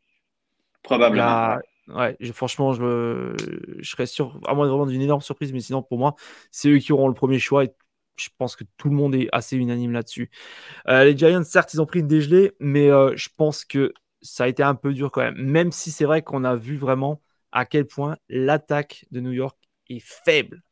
Probablement. 0.84 1.58
ouais, 1.90 2.18
franchement, 2.34 2.74
je, 2.74 3.34
je 3.80 3.90
serais 3.90 4.06
sûr, 4.06 4.40
à 4.48 4.54
moins 4.54 4.68
vraiment 4.68 4.86
d'une 4.86 5.02
énorme 5.02 5.22
surprise, 5.22 5.54
mais 5.54 5.60
sinon, 5.60 5.82
pour 5.82 5.98
moi, 5.98 6.16
c'est 6.52 6.70
eux 6.70 6.78
qui 6.78 6.94
auront 6.94 7.08
le 7.08 7.14
premier 7.14 7.40
choix. 7.40 7.66
Et 7.66 7.72
je 8.18 8.30
pense 8.38 8.56
que 8.56 8.64
tout 8.78 8.90
le 8.90 8.96
monde 8.96 9.16
est 9.16 9.30
assez 9.32 9.58
unanime 9.58 9.92
là-dessus. 9.92 10.30
Euh, 10.88 11.06
les 11.06 11.18
Giants, 11.18 11.44
certes, 11.44 11.74
ils 11.74 11.82
ont 11.82 11.86
pris 11.86 12.00
une 12.00 12.08
dégelée, 12.08 12.54
mais 12.60 12.90
euh, 12.90 13.14
je 13.16 13.30
pense 13.36 13.66
que 13.66 13.94
ça 14.22 14.44
a 14.46 14.48
été 14.48 14.64
un 14.64 14.76
peu 14.76 14.94
dur 14.94 15.12
quand 15.12 15.22
même. 15.22 15.38
Même 15.38 15.72
si 15.72 15.92
c'est 15.92 16.06
vrai 16.06 16.22
qu'on 16.22 16.44
a 16.44 16.56
vu 16.56 16.78
vraiment 16.78 17.22
à 17.52 17.66
quel 17.66 17.86
point 17.86 18.18
l'attaque 18.28 19.06
de 19.12 19.22
New 19.22 19.32
York 19.32 19.58
est 19.90 20.04
faible. 20.04 20.64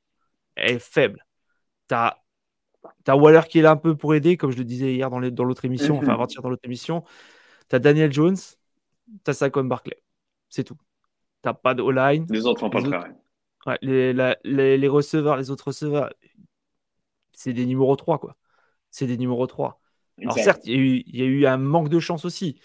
Elle 0.55 0.75
est 0.75 0.79
faible. 0.79 1.25
T'as 1.87 2.17
as 3.07 3.15
Waller 3.15 3.41
qui 3.49 3.59
est 3.59 3.61
là 3.61 3.71
un 3.71 3.77
peu 3.77 3.95
pour 3.95 4.15
aider, 4.15 4.37
comme 4.37 4.51
je 4.51 4.57
le 4.57 4.63
disais 4.63 4.93
hier 4.93 5.09
dans 5.09 5.43
l'autre 5.43 5.65
émission, 5.65 5.97
enfin 5.97 6.07
mhm. 6.07 6.11
avant-hier 6.11 6.41
dans 6.41 6.49
l'autre 6.49 6.65
émission. 6.65 7.03
T'as 7.67 7.79
Daniel 7.79 8.11
Jones, 8.11 8.37
t'as 9.23 9.33
Saquon 9.33 9.65
Barclay. 9.65 10.01
C'est 10.49 10.63
tout. 10.63 10.77
T'as 11.41 11.53
pas 11.53 11.73
de 11.73 11.81
O-line. 11.81 12.25
Les 12.29 12.45
autres 12.45 12.59
font 12.59 12.69
pas 12.69 12.79
le 12.79 12.89
travail. 12.89 13.13
Ouais, 13.65 13.77
les, 13.81 14.13
les, 14.77 14.87
receveurs, 14.87 15.35
les 15.35 15.51
autres 15.51 15.67
receveurs, 15.67 16.09
c'est 17.33 17.53
des 17.53 17.65
numéros 17.65 17.95
3, 17.95 18.17
quoi. 18.17 18.37
C'est 18.91 19.07
des 19.07 19.17
numéros 19.17 19.45
3. 19.45 19.81
Alors 20.21 20.37
certes, 20.39 20.61
il 20.65 21.03
y, 21.05 21.21
a 21.21 21.25
eu 21.25 21.45
un 21.45 21.57
manque 21.57 21.89
de 21.89 21.99
chance 21.99 22.25
aussi. 22.25 22.59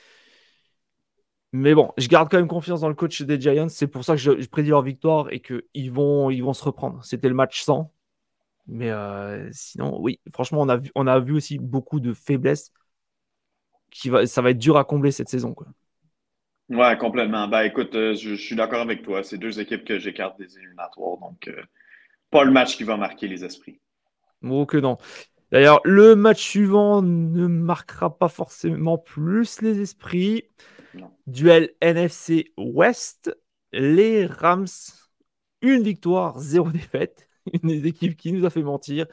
Mais 1.52 1.74
bon, 1.74 1.92
je 1.98 2.08
garde 2.08 2.30
quand 2.30 2.38
même 2.38 2.48
confiance 2.48 2.80
dans 2.80 2.88
le 2.88 2.94
coach 2.94 3.20
des 3.22 3.38
Giants. 3.38 3.68
C'est 3.68 3.88
pour 3.88 4.04
ça 4.04 4.14
que 4.14 4.20
je, 4.20 4.48
prédis 4.48 4.70
leur 4.70 4.82
victoire 4.82 5.30
et 5.30 5.40
qu'ils 5.40 5.92
vont, 5.92 6.30
ils 6.30 6.42
vont 6.42 6.54
se 6.54 6.64
reprendre. 6.64 7.04
C'était 7.04 7.28
le 7.28 7.34
match 7.34 7.62
100. 7.62 7.92
Mais 8.66 8.90
euh, 8.90 9.48
sinon, 9.52 10.00
oui, 10.00 10.20
franchement, 10.32 10.60
on 10.60 10.68
a, 10.68 10.76
vu, 10.76 10.90
on 10.94 11.06
a 11.06 11.18
vu 11.20 11.34
aussi 11.34 11.58
beaucoup 11.58 12.00
de 12.00 12.12
faiblesses. 12.12 12.72
Qui 13.90 14.08
va, 14.08 14.26
ça 14.26 14.40
va 14.40 14.50
être 14.50 14.58
dur 14.58 14.78
à 14.78 14.84
combler 14.84 15.12
cette 15.12 15.28
saison. 15.28 15.52
Quoi. 15.52 15.66
Ouais, 16.70 16.96
complètement. 16.96 17.48
Ben, 17.48 17.62
écoute, 17.62 17.94
euh, 17.94 18.14
je, 18.14 18.34
suis 18.34 18.56
d'accord 18.56 18.80
avec 18.80 19.02
toi. 19.02 19.22
C'est 19.22 19.36
deux 19.36 19.60
équipes 19.60 19.84
que 19.84 19.98
j'écarte 19.98 20.38
des 20.38 20.56
éliminatoires. 20.56 21.18
Donc, 21.18 21.48
euh, 21.48 21.62
pas 22.30 22.44
le 22.44 22.50
match 22.50 22.76
qui 22.76 22.84
va 22.84 22.96
marquer 22.96 23.28
les 23.28 23.44
esprits. 23.44 23.80
Oh 24.42 24.64
que 24.64 24.78
non. 24.78 24.96
D'ailleurs, 25.50 25.80
le 25.84 26.16
match 26.16 26.42
suivant 26.42 27.02
ne 27.02 27.46
marquera 27.46 28.16
pas 28.16 28.28
forcément 28.28 28.96
plus 28.96 29.60
les 29.60 29.80
esprits. 29.80 30.44
Duel 31.26 31.70
NFC 31.82 32.52
West. 32.56 33.36
Les 33.72 34.26
Rams, 34.26 34.66
une 35.60 35.82
victoire, 35.82 36.38
zéro 36.38 36.70
défaite. 36.70 37.28
Une 37.62 37.68
des 37.68 37.86
équipes 37.86 38.16
qui 38.16 38.32
nous 38.32 38.44
a 38.44 38.50
fait 38.50 38.62
mentir 38.62 39.06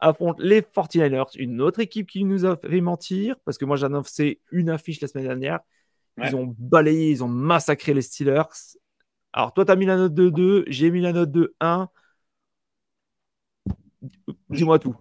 affronte 0.00 0.40
les 0.40 0.60
49ers, 0.60 1.36
une 1.38 1.60
autre 1.60 1.80
équipe 1.80 2.08
qui 2.08 2.24
nous 2.24 2.44
a 2.44 2.56
fait 2.56 2.80
mentir, 2.80 3.36
parce 3.44 3.58
que 3.58 3.64
moi 3.64 3.76
j'ai 3.76 3.86
annoncé 3.86 4.40
une 4.50 4.68
affiche 4.68 5.00
la 5.00 5.08
semaine 5.08 5.26
dernière. 5.26 5.60
Ils 6.22 6.36
ont 6.36 6.54
balayé, 6.58 7.10
ils 7.10 7.24
ont 7.24 7.28
massacré 7.28 7.92
les 7.92 8.02
Steelers. 8.02 8.42
Alors 9.32 9.52
toi, 9.52 9.64
tu 9.64 9.72
as 9.72 9.76
mis 9.76 9.86
la 9.86 9.96
note 9.96 10.14
de 10.14 10.28
2, 10.28 10.64
j'ai 10.68 10.90
mis 10.90 11.00
la 11.00 11.12
note 11.12 11.32
de 11.32 11.54
1. 11.60 11.88
Dis-moi 14.48 14.78
tout. 14.78 14.94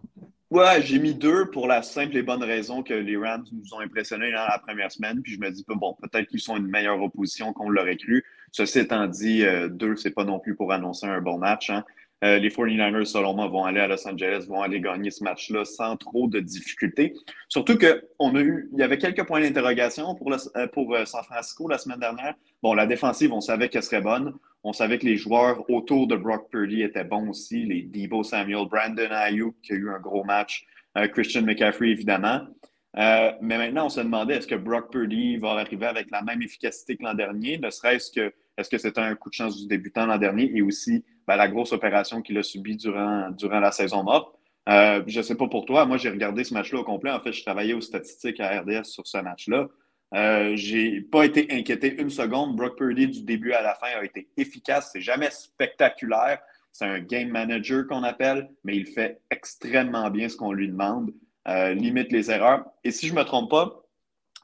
Ouais, 0.50 0.82
j'ai 0.82 1.00
mis 1.00 1.13
2 1.13 1.52
pour 1.52 1.67
la 1.67 1.82
simple 1.82 2.15
et 2.17 2.24
bonne 2.24 2.43
raison 2.43 2.84
que 2.84 2.93
les 2.93 3.17
Rams 3.17 3.46
nous 3.52 3.74
ont 3.74 3.80
impressionnés 3.80 4.32
dans 4.32 4.46
la 4.48 4.60
première 4.60 4.91
semaine. 4.91 5.22
Puis 5.22 5.34
je 5.34 5.39
me 5.39 5.50
dis, 5.52 5.63
bon, 5.67 5.96
peut-être 6.02 6.28
qu'ils 6.28 6.39
sont 6.39 6.58
une 6.58 6.67
meilleure 6.67 7.02
opposition 7.02 7.54
qu'on 7.54 7.69
l'aurait 7.69 7.98
cru. 7.98 8.24
Ceci 8.52 8.80
étant 8.80 9.08
dit, 9.08 9.39
2, 9.39 9.46
euh, 9.46 9.96
c'est 9.96 10.12
pas 10.12 10.26
non 10.26 10.39
plus 10.39 10.56
pour 10.56 10.72
annoncer 10.72 11.08
un 11.08 11.22
bon 11.22 11.39
match. 11.39 11.69
Hein. 11.69 11.84
Euh, 12.24 12.40
les 12.40 12.50
49ers, 12.50 13.06
selon 13.06 13.34
moi, 13.34 13.48
vont 13.48 13.66
aller 13.66 13.82
à 13.82 13.88
Los 13.88 14.08
Angeles, 14.08 14.46
vont 14.48 14.62
aller 14.62 14.80
gagner 14.80 15.12
ce 15.12 15.24
match-là 15.24 15.66
sans 15.66 15.98
trop 15.98 16.28
de 16.28 16.40
difficultés. 16.40 17.14
Surtout 17.50 17.78
qu'on 17.78 18.36
a 18.36 18.42
eu, 18.42 18.70
il 18.72 18.80
y 18.80 18.84
avait 18.84 18.98
quelques 18.98 19.26
points 19.26 19.42
d'interrogation 19.42 20.16
pour, 20.16 20.32
euh, 20.32 20.38
euh, 20.56 21.06
San 21.06 21.24
Francisco 21.24 21.68
la 21.68 21.78
semaine 21.78 22.00
dernière. 22.00 22.36
Bon, 22.62 22.74
la 22.74 22.86
défensive, 22.86 23.34
on 23.34 23.42
savait 23.42 23.68
qu'elle 23.68 23.84
serait 23.84 24.02
bonne. 24.02 24.34
On 24.64 24.72
savait 24.72 24.98
que 25.00 25.06
les 25.06 25.18
joueurs 25.18 25.70
autour 25.70 26.08
de 26.08 26.16
Brock 26.16 26.50
Purdy 26.50 26.84
étaient 26.84 27.04
bons 27.04 27.30
aussi. 27.30 27.66
Les 27.66 27.82
Debo 27.82 28.24
Samuel, 28.24 28.68
Brandon 28.70 29.12
Ayuk, 29.12 29.56
qui 29.62 29.74
a 29.74 29.76
eu 29.76 29.90
un 29.90 30.00
gros 30.00 30.24
match, 30.24 30.66
Christian 31.12 31.42
McCaffrey, 31.42 31.90
évidemment. 31.90 32.48
mais 32.96 33.58
maintenant, 33.58 33.88
on 33.88 33.90
se 33.90 34.00
demandait 34.00 34.36
est-ce 34.36 34.48
que 34.48 34.56
Brock 34.56 34.90
Purdy 34.90 35.36
va 35.36 35.50
arriver 35.50 35.88
avec 35.88 36.10
la 36.12 36.22
même 36.22 36.42
efficacité 36.42 36.96
que 36.96 37.04
l'an 37.04 37.14
dernier, 37.14 37.58
ne 37.58 37.70
serait-ce 37.70 38.10
que 38.10 38.34
est-ce 38.58 38.70
que 38.70 38.78
c'est 38.78 38.98
un 38.98 39.16
coup 39.16 39.30
de 39.30 39.34
chance 39.34 39.60
du 39.60 39.68
débutant 39.68 40.06
l'an 40.06 40.18
dernier? 40.18 40.52
Et 40.56 40.62
aussi 40.62 41.04
ben, 41.28 41.36
la 41.36 41.48
grosse 41.48 41.72
opération 41.74 42.22
qu'il 42.22 42.38
a 42.38 42.44
subie 42.44 42.76
durant, 42.76 43.30
durant 43.32 43.60
la 43.60 43.72
saison 43.72 44.04
morte? 44.04 44.34
Euh, 44.70 45.04
je 45.08 45.18
ne 45.18 45.24
sais 45.24 45.36
pas 45.36 45.48
pour 45.48 45.66
toi, 45.66 45.86
moi 45.86 45.98
j'ai 45.98 46.10
regardé 46.10 46.44
ce 46.44 46.54
match-là 46.54 46.80
au 46.80 46.84
complet. 46.84 47.12
En 47.12 47.20
fait, 47.20 47.34
je 47.34 47.44
travaillais 47.44 47.74
aux 47.74 47.82
statistiques 47.82 48.40
à 48.40 48.62
RDS 48.62 48.86
sur 48.86 49.06
ce 49.06 49.18
match-là. 49.18 49.68
Euh, 50.14 50.56
j'ai 50.56 51.02
pas 51.02 51.26
été 51.26 51.48
inquiété 51.52 52.00
une 52.00 52.10
seconde. 52.10 52.56
Brock 52.56 52.78
Purdy, 52.78 53.08
du 53.08 53.24
début 53.24 53.54
à 53.54 53.62
la 53.62 53.74
fin, 53.74 53.88
a 53.88 54.04
été 54.04 54.30
efficace. 54.38 54.92
C'est 54.94 55.02
jamais 55.02 55.32
spectaculaire. 55.32 56.40
C'est 56.72 56.86
un 56.86 57.00
game 57.00 57.30
manager 57.30 57.86
qu'on 57.88 58.04
appelle, 58.04 58.50
mais 58.64 58.76
il 58.76 58.86
fait 58.86 59.22
extrêmement 59.30 60.10
bien 60.10 60.30
ce 60.30 60.38
qu'on 60.38 60.52
lui 60.52 60.68
demande, 60.68 61.12
euh, 61.48 61.74
limite 61.74 62.12
les 62.12 62.32
erreurs. 62.32 62.66
Et 62.84 62.92
si 62.92 63.08
je 63.08 63.14
ne 63.14 63.20
me 63.20 63.26
trompe 63.26 63.50
pas, 63.50 63.84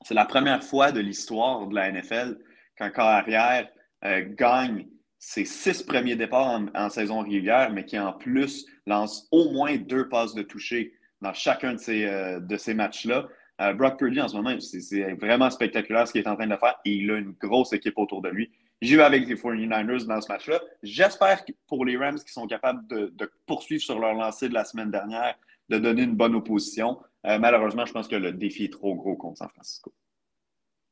c'est 0.03 0.13
la 0.13 0.25
première 0.25 0.63
fois 0.63 0.91
de 0.91 0.99
l'histoire 0.99 1.67
de 1.67 1.75
la 1.75 1.91
NFL 1.91 2.37
qu'un 2.75 2.91
arrière 2.95 3.67
euh, 4.05 4.23
gagne 4.29 4.87
ses 5.19 5.43
six 5.43 5.83
premiers 5.83 6.15
départs 6.15 6.61
en, 6.73 6.89
saison 6.89 7.19
régulière, 7.19 7.71
mais 7.71 7.83
qui 7.83 7.99
en 7.99 8.13
plus 8.13 8.65
lance 8.87 9.27
au 9.31 9.51
moins 9.51 9.75
deux 9.75 10.07
passes 10.07 10.33
de 10.33 10.41
toucher 10.41 10.93
dans 11.21 11.33
chacun 11.33 11.73
de 11.73 11.77
ces, 11.77 12.05
euh, 12.05 12.39
ces 12.57 12.73
matchs-là. 12.73 13.27
Euh, 13.59 13.73
Brock 13.73 13.99
Purdy, 13.99 14.21
en 14.21 14.29
ce 14.29 14.37
moment, 14.37 14.57
c'est 14.61 15.13
vraiment 15.15 15.49
spectaculaire 15.49 16.07
ce 16.07 16.13
qu'il 16.13 16.21
est 16.21 16.27
en 16.29 16.37
train 16.37 16.47
de 16.47 16.55
faire 16.55 16.79
et 16.85 16.93
il 16.93 17.11
a 17.11 17.17
une 17.17 17.33
grosse 17.33 17.73
équipe 17.73 17.97
autour 17.97 18.21
de 18.21 18.29
lui. 18.29 18.49
J'ai 18.81 18.95
eu 18.95 19.01
avec 19.01 19.27
les 19.27 19.35
49ers 19.35 20.05
dans 20.07 20.21
ce 20.21 20.29
match-là. 20.29 20.61
J'espère 20.81 21.43
pour 21.67 21.83
les 21.83 21.97
Rams 21.97 22.19
qui 22.19 22.31
sont 22.31 22.47
capables 22.47 22.87
de, 22.87 23.13
poursuivre 23.45 23.83
sur 23.83 23.99
leur 23.99 24.13
lancée 24.13 24.47
de 24.47 24.53
la 24.53 24.63
semaine 24.63 24.89
dernière, 24.89 25.35
de 25.67 25.77
donner 25.77 26.03
une 26.03 26.15
bonne 26.15 26.33
opposition. 26.33 26.97
malheureusement, 27.25 27.85
je 27.85 27.91
pense 27.91 28.07
que 28.07 28.15
le 28.15 28.31
défi 28.31 28.63
est 28.63 28.71
trop 28.71 28.95
gros 28.95 29.17
contre 29.17 29.39
San 29.39 29.49
Francisco. 29.49 29.93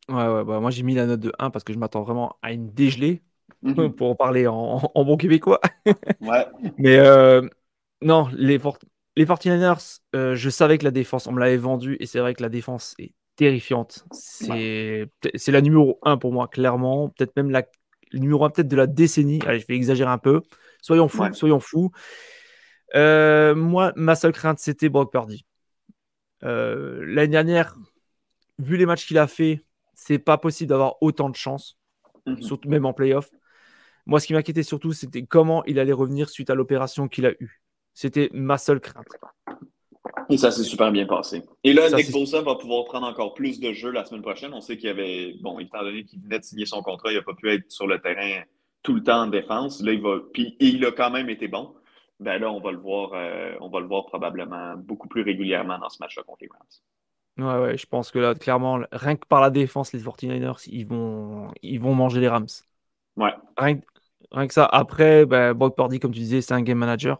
Ouais, 0.09 0.27
ouais, 0.27 0.43
bah, 0.43 0.59
moi 0.59 0.71
j'ai 0.71 0.83
mis 0.83 0.95
la 0.95 1.05
note 1.05 1.19
de 1.21 1.31
1 1.39 1.49
parce 1.49 1.63
que 1.63 1.73
je 1.73 1.77
m'attends 1.77 2.03
vraiment 2.03 2.37
à 2.41 2.51
une 2.51 2.73
dégelée, 2.73 3.23
mhm. 3.62 3.91
pour 3.95 4.10
en 4.10 4.15
parler 4.15 4.47
en, 4.47 4.79
bon 4.95 5.17
québécois. 5.17 5.60
ouais. 6.21 6.45
Mais 6.77 6.97
euh, 6.97 7.41
non, 8.01 8.27
les, 8.33 8.60
les 9.15 9.25
49ers, 9.25 9.99
euh, 10.15 10.36
je 10.36 10.49
savais 10.49 10.77
que 10.77 10.83
la 10.83 10.91
défense, 10.91 11.27
on 11.27 11.31
me 11.31 11.39
l'avait 11.39 11.57
vendu 11.57 11.97
et 11.99 12.05
c'est 12.05 12.19
vrai 12.19 12.33
que 12.33 12.41
la 12.41 12.49
défense 12.49 12.95
est 12.99 13.13
terrifiante. 13.36 14.05
C'est 14.12 15.07
la 15.47 15.62
numéro 15.62 15.99
1 16.03 16.17
pour 16.17 16.33
moi, 16.33 16.47
clairement. 16.47 17.10
Peut-être 17.10 17.36
même 17.36 17.51
la 17.51 17.63
numéro 18.13 18.43
1 18.45 18.49
peut-être 18.49 18.67
de 18.67 18.75
la 18.75 18.88
décennie. 18.88 19.39
Allez, 19.45 19.60
je 19.60 19.67
vais 19.67 19.75
exagérer 19.75 20.10
un 20.10 20.17
peu. 20.17 20.41
Soyons 20.81 21.07
fous, 21.07 21.33
soyons 21.33 21.60
fous. 21.60 21.91
Euh, 22.95 23.53
moi, 23.53 23.91
ma 23.95 24.15
seule 24.15 24.31
crainte, 24.31 24.60
c'était 24.60 24.89
Brock 24.89 25.12
Purdy. 25.12 25.45
L'année 26.41 27.27
dernière, 27.27 27.75
vu 28.60 28.77
les 28.77 28.86
matchs 28.86 29.05
qu'il 29.05 29.17
a 29.17 29.27
fait, 29.27 29.63
c'est 29.93 30.19
pas 30.19 30.38
possible 30.38 30.69
d'avoir 30.69 30.95
autant 31.01 31.29
de 31.29 31.36
chance, 31.36 31.77
mhm. 32.27 32.41
surtout 32.41 32.69
même 32.69 32.85
en 32.85 32.93
playoff. 32.93 33.29
Moi, 34.05 34.19
ce 34.19 34.27
qui 34.27 34.33
m'inquiétait 34.33 34.63
surtout, 34.63 34.93
c'était 34.93 35.23
comment 35.23 35.63
il 35.65 35.79
allait 35.79 35.93
revenir 35.93 36.29
suite 36.29 36.49
à 36.49 36.55
l'opération 36.55 37.07
qu'il 37.07 37.25
a 37.25 37.31
eue. 37.39 37.61
C'était 37.93 38.29
ma 38.31 38.57
seule 38.57 38.79
crainte. 38.79 39.07
Et 40.29 40.37
ça 40.37 40.51
s'est 40.51 40.63
super 40.63 40.91
bien 40.91 41.05
passé. 41.05 41.43
Et 41.63 41.73
là, 41.73 41.89
Nick 41.89 42.11
Bosa 42.11 42.41
va 42.41 42.55
pouvoir 42.55 42.85
prendre 42.85 43.07
encore 43.07 43.33
plus 43.33 43.59
de 43.59 43.73
jeux 43.73 43.91
la 43.91 44.05
semaine 44.05 44.21
prochaine. 44.21 44.53
On 44.53 44.61
sait 44.61 44.77
qu'il 44.77 44.89
avait, 44.89 45.35
bon, 45.41 45.59
étant 45.59 45.81
donné 45.81 46.03
qu'il 46.03 46.21
venait 46.21 46.39
de 46.39 46.43
signer 46.43 46.65
son 46.65 46.81
contrat, 46.81 47.11
il 47.11 47.15
n'a 47.15 47.21
pas 47.21 47.33
pu 47.33 47.49
être 47.51 47.69
sur 47.71 47.87
le 47.87 47.99
terrain 47.99 48.43
tout 48.83 48.93
le 48.93 49.03
temps 49.03 49.23
en 49.23 49.27
défense. 49.27 49.81
Là, 49.81 49.93
il 49.93 50.01
va, 50.01 50.19
puis 50.33 50.55
il 50.59 50.85
a 50.85 50.91
quand 50.91 51.11
même 51.11 51.29
été 51.29 51.47
bon. 51.47 51.75
Ben 52.19 52.39
là, 52.39 52.51
on 52.51 52.59
va 52.59 52.71
le 52.71 52.79
voir, 52.79 53.11
euh, 53.13 53.55
on 53.61 53.69
va 53.69 53.79
le 53.79 53.87
voir 53.87 54.05
probablement 54.05 54.75
beaucoup 54.77 55.07
plus 55.07 55.21
régulièrement 55.21 55.77
dans 55.77 55.89
ce 55.89 55.97
match-là 55.99 56.23
contre 56.23 56.39
les 56.41 56.49
Rams. 56.51 56.67
Ouais, 57.38 57.60
ouais, 57.60 57.78
je 57.78 57.86
pense 57.86 58.10
que 58.10 58.17
là, 58.17 58.34
clairement, 58.34 58.80
rien 58.91 59.15
que 59.15 59.28
par 59.28 59.41
la 59.41 59.50
défense, 59.52 59.93
les 59.93 60.00
49ers, 60.00 60.63
ils 60.67 60.88
vont, 60.88 61.52
ils 61.62 61.80
vont 61.80 61.93
manger 61.93 62.19
les 62.19 62.28
Rams. 62.28 62.47
Ouais. 63.15 63.34
Rien, 63.58 64.47
que 64.47 64.54
ça. 64.54 64.65
Après, 64.65 65.26
bah, 65.26 65.54
Brock 65.54 65.76
Purdy, 65.76 66.00
comme 66.00 66.12
tu 66.12 66.19
disais, 66.19 66.41
c'est 66.41 66.54
un 66.54 66.62
game 66.62 66.78
manager. 66.78 67.19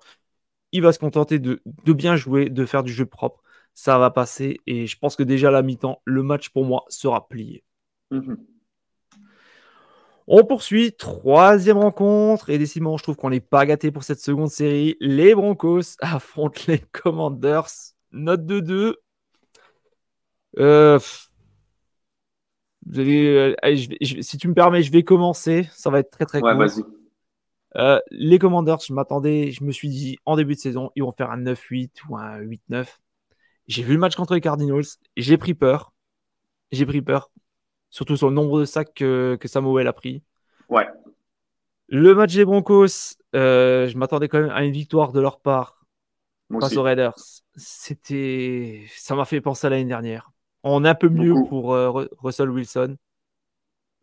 Il 0.72 0.82
va 0.82 0.92
se 0.92 1.00
contenter 1.00 1.40
de, 1.40 1.62
bien 1.86 2.16
jouer, 2.16 2.50
de 2.50 2.66
faire 2.66 2.84
du 2.84 2.92
jeu 2.92 3.06
propre. 3.06 3.42
Ça 3.76 4.00
va 4.00 4.10
passer. 4.10 4.60
Et 4.66 4.88
je 4.88 4.98
pense 4.98 5.16
que 5.16 5.24
déjà 5.24 5.50
à 5.50 5.52
la 5.52 5.62
mi-temps, 5.62 6.02
le 6.04 6.24
match 6.24 6.50
pour 6.50 6.66
moi 6.66 6.84
sera 6.90 7.28
plié. 7.28 7.64
Mm-hmm. 8.12 8.38
On 10.30 10.44
poursuit, 10.44 10.94
troisième 10.94 11.78
rencontre, 11.78 12.50
et 12.50 12.58
décidément, 12.58 12.98
je 12.98 13.04
trouve 13.04 13.16
qu'on 13.16 13.30
n'est 13.30 13.40
pas 13.40 13.66
gâté 13.66 13.92
pour 13.92 14.04
cette 14.04 14.20
seconde 14.20 14.50
série. 14.50 14.98
Les 15.00 15.34
Broncos 15.36 15.96
affrontent 16.02 16.62
les 16.68 16.80
Commanders. 16.80 17.70
Note 18.12 18.46
de 18.46 18.60
2, 18.60 18.96
euh, 20.58 21.00
euh, 22.96 23.56
si 24.02 24.38
tu 24.38 24.48
me 24.48 24.54
permets, 24.54 24.82
je 24.82 24.92
vais 24.92 25.04
commencer. 25.04 25.68
Ça 25.72 25.90
va 25.90 26.00
être 26.00 26.12
très 26.12 26.26
très 26.26 26.42
ouais, 26.42 26.54
court. 26.54 26.86
Euh, 27.76 28.00
les 28.12 28.40
Commanders, 28.40 28.80
je 28.80 28.94
m'attendais, 28.94 29.52
je 29.52 29.64
me 29.64 29.72
suis 29.72 29.90
dit 29.90 30.18
en 30.26 30.36
début 30.36 30.56
de 30.56 30.60
saison, 30.60 30.90
ils 30.96 31.04
vont 31.04 31.12
faire 31.12 31.32
un 31.32 31.38
9-8 31.38 31.90
ou 32.10 32.18
un 32.18 32.40
8-9. 32.40 32.88
J'ai 33.68 33.84
vu 33.84 33.94
le 33.94 34.00
match 34.00 34.16
contre 34.16 34.34
les 34.34 34.42
Cardinals, 34.42 34.86
j'ai 35.18 35.38
pris 35.38 35.54
peur. 35.54 35.94
J'ai 36.72 36.86
pris 36.86 37.02
peur. 37.02 37.30
Surtout 37.90 38.18
sur 38.18 38.30
le 38.30 38.36
nombre 38.36 38.62
de 38.62 38.66
sacs 38.66 38.94
que, 38.94 39.38
Samuel 39.46 39.88
a 39.88 39.94
pris. 39.94 40.24
Ouais. 40.70 40.88
Le 41.88 42.16
match 42.16 42.34
des 42.34 42.46
Broncos, 42.46 43.18
je 43.34 43.98
m'attendais 43.98 44.28
quand 44.28 44.40
même 44.40 44.50
à 44.50 44.64
une 44.64 44.72
victoire 44.72 45.12
de 45.12 45.20
leur 45.20 45.40
part 45.40 45.86
face 46.60 46.78
aux 46.78 46.84
Raiders. 46.84 47.16
C'était. 47.56 48.86
Ça 48.96 49.16
m'a 49.16 49.26
fait 49.26 49.42
penser 49.42 49.68
à 49.68 49.70
l'année 49.70 49.86
dernière. 49.86 50.32
On 50.70 50.84
est 50.84 50.90
un 50.90 50.96
peu 50.96 51.10
mieux 51.10 51.34
pour 51.48 51.74
euh, 51.74 52.08
Russell 52.20 52.50
Wilson. 52.50 52.98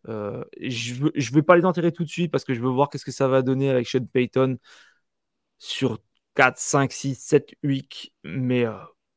Euh, 0.08 0.44
je 0.60 1.04
ne 1.04 1.34
vais 1.34 1.42
pas 1.42 1.56
les 1.56 1.64
enterrer 1.64 1.92
tout 1.92 2.04
de 2.04 2.08
suite 2.08 2.30
parce 2.30 2.44
que 2.44 2.54
je 2.54 2.60
veux 2.60 2.70
voir 2.70 2.88
qu'est-ce 2.88 3.04
que 3.04 3.10
ça 3.10 3.28
va 3.28 3.42
donner 3.42 3.70
avec 3.70 3.86
Sean 3.86 4.04
Payton 4.04 4.58
sur 5.58 5.98
4, 6.34 6.58
5, 6.58 6.92
6, 6.92 7.14
7 7.14 7.54
weeks. 7.62 8.12
Mais 8.22 8.64
euh, 8.64 8.72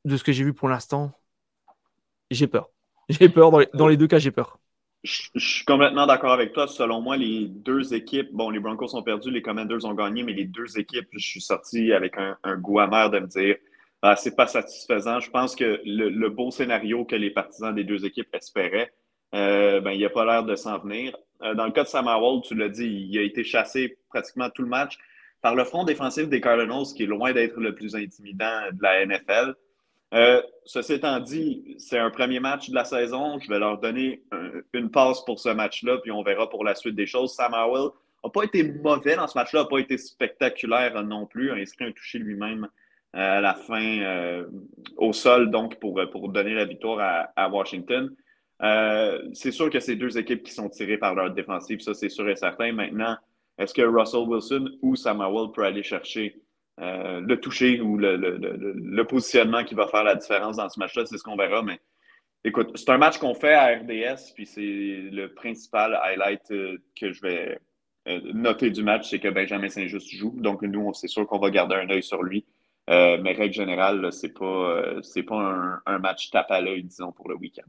de 0.06 0.18
ce 0.18 0.24
que 0.24 0.32
j'ai 0.32 0.44
vu 0.44 0.54
pour 0.54 0.68
l'instant, 0.68 1.12
j'ai 2.32 2.48
peur. 2.48 2.70
J'ai 3.10 3.30
peur. 3.30 3.52
Dans 3.74 3.88
les, 3.88 3.96
deux 3.96 4.08
cas, 4.08 4.20
j'ai 4.20 4.32
peur. 4.32 4.60
Je, 5.02 5.30
suis 5.38 5.64
complètement 5.64 6.06
d'accord 6.06 6.34
avec 6.34 6.52
toi. 6.52 6.68
Selon 6.68 7.00
moi, 7.00 7.16
les 7.16 7.48
deux 7.48 7.94
équipes, 7.94 8.34
bon, 8.34 8.50
les 8.50 8.60
Broncos 8.60 8.94
ont 8.98 9.02
perdu, 9.02 9.32
les 9.32 9.42
Commanders 9.42 9.86
ont 9.86 9.94
gagné, 9.94 10.24
mais 10.24 10.34
les 10.34 10.44
deux 10.44 10.78
équipes, 10.78 11.08
je 11.14 11.26
suis 11.26 11.40
sorti 11.40 11.94
avec 11.94 12.18
un, 12.18 12.38
un 12.44 12.58
goût 12.58 12.80
amer 12.82 13.10
de 13.10 13.20
me 13.20 13.28
dire 13.28 13.56
ah, 14.04 14.16
c'est 14.16 14.36
pas 14.36 14.48
satisfaisant. 14.48 15.20
Je 15.20 15.32
pense 15.32 15.56
que 15.56 15.82
le, 15.84 16.30
beau 16.30 16.52
scénario 16.52 17.04
que 17.04 17.16
les 17.16 17.32
partisans 17.32 17.74
des 17.74 17.84
deux 17.84 18.06
équipes 18.06 18.34
espéraient, 18.34 18.94
euh, 19.34 19.82
ben, 19.82 19.92
il 19.92 20.02
n'a 20.02 20.10
pas 20.10 20.26
l'air 20.26 20.44
de 20.44 20.56
s'en 20.56 20.78
venir. 20.78 21.18
Euh, 21.42 21.56
dans 21.56 21.66
le 21.66 21.72
cas 21.72 21.84
de 21.84 21.88
Sam 21.88 22.08
Howell, 22.08 22.42
tu 22.44 22.56
l'as 22.56 22.70
dit, 22.70 23.08
il 23.10 23.18
a 23.18 23.24
été 23.24 23.44
chassé 23.44 23.98
pratiquement 24.10 24.50
tout 24.50 24.62
le 24.62 24.70
match 24.70 24.98
par 25.42 25.56
le 25.56 25.64
front 25.64 25.84
défensif 25.84 26.30
des 26.30 26.42
Cardinals, 26.42 26.86
qui 26.96 27.04
est 27.04 27.08
loin 27.08 27.34
d'être 27.34 27.60
le 27.60 27.74
plus 27.74 27.96
intimidant 27.96 28.72
de 28.72 28.82
la 28.82 29.06
NFL. 29.06 29.56
Euh, 30.14 30.42
ceci 30.66 30.94
étant 30.94 31.20
dit, 31.20 31.76
c'est 31.80 32.00
un 32.00 32.10
premier 32.12 32.40
match 32.40 32.70
de 32.70 32.76
la 32.76 32.86
saison. 32.86 33.40
Je 33.40 33.50
vais 33.50 33.60
leur 33.60 33.80
donner 33.80 34.24
une 34.74 34.90
passe 34.90 35.26
pour 35.26 35.40
ce 35.40 35.50
match-là, 35.50 35.98
puis 35.98 36.12
on 36.12 36.24
verra 36.24 36.50
pour 36.50 36.64
la 36.64 36.76
suite 36.76 36.96
des 36.96 37.08
choses. 37.08 37.34
Sam 37.34 37.54
Howell 37.54 37.90
n'a 38.24 38.30
pas 38.30 38.44
été 38.44 38.64
mauvais 38.64 39.16
dans 39.16 39.28
ce 39.28 39.38
match-là, 39.38 39.64
n'a 39.64 39.68
pas 39.68 39.80
été 39.80 39.98
spectaculaire 39.98 41.04
non 41.04 41.26
plus, 41.26 41.52
a 41.52 41.56
inscrit 41.56 41.86
un 41.86 41.92
toucher 41.92 42.20
lui-même 42.20 42.68
à 43.14 43.42
la 43.42 43.54
fin 43.54 44.44
au 44.98 45.14
sol, 45.14 45.50
donc 45.50 45.80
pour, 45.80 46.00
pour 46.12 46.30
donner 46.30 46.54
la 46.54 46.66
victoire 46.66 47.30
à, 47.36 47.50
Washington. 47.50 48.14
c'est 49.34 49.52
sûr 49.52 49.70
que 49.70 49.80
c'est 49.80 49.96
deux 49.96 50.18
équipes 50.18 50.44
qui 50.44 50.52
sont 50.52 50.70
tirées 50.70 50.98
par 50.98 51.16
leur 51.16 51.32
défensive, 51.32 51.80
ça 51.80 51.94
c'est 51.94 52.10
sûr 52.10 52.30
et 52.30 52.36
certain. 52.36 52.72
Maintenant, 52.74 53.18
est-ce 53.58 53.74
que 53.74 53.82
Russell 53.82 54.28
Wilson 54.28 54.70
ou 54.82 54.96
Samuel 54.96 55.52
peut 55.54 55.64
aller 55.64 55.84
chercher 55.84 56.40
euh, 56.80 57.22
le 57.22 57.40
toucher 57.40 57.82
ou 57.82 57.98
le, 57.98 59.02
positionnement 59.04 59.64
qui 59.64 59.74
va 59.74 59.88
faire 59.88 60.04
la 60.04 60.16
différence 60.16 60.58
dans 60.58 60.70
ce 60.70 60.80
match-là? 60.80 61.06
C'est 61.06 61.18
ce 61.18 61.24
qu'on 61.24 61.36
verra. 61.36 61.64
Mais 61.64 61.80
écoute, 62.44 62.72
c'est 62.76 62.90
un 62.90 62.98
match 62.98 63.18
qu'on 63.18 63.34
fait 63.34 63.54
à 63.54 63.76
RDS, 63.78 64.34
puis 64.36 64.46
c'est 64.46 64.62
le 64.62 65.28
principal 65.34 65.96
highlight 66.04 66.52
euh, 66.52 66.78
que 67.00 67.12
je 67.12 67.22
vais 67.22 67.60
euh, 68.08 68.22
noter 68.34 68.70
du 68.70 68.84
match, 68.84 69.10
c'est 69.10 69.20
que 69.20 69.28
Benjamin 69.28 69.70
Saint-Just 69.70 70.10
joue. 70.16 70.36
Donc, 70.38 70.62
nous, 70.62 70.94
c'est 70.94 71.08
sûr 71.08 71.26
qu'on 71.26 71.40
va 71.40 71.50
garder 71.50 71.76
un 71.76 71.90
œil 71.90 72.04
sur 72.04 72.22
lui. 72.22 72.46
Mais 72.88 73.34
règle 73.34 73.54
générale, 73.54 74.12
c'est 74.12 74.34
pas, 74.34 75.02
c'est 75.04 75.24
pas 75.24 75.82
un, 75.86 76.00
match 76.00 76.30
tape 76.30 76.52
à 76.52 76.62
l'œil, 76.62 76.84
disons, 76.84 77.12
pour 77.12 77.30
le 77.30 77.36
week-end. 77.36 77.68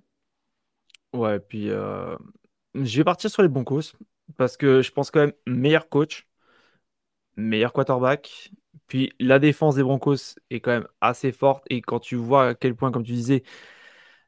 Ouais, 1.12 1.41
puis 1.41 1.69
je 1.69 2.97
vais 2.97 3.05
partir 3.05 3.31
sur 3.31 3.43
les 3.43 3.49
bons 3.49 3.64
causes 3.64 3.95
parce 4.37 4.57
que 4.57 4.83
je 4.83 4.93
pense 4.93 5.11
quand 5.11 5.21
même 5.21 5.33
meilleur 5.47 5.89
coach, 5.89 6.27
meilleur 7.37 7.73
quarterback. 7.73 8.51
Puis 8.87 9.12
la 9.21 9.39
défense 9.39 9.77
des 9.77 9.83
Broncos 9.83 10.37
est 10.51 10.61
quand 10.61 10.73
même 10.73 10.89
assez 11.01 11.33
forte. 11.33 11.64
Et 11.71 11.83
quand 11.83 12.01
tu 12.01 12.16
vois 12.16 12.49
à 12.49 12.55
quel 12.55 12.75
point, 12.75 12.91
comme 12.91 13.05
tu 13.05 13.12
disais, 13.12 13.43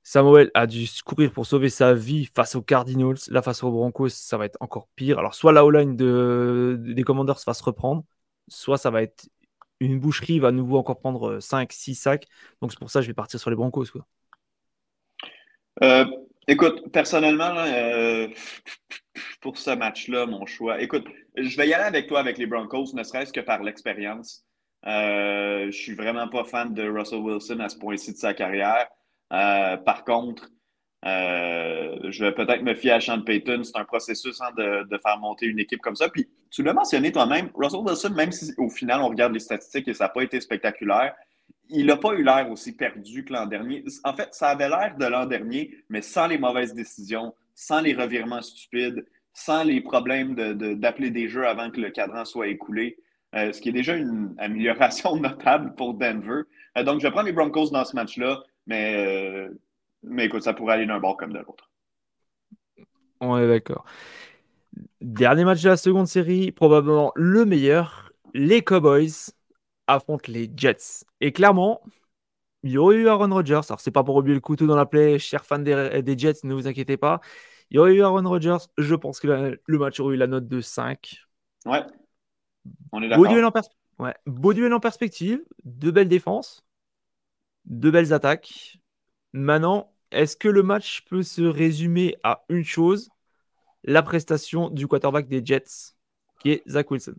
Samuel 0.02 0.50
a 0.54 0.66
dû 0.66 0.86
courir 1.04 1.32
pour 1.32 1.46
sauver 1.46 1.70
sa 1.70 1.94
vie 1.94 2.26
face 2.26 2.54
aux 2.54 2.62
Cardinals, 2.62 3.16
là 3.28 3.42
face 3.42 3.62
aux 3.62 3.70
Broncos, 3.70 4.10
ça 4.10 4.38
va 4.38 4.46
être 4.46 4.58
encore 4.60 4.88
pire. 4.96 5.18
Alors 5.18 5.34
soit 5.34 5.52
la 5.52 5.64
O-line 5.64 5.96
de, 5.96 6.76
des 6.80 7.02
Commanders 7.04 7.38
va 7.46 7.54
se 7.54 7.62
reprendre, 7.62 8.04
soit 8.48 8.78
ça 8.78 8.90
va 8.90 9.02
être 9.02 9.28
une 9.80 9.98
boucherie, 9.98 10.38
va 10.38 10.48
à 10.48 10.52
nouveau 10.52 10.78
encore 10.78 10.98
prendre 10.98 11.40
5, 11.40 11.72
6 11.72 11.94
sacs. 11.94 12.26
Donc 12.60 12.70
c'est 12.70 12.78
pour 12.78 12.90
ça 12.90 13.00
que 13.00 13.04
je 13.04 13.10
vais 13.10 13.14
partir 13.14 13.40
sur 13.40 13.50
les 13.50 13.56
Broncos. 13.56 13.86
Euh, 15.82 16.04
écoute, 16.46 16.90
personnellement, 16.92 17.54
euh, 17.56 18.28
pour 19.40 19.58
ce 19.58 19.70
match-là, 19.70 20.26
mon 20.26 20.46
choix. 20.46 20.80
Écoute, 20.80 21.06
je 21.36 21.56
vais 21.56 21.68
y 21.68 21.74
aller 21.74 21.84
avec 21.84 22.06
toi 22.06 22.20
avec 22.20 22.38
les 22.38 22.46
Broncos, 22.46 22.94
ne 22.94 23.02
serait-ce 23.02 23.32
que 23.32 23.40
par 23.40 23.62
l'expérience. 23.62 24.44
Euh, 24.86 25.66
je 25.66 25.76
suis 25.76 25.94
vraiment 25.94 26.28
pas 26.28 26.44
fan 26.44 26.72
de 26.72 26.88
Russell 26.88 27.20
Wilson 27.20 27.60
à 27.60 27.68
ce 27.68 27.78
point-ci 27.78 28.12
de 28.12 28.18
sa 28.18 28.34
carrière. 28.34 28.86
Euh, 29.32 29.76
par 29.76 30.04
contre, 30.04 30.50
euh, 31.04 31.96
je 32.10 32.24
vais 32.24 32.32
peut-être 32.32 32.62
me 32.62 32.74
fier 32.74 32.92
à 32.92 33.00
Sean 33.00 33.22
Payton. 33.22 33.62
C'est 33.64 33.78
un 33.78 33.84
processus 33.84 34.40
hein, 34.40 34.50
de, 34.56 34.88
de, 34.88 34.98
faire 34.98 35.18
monter 35.18 35.46
une 35.46 35.58
équipe 35.58 35.80
comme 35.80 35.96
ça. 35.96 36.08
Puis, 36.08 36.28
tu 36.50 36.62
l'as 36.62 36.72
mentionné 36.72 37.12
toi-même, 37.12 37.50
Russell 37.54 37.80
Wilson, 37.80 38.14
même 38.14 38.32
si 38.32 38.52
au 38.58 38.68
final 38.68 39.00
on 39.00 39.08
regarde 39.08 39.32
les 39.32 39.40
statistiques 39.40 39.88
et 39.88 39.94
ça 39.94 40.04
n'a 40.04 40.08
pas 40.10 40.22
été 40.22 40.40
spectaculaire, 40.40 41.14
il 41.68 41.86
n'a 41.86 41.96
pas 41.96 42.12
eu 42.14 42.24
l'air 42.24 42.50
aussi 42.50 42.74
perdu 42.74 43.24
que 43.24 43.32
l'an 43.32 43.46
dernier. 43.46 43.84
En 44.04 44.12
fait, 44.12 44.28
ça 44.32 44.48
avait 44.48 44.68
l'air 44.68 44.96
de 44.98 45.06
l'an 45.06 45.26
dernier, 45.26 45.84
mais 45.88 46.02
sans 46.02 46.26
les 46.26 46.38
mauvaises 46.38 46.74
décisions, 46.74 47.32
sans 47.54 47.80
les 47.80 47.94
revirements 47.94 48.42
stupides, 48.42 49.06
sans 49.32 49.62
les 49.62 49.80
problèmes 49.80 50.34
d'appeler 50.34 51.10
des 51.10 51.28
jeux 51.28 51.46
avant 51.46 51.70
que 51.70 51.80
le 51.80 51.90
cadran 51.90 52.24
soit 52.24 52.48
écoulé, 52.48 52.98
euh, 53.36 53.52
ce 53.52 53.60
qui 53.60 53.68
est 53.68 53.72
déjà 53.72 53.94
une 53.94 54.34
amélioration 54.38 55.16
notable 55.20 55.74
pour 55.76 55.94
Denver. 55.94 56.42
Euh, 56.76 56.82
donc, 56.82 57.00
je 57.00 57.08
prendre 57.08 57.26
les 57.26 57.32
Broncos 57.32 57.70
dans 57.70 57.84
ce 57.84 57.94
match-là, 57.94 58.42
mais, 58.66 58.96
euh, 58.96 59.48
mais 60.02 60.26
écoute, 60.26 60.42
ça 60.42 60.52
pourrait 60.52 60.74
aller 60.74 60.86
d'un 60.86 60.98
bord 60.98 61.16
comme 61.16 61.32
de 61.32 61.38
l'autre. 61.38 61.70
On 63.20 63.38
est 63.38 63.46
d'accord. 63.46 63.84
Dernier 65.00 65.44
match 65.44 65.62
de 65.62 65.68
la 65.68 65.76
seconde 65.76 66.06
série, 66.06 66.52
probablement 66.52 67.12
le 67.16 67.44
meilleur. 67.44 68.12
Les 68.34 68.62
Cowboys 68.62 69.32
affrontent 69.86 70.30
les 70.30 70.50
Jets. 70.54 71.04
Et 71.20 71.32
clairement, 71.32 71.82
il 72.62 72.72
y 72.72 72.78
aurait 72.78 72.96
eu 72.96 73.08
Aaron 73.08 73.32
Rodgers. 73.32 73.60
Alors, 73.68 73.80
c'est 73.80 73.90
pas 73.90 74.04
pour 74.04 74.16
oublier 74.16 74.34
le 74.34 74.40
couteau 74.40 74.66
dans 74.66 74.76
la 74.76 74.86
plaie, 74.86 75.18
chers 75.18 75.44
fans 75.44 75.58
des, 75.58 76.02
des 76.02 76.18
Jets, 76.18 76.40
ne 76.44 76.54
vous 76.54 76.68
inquiétez 76.68 76.96
pas. 76.96 77.20
Il 77.70 77.76
y 77.76 77.78
aurait 77.78 77.94
eu 77.94 78.02
Aaron 78.02 78.28
Rodgers. 78.28 78.58
Je 78.78 78.94
pense 78.94 79.20
que 79.20 79.58
le 79.64 79.78
match 79.78 80.00
aurait 80.00 80.14
eu 80.14 80.18
la 80.18 80.26
note 80.26 80.48
de 80.48 80.60
5. 80.60 81.24
Ouais. 81.66 81.82
On 82.92 83.02
est 83.02 83.08
d'accord. 83.08 83.24
Beau, 84.26 84.52
duel 84.52 84.74
en 84.74 84.80
perspective. 84.80 85.40
De 85.64 85.90
belles 85.90 86.08
défenses. 86.08 86.64
De 87.64 87.90
belles 87.90 88.12
attaques. 88.12 88.78
Maintenant, 89.32 89.92
est-ce 90.10 90.36
que 90.36 90.48
le 90.48 90.62
match 90.62 91.04
peut 91.08 91.22
se 91.22 91.42
résumer 91.42 92.16
à 92.22 92.44
une 92.48 92.64
chose? 92.64 93.10
La 93.84 94.02
prestation 94.02 94.70
du 94.70 94.86
quarterback 94.86 95.28
des 95.28 95.44
Jets, 95.44 95.94
qui 96.40 96.52
est 96.52 96.62
Zach 96.68 96.90
Wilson. 96.90 97.14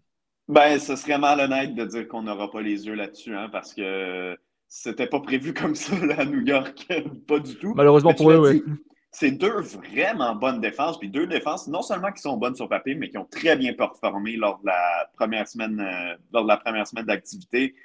Ben, 0.47 0.79
ce 0.79 0.95
serait 0.95 1.17
malhonnête 1.17 1.75
de 1.75 1.85
dire 1.85 2.07
qu'on 2.07 2.23
n'aura 2.23 2.51
pas 2.51 2.61
les 2.61 2.85
yeux 2.85 2.95
là-dessus, 2.95 3.35
hein, 3.35 3.49
parce 3.51 3.73
que 3.73 4.37
c'était 4.67 5.07
pas 5.07 5.19
prévu 5.19 5.53
comme 5.55 5.75
ça 5.75 5.95
à 6.17 6.25
New 6.25 6.41
York. 6.41 6.87
pas 7.27 7.39
du 7.39 7.55
tout. 7.55 7.73
Malheureusement 7.75 8.13
pour 8.13 8.31
eux, 8.31 8.49
oui 8.49 8.63
c'est 9.11 9.31
deux 9.31 9.59
vraiment 9.59 10.35
bonnes 10.35 10.61
défenses, 10.61 10.97
puis 10.97 11.09
deux 11.09 11.27
défenses 11.27 11.67
non 11.67 11.81
seulement 11.81 12.11
qui 12.13 12.21
sont 12.21 12.37
bonnes 12.37 12.55
sur 12.55 12.69
papier, 12.69 12.95
mais 12.95 13.09
qui 13.09 13.17
ont 13.17 13.25
très 13.25 13.57
bien 13.57 13.73
performé 13.73 14.37
lors 14.37 14.59
de 14.59 14.67
la 14.67 15.09
première 15.17 15.47
semaine, 15.47 15.81
euh, 15.81 16.15
lors 16.31 16.43
de 16.43 16.47
la 16.47 16.57
première 16.57 16.87
semaine 16.87 17.05
d'activité. 17.05 17.75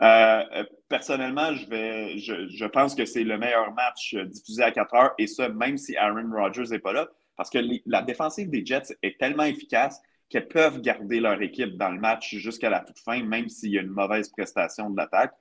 Euh, 0.00 0.44
euh, 0.54 0.64
personnellement, 0.88 1.52
je, 1.54 1.68
vais, 1.68 2.18
je, 2.18 2.64
pense 2.66 2.94
que 2.94 3.04
c'est 3.04 3.24
le 3.24 3.36
meilleur 3.36 3.72
match 3.72 4.14
diffusé 4.14 4.62
à 4.62 4.70
4 4.70 4.94
heures, 4.94 5.14
et 5.18 5.26
ça, 5.26 5.48
même 5.48 5.76
si 5.76 5.96
Aaron 5.96 6.30
Rodgers 6.32 6.70
n'est 6.70 6.78
pas 6.78 6.92
là, 6.92 7.08
parce 7.36 7.50
que 7.50 7.58
la 7.86 8.02
défensive 8.02 8.50
des 8.50 8.64
Jets 8.64 8.96
est 9.02 9.18
tellement 9.18 9.44
efficace 9.44 10.00
qu'elles 10.28 10.48
peuvent 10.48 10.80
garder 10.80 11.20
leur 11.20 11.40
équipe 11.40 11.76
dans 11.76 11.90
le 11.90 12.00
match 12.00 12.34
jusqu'à 12.36 12.70
la 12.70 12.80
toute 12.80 12.98
fin, 12.98 13.22
même 13.22 13.48
s'il 13.48 13.70
y 13.70 13.78
a 13.78 13.82
une 13.82 13.88
mauvaise 13.88 14.28
prestation 14.28 14.90
de 14.90 14.96
l'attaque. 14.96 15.34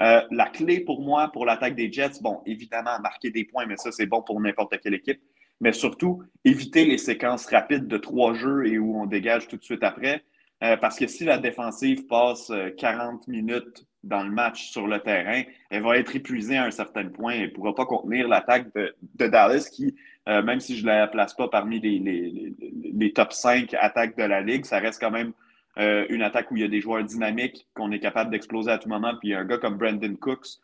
Euh, 0.00 0.22
la 0.30 0.46
clé 0.46 0.80
pour 0.80 1.02
moi, 1.02 1.28
pour 1.28 1.46
l'attaque 1.46 1.76
des 1.76 1.92
Jets, 1.92 2.20
bon, 2.20 2.40
évidemment, 2.46 2.98
marquer 3.00 3.30
des 3.30 3.44
points, 3.44 3.66
mais 3.66 3.76
ça, 3.76 3.92
c'est 3.92 4.06
bon 4.06 4.22
pour 4.22 4.40
n'importe 4.40 4.80
quelle 4.80 4.94
équipe. 4.94 5.20
Mais 5.60 5.72
surtout, 5.72 6.24
éviter 6.44 6.84
les 6.84 6.98
séquences 6.98 7.46
rapides 7.46 7.86
de 7.86 7.98
trois 7.98 8.34
jeux 8.34 8.66
et 8.66 8.78
où 8.78 9.00
on 9.00 9.06
dégage 9.06 9.46
tout 9.46 9.56
de 9.56 9.62
suite 9.62 9.84
après. 9.84 10.24
Euh, 10.64 10.76
parce 10.76 10.98
que 10.98 11.06
si 11.06 11.24
la 11.24 11.38
défensive 11.38 12.06
passe 12.06 12.52
40 12.78 13.22
euh, 13.28 13.30
minutes 13.30 13.84
dans 14.04 14.22
le 14.22 14.30
match 14.30 14.70
sur 14.70 14.86
le 14.86 15.00
terrain, 15.00 15.42
elle 15.70 15.82
va 15.82 15.98
être 15.98 16.14
épuisée 16.14 16.56
à 16.56 16.64
un 16.64 16.70
certain 16.70 17.08
point 17.08 17.32
et 17.32 17.42
ne 17.42 17.46
pourra 17.48 17.74
pas 17.74 17.84
contenir 17.84 18.28
l'attaque 18.28 18.72
de, 18.74 18.94
Dallas 19.26 19.68
qui, 19.72 19.94
même 20.26 20.60
si 20.60 20.76
je 20.76 20.82
ne 20.82 20.88
la 20.88 21.08
place 21.08 21.34
pas 21.34 21.48
parmi 21.48 21.80
les, 21.80 23.12
top 23.12 23.32
5 23.32 23.74
attaques 23.74 24.16
de 24.16 24.22
la 24.22 24.40
Ligue, 24.40 24.64
ça 24.64 24.78
reste 24.78 25.00
quand 25.00 25.10
même 25.10 25.32
euh, 25.78 26.04
une 26.10 26.22
attaque 26.22 26.50
où 26.50 26.56
il 26.56 26.62
y 26.62 26.64
a 26.64 26.68
des 26.68 26.80
joueurs 26.80 27.02
dynamiques 27.02 27.66
qu'on 27.74 27.92
est 27.92 27.98
capable 27.98 28.30
d'exploser 28.30 28.70
à 28.70 28.78
tout 28.78 28.88
moment. 28.88 29.14
Puis 29.18 29.34
un 29.34 29.44
gars 29.44 29.58
comme 29.58 29.78
Brandon 29.78 30.14
Cooks 30.16 30.58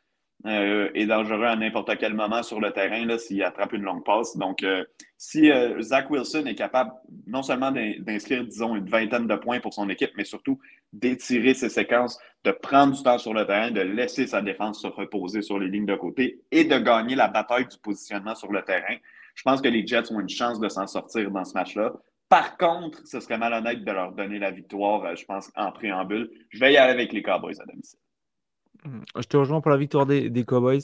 euh, 0.46 0.90
est 0.94 1.06
dangereux 1.06 1.46
à 1.46 1.56
n'importe 1.56 1.96
quel 1.98 2.14
moment 2.14 2.42
sur 2.42 2.60
le 2.60 2.72
terrain 2.72 3.16
s'il 3.16 3.42
attrape 3.42 3.72
une 3.72 3.82
longue 3.82 4.04
passe. 4.04 4.36
Donc, 4.36 4.62
euh, 4.62 4.84
si 5.16 5.50
Zach 5.80 6.10
Wilson 6.10 6.44
est 6.46 6.54
capable 6.54 6.92
non 7.26 7.42
seulement 7.42 7.72
d'inscrire, 7.72 8.44
disons, 8.44 8.76
une 8.76 8.88
vingtaine 8.88 9.26
de 9.26 9.34
points 9.34 9.60
pour 9.60 9.72
son 9.72 9.88
équipe, 9.88 10.10
mais 10.16 10.24
surtout 10.24 10.60
d'étirer 10.92 11.54
ses 11.54 11.70
séquences, 11.70 12.18
de 12.44 12.50
prendre 12.50 12.94
du 12.94 13.02
temps 13.02 13.18
sur 13.18 13.34
le 13.34 13.46
terrain, 13.46 13.70
de 13.70 13.80
laisser 13.80 14.26
sa 14.26 14.42
défense 14.42 14.82
se 14.82 14.86
reposer 14.86 15.42
sur 15.42 15.58
les 15.58 15.68
lignes 15.68 15.86
de 15.86 15.96
côté 15.96 16.40
et 16.52 16.64
de 16.64 16.78
gagner 16.78 17.16
la 17.16 17.28
bataille 17.28 17.66
du 17.66 17.78
positionnement 17.78 18.34
sur 18.34 18.52
le 18.52 18.62
terrain, 18.62 18.94
je 19.38 19.44
pense 19.44 19.62
que 19.62 19.68
les 19.68 19.86
Jets 19.86 20.10
ont 20.10 20.18
une 20.18 20.28
chance 20.28 20.58
de 20.58 20.68
s'en 20.68 20.88
sortir 20.88 21.30
dans 21.30 21.44
ce 21.44 21.54
match-là. 21.54 21.92
Par 22.28 22.56
contre, 22.56 23.06
ce 23.06 23.20
serait 23.20 23.38
malhonnête 23.38 23.84
de 23.84 23.92
leur 23.92 24.10
donner 24.10 24.40
la 24.40 24.50
victoire, 24.50 25.04
euh, 25.04 25.14
je 25.14 25.24
pense, 25.24 25.48
en 25.54 25.70
préambule. 25.70 26.28
Je 26.50 26.58
vais 26.58 26.72
y 26.72 26.76
aller 26.76 26.90
avec 26.90 27.12
les 27.12 27.22
Cowboys 27.22 27.54
à 27.60 27.64
domicile. 27.64 28.00
Je 29.16 29.22
te 29.28 29.36
rejoins 29.36 29.60
pour 29.60 29.70
la 29.70 29.76
victoire 29.76 30.06
des, 30.06 30.44
Cowboys. 30.44 30.80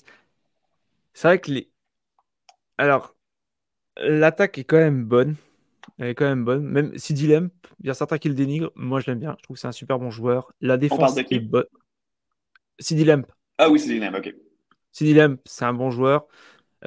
C'est 1.14 1.26
vrai 1.26 1.40
que 1.40 1.50
les. 1.50 1.68
Alors, 2.78 3.16
l'attaque 3.96 4.56
est 4.58 4.64
quand 4.64 4.78
même 4.78 5.04
bonne. 5.04 5.34
Elle 5.98 6.10
est 6.10 6.14
quand 6.14 6.24
même 6.24 6.44
bonne. 6.44 6.62
Même 6.62 6.96
si 6.96 7.12
Lamp, 7.26 7.50
il 7.80 7.88
y 7.88 7.90
a 7.90 7.94
certains 7.94 8.18
qui 8.18 8.28
le 8.28 8.36
dénigrent. 8.36 8.70
Moi, 8.76 9.00
je 9.00 9.10
l'aime 9.10 9.18
bien. 9.18 9.34
Je 9.38 9.42
trouve 9.42 9.56
que 9.56 9.60
c'est 9.60 9.68
un 9.68 9.72
super 9.72 9.98
bon 9.98 10.10
joueur. 10.10 10.52
La 10.60 10.76
défense 10.76 11.16
est 11.18 11.40
bonne. 11.40 11.66
CD 12.78 13.04
Lamp. 13.04 13.26
Ah 13.58 13.68
oui, 13.68 13.80
CD 13.80 13.98
Lamp, 13.98 14.16
ok. 14.16 14.32
CD 14.92 15.12
Lamp, 15.12 15.40
c'est 15.44 15.64
un 15.64 15.74
bon 15.74 15.90
joueur. 15.90 16.28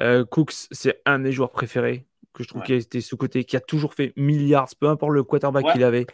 Euh, 0.00 0.24
Cooks, 0.24 0.68
c'est 0.70 1.00
un 1.04 1.18
de 1.18 1.24
mes 1.24 1.32
joueurs 1.32 1.50
préférés 1.50 2.06
que 2.32 2.44
je 2.44 2.48
trouve 2.48 2.62
qu'il 2.62 2.74
a 2.76 2.78
été 2.78 3.00
sous-côté, 3.00 3.44
qui 3.44 3.56
a 3.56 3.60
toujours 3.60 3.94
fait 3.94 4.12
milliards, 4.16 4.68
peu 4.78 4.88
importe 4.88 5.12
le 5.12 5.24
quarterback 5.24 5.72
qu'il 5.72 5.82
avait. 5.82 6.06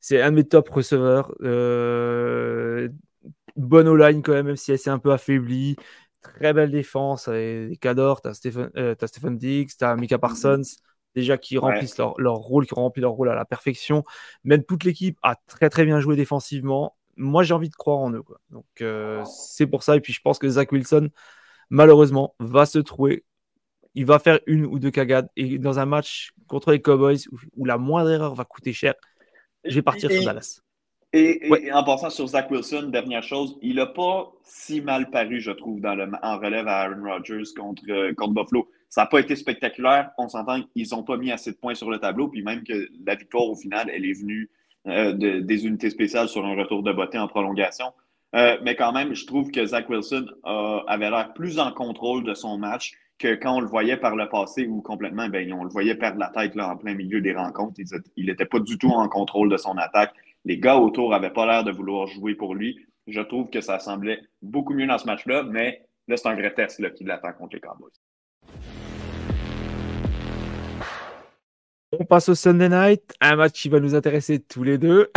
C'est 0.00 0.20
un 0.20 0.30
de 0.30 0.36
mes 0.36 0.44
top 0.44 0.68
receveurs. 0.70 1.34
Euh, 1.42 2.88
bonne 3.56 3.88
O-line 3.88 4.22
quand 4.22 4.32
même, 4.32 4.46
même 4.46 4.56
si 4.56 4.72
elle 4.72 4.78
s'est 4.78 4.90
un 4.90 4.98
peu 4.98 5.12
affaiblie. 5.12 5.76
Très 6.22 6.52
belle 6.52 6.70
défense. 6.70 7.28
Des 7.28 7.76
Cador, 7.80 8.22
tu 8.22 8.28
as, 8.28 8.34
Stephen, 8.34 8.70
euh, 8.76 8.94
Stephen 9.04 9.36
Diggs, 9.36 9.70
tu 9.78 9.84
as 9.84 9.94
Mika 9.96 10.18
Parsons, 10.18 10.62
déjà 11.14 11.36
qui 11.38 11.58
remplissent 11.58 11.98
leur, 11.98 12.18
leur, 12.18 12.36
rôle, 12.36 12.66
qui 12.66 12.72
ont 12.74 12.82
rempli 12.82 13.02
leur 13.02 13.12
rôle 13.12 13.28
à 13.28 13.34
la 13.34 13.44
perfection. 13.44 14.04
Même 14.44 14.64
toute 14.64 14.84
l'équipe 14.84 15.18
a 15.22 15.36
très 15.46 15.68
très 15.68 15.84
bien 15.84 16.00
joué 16.00 16.16
défensivement. 16.16 16.96
Moi, 17.16 17.42
j'ai 17.42 17.54
envie 17.54 17.68
de 17.68 17.76
croire 17.76 17.98
en 17.98 18.12
eux. 18.12 18.22
Quoi. 18.22 18.40
Donc, 18.50 18.66
euh, 18.80 19.22
c'est 19.24 19.66
pour 19.66 19.82
ça. 19.82 19.96
Et 19.96 20.00
puis, 20.00 20.12
je 20.12 20.20
pense 20.20 20.38
que 20.38 20.48
Zach 20.48 20.72
Wilson, 20.72 21.10
malheureusement, 21.70 22.34
va 22.38 22.66
se 22.66 22.78
trouver 22.78 23.24
il 23.94 24.06
va 24.06 24.18
faire 24.18 24.40
une 24.46 24.66
ou 24.66 24.78
deux 24.78 24.90
cagades. 24.90 25.28
Et 25.36 25.58
dans 25.58 25.78
un 25.78 25.86
match 25.86 26.32
contre 26.48 26.72
les 26.72 26.82
Cowboys 26.82 27.18
où, 27.56 27.64
la 27.64 27.78
moindre 27.78 28.10
erreur 28.10 28.34
va 28.34 28.44
coûter 28.44 28.72
cher, 28.72 28.94
je 29.64 29.74
vais 29.74 29.82
partir 29.82 30.10
sur 30.10 30.24
Dallas. 30.24 30.60
Et, 31.12 31.70
en 31.72 31.84
passant 31.84 32.10
sur 32.10 32.26
Zach 32.26 32.50
Wilson, 32.50 32.88
dernière 32.88 33.22
chose, 33.22 33.56
il 33.62 33.76
n'a 33.76 33.86
pas 33.86 34.32
si 34.42 34.80
mal 34.80 35.10
paru, 35.10 35.40
je 35.40 35.52
trouve, 35.52 35.80
dans 35.80 35.94
le, 35.94 36.10
en 36.22 36.38
relève 36.38 36.66
à 36.66 36.80
Aaron 36.80 37.04
Rodgers 37.04 37.54
contre, 37.56 37.84
euh, 37.88 38.12
contre 38.14 38.34
Buffalo. 38.34 38.68
Ça 38.88 39.02
n'a 39.02 39.06
pas 39.06 39.20
été 39.20 39.36
spectaculaire. 39.36 40.10
On 40.18 40.28
s'entend 40.28 40.62
qu'ils 40.62 40.88
n'ont 40.90 41.04
pas 41.04 41.16
mis 41.16 41.30
assez 41.30 41.52
de 41.52 41.56
points 41.56 41.76
sur 41.76 41.88
le 41.88 41.98
tableau, 41.98 42.26
puis 42.28 42.42
même 42.42 42.64
que 42.64 42.88
la 43.06 43.14
victoire, 43.14 43.44
au 43.44 43.54
final, 43.54 43.88
elle 43.94 44.04
est 44.04 44.20
venue 44.20 44.50
euh, 44.88 45.12
de, 45.12 45.38
des 45.38 45.66
unités 45.66 45.90
spéciales 45.90 46.28
sur 46.28 46.44
un 46.44 46.56
retour 46.56 46.82
de 46.82 46.92
beauté 46.92 47.16
en 47.16 47.28
prolongation. 47.28 47.92
Euh, 48.34 48.58
mais 48.62 48.74
quand 48.74 48.92
même, 48.92 49.14
je 49.14 49.26
trouve 49.26 49.50
que 49.50 49.64
Zach 49.64 49.88
Wilson 49.88 50.26
avait 50.86 51.10
l'air 51.10 51.32
plus 51.34 51.58
en 51.58 51.72
contrôle 51.72 52.24
de 52.24 52.34
son 52.34 52.58
match 52.58 52.92
que 53.18 53.34
quand 53.34 53.56
on 53.56 53.60
le 53.60 53.66
voyait 53.66 53.96
par 53.96 54.16
le 54.16 54.28
passé 54.28 54.66
ou 54.66 54.80
complètement, 54.82 55.28
ben, 55.28 55.52
on 55.52 55.64
le 55.64 55.70
voyait 55.70 55.94
perdre 55.94 56.18
la 56.18 56.28
tête 56.28 56.54
là, 56.54 56.68
en 56.68 56.76
plein 56.76 56.94
milieu 56.94 57.20
des 57.20 57.32
rencontres. 57.32 57.80
Il 58.16 58.26
n'était 58.26 58.44
pas 58.44 58.58
du 58.58 58.76
tout 58.76 58.90
en 58.90 59.08
contrôle 59.08 59.48
de 59.48 59.56
son 59.56 59.76
attaque. 59.78 60.12
Les 60.44 60.58
gars 60.58 60.76
autour 60.76 61.10
n'avaient 61.10 61.30
pas 61.30 61.46
l'air 61.46 61.64
de 61.64 61.70
vouloir 61.70 62.06
jouer 62.08 62.34
pour 62.34 62.54
lui. 62.54 62.76
Je 63.06 63.20
trouve 63.20 63.50
que 63.50 63.60
ça 63.60 63.78
semblait 63.78 64.20
beaucoup 64.42 64.74
mieux 64.74 64.86
dans 64.86 64.98
ce 64.98 65.06
match-là, 65.06 65.44
mais 65.44 65.82
là, 66.08 66.16
c'est 66.16 66.28
un 66.28 66.34
vrai 66.34 66.52
test 66.54 66.80
là, 66.80 66.90
qui 66.90 67.04
l'attend 67.04 67.32
contre 67.32 67.54
les 67.54 67.60
Cowboys. 67.60 67.92
On 72.00 72.04
passe 72.04 72.28
au 72.28 72.34
Sunday 72.34 72.68
Night, 72.68 73.14
un 73.20 73.36
match 73.36 73.62
qui 73.62 73.68
va 73.68 73.80
nous 73.80 73.94
intéresser 73.94 74.40
tous 74.40 74.62
les 74.62 74.78
deux. 74.78 75.10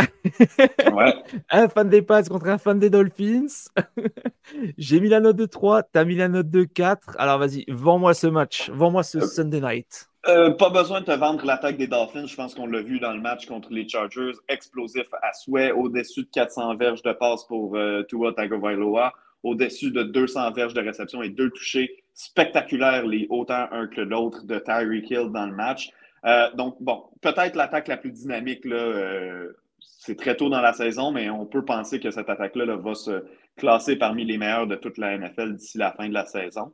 Ouais. 0.92 1.14
un 1.50 1.68
fan 1.68 1.88
des 1.88 2.02
Pats 2.02 2.22
contre 2.24 2.48
un 2.48 2.58
fan 2.58 2.78
des 2.78 2.90
Dolphins. 2.90 3.46
J'ai 4.78 5.00
mis 5.00 5.08
la 5.08 5.20
note 5.20 5.36
de 5.36 5.46
3, 5.46 5.82
tu 5.82 5.98
as 5.98 6.04
mis 6.04 6.16
la 6.16 6.28
note 6.28 6.50
de 6.50 6.64
4. 6.64 7.16
Alors 7.18 7.38
vas-y, 7.38 7.64
vends-moi 7.68 8.14
ce 8.14 8.26
match, 8.26 8.70
vends-moi 8.70 9.02
ce 9.02 9.20
Sunday 9.20 9.60
Night. 9.60 10.08
Euh, 10.26 10.50
pas 10.50 10.70
besoin 10.70 11.00
de 11.00 11.06
te 11.06 11.12
vendre 11.12 11.44
l'attaque 11.46 11.76
des 11.76 11.86
Dolphins. 11.86 12.26
Je 12.26 12.34
pense 12.34 12.54
qu'on 12.54 12.66
l'a 12.66 12.82
vu 12.82 12.98
dans 12.98 13.12
le 13.12 13.20
match 13.20 13.46
contre 13.46 13.72
les 13.72 13.88
Chargers. 13.88 14.32
Explosif 14.48 15.06
à 15.22 15.32
souhait, 15.32 15.72
au-dessus 15.72 16.24
de 16.24 16.28
400 16.32 16.76
verges 16.76 17.02
de 17.02 17.12
passe 17.12 17.44
pour 17.44 17.76
euh, 17.76 18.02
Tua 18.02 18.32
Tagovailoa, 18.34 19.12
au-dessus 19.42 19.90
de 19.90 20.02
200 20.02 20.52
verges 20.52 20.74
de 20.74 20.80
réception 20.80 21.22
et 21.22 21.30
deux 21.30 21.50
touchés 21.50 22.04
spectaculaires, 22.14 23.06
les 23.06 23.26
autant 23.30 23.68
un 23.70 23.86
que 23.86 24.00
l'autre 24.00 24.44
de 24.44 24.58
Tyreek 24.58 25.10
Hill 25.10 25.30
dans 25.32 25.46
le 25.46 25.54
match. 25.54 25.90
Euh, 26.24 26.50
donc, 26.54 26.76
bon, 26.80 27.04
peut-être 27.20 27.56
l'attaque 27.56 27.88
la 27.88 27.96
plus 27.96 28.12
dynamique, 28.12 28.64
là, 28.64 29.46
c'est 29.80 30.16
très 30.16 30.36
tôt 30.36 30.48
dans 30.48 30.60
la 30.60 30.72
saison, 30.72 31.12
mais 31.12 31.28
on 31.30 31.46
peut 31.46 31.64
penser 31.64 32.00
que 32.00 32.10
cette 32.10 32.28
attaque-là 32.28 32.76
va 32.76 32.94
se 32.94 33.24
classer 33.56 33.96
parmi 33.96 34.24
les 34.24 34.38
meilleures 34.38 34.66
de 34.66 34.76
toute 34.76 34.98
la 34.98 35.16
NFL 35.18 35.54
d'ici 35.54 35.78
la 35.78 35.92
fin 35.92 36.08
de 36.08 36.14
la 36.14 36.24
saison. 36.24 36.72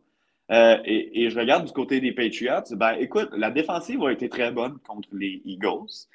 Euh, 0.53 0.77
et, 0.85 1.31
je 1.31 1.39
regarde 1.39 1.65
du 1.67 1.73
côté 1.73 2.01
des 2.01 2.13
Patriots. 2.13 2.63
Ben, 2.73 2.95
écoute, 3.01 3.31
la 3.33 3.51
défensive 3.51 4.03
a 4.03 4.13
été 4.13 4.29
très 4.29 4.53
bonne 4.53 4.79
contre 4.87 5.09
les 5.13 5.41
Eagles. 5.45 6.09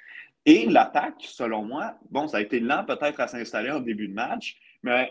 Et 0.45 0.67
l'attaque, 0.67 1.15
selon 1.19 1.63
moi, 1.63 1.95
bon, 2.11 2.27
ça 2.27 2.37
a 2.37 2.41
été 2.41 2.59
lent 2.59 2.85
peut-être 2.85 3.19
à 3.19 3.27
s'installer 3.27 3.71
en 3.71 3.79
début 3.79 4.07
de 4.07 4.13
match, 4.13 4.57
mais 4.83 5.09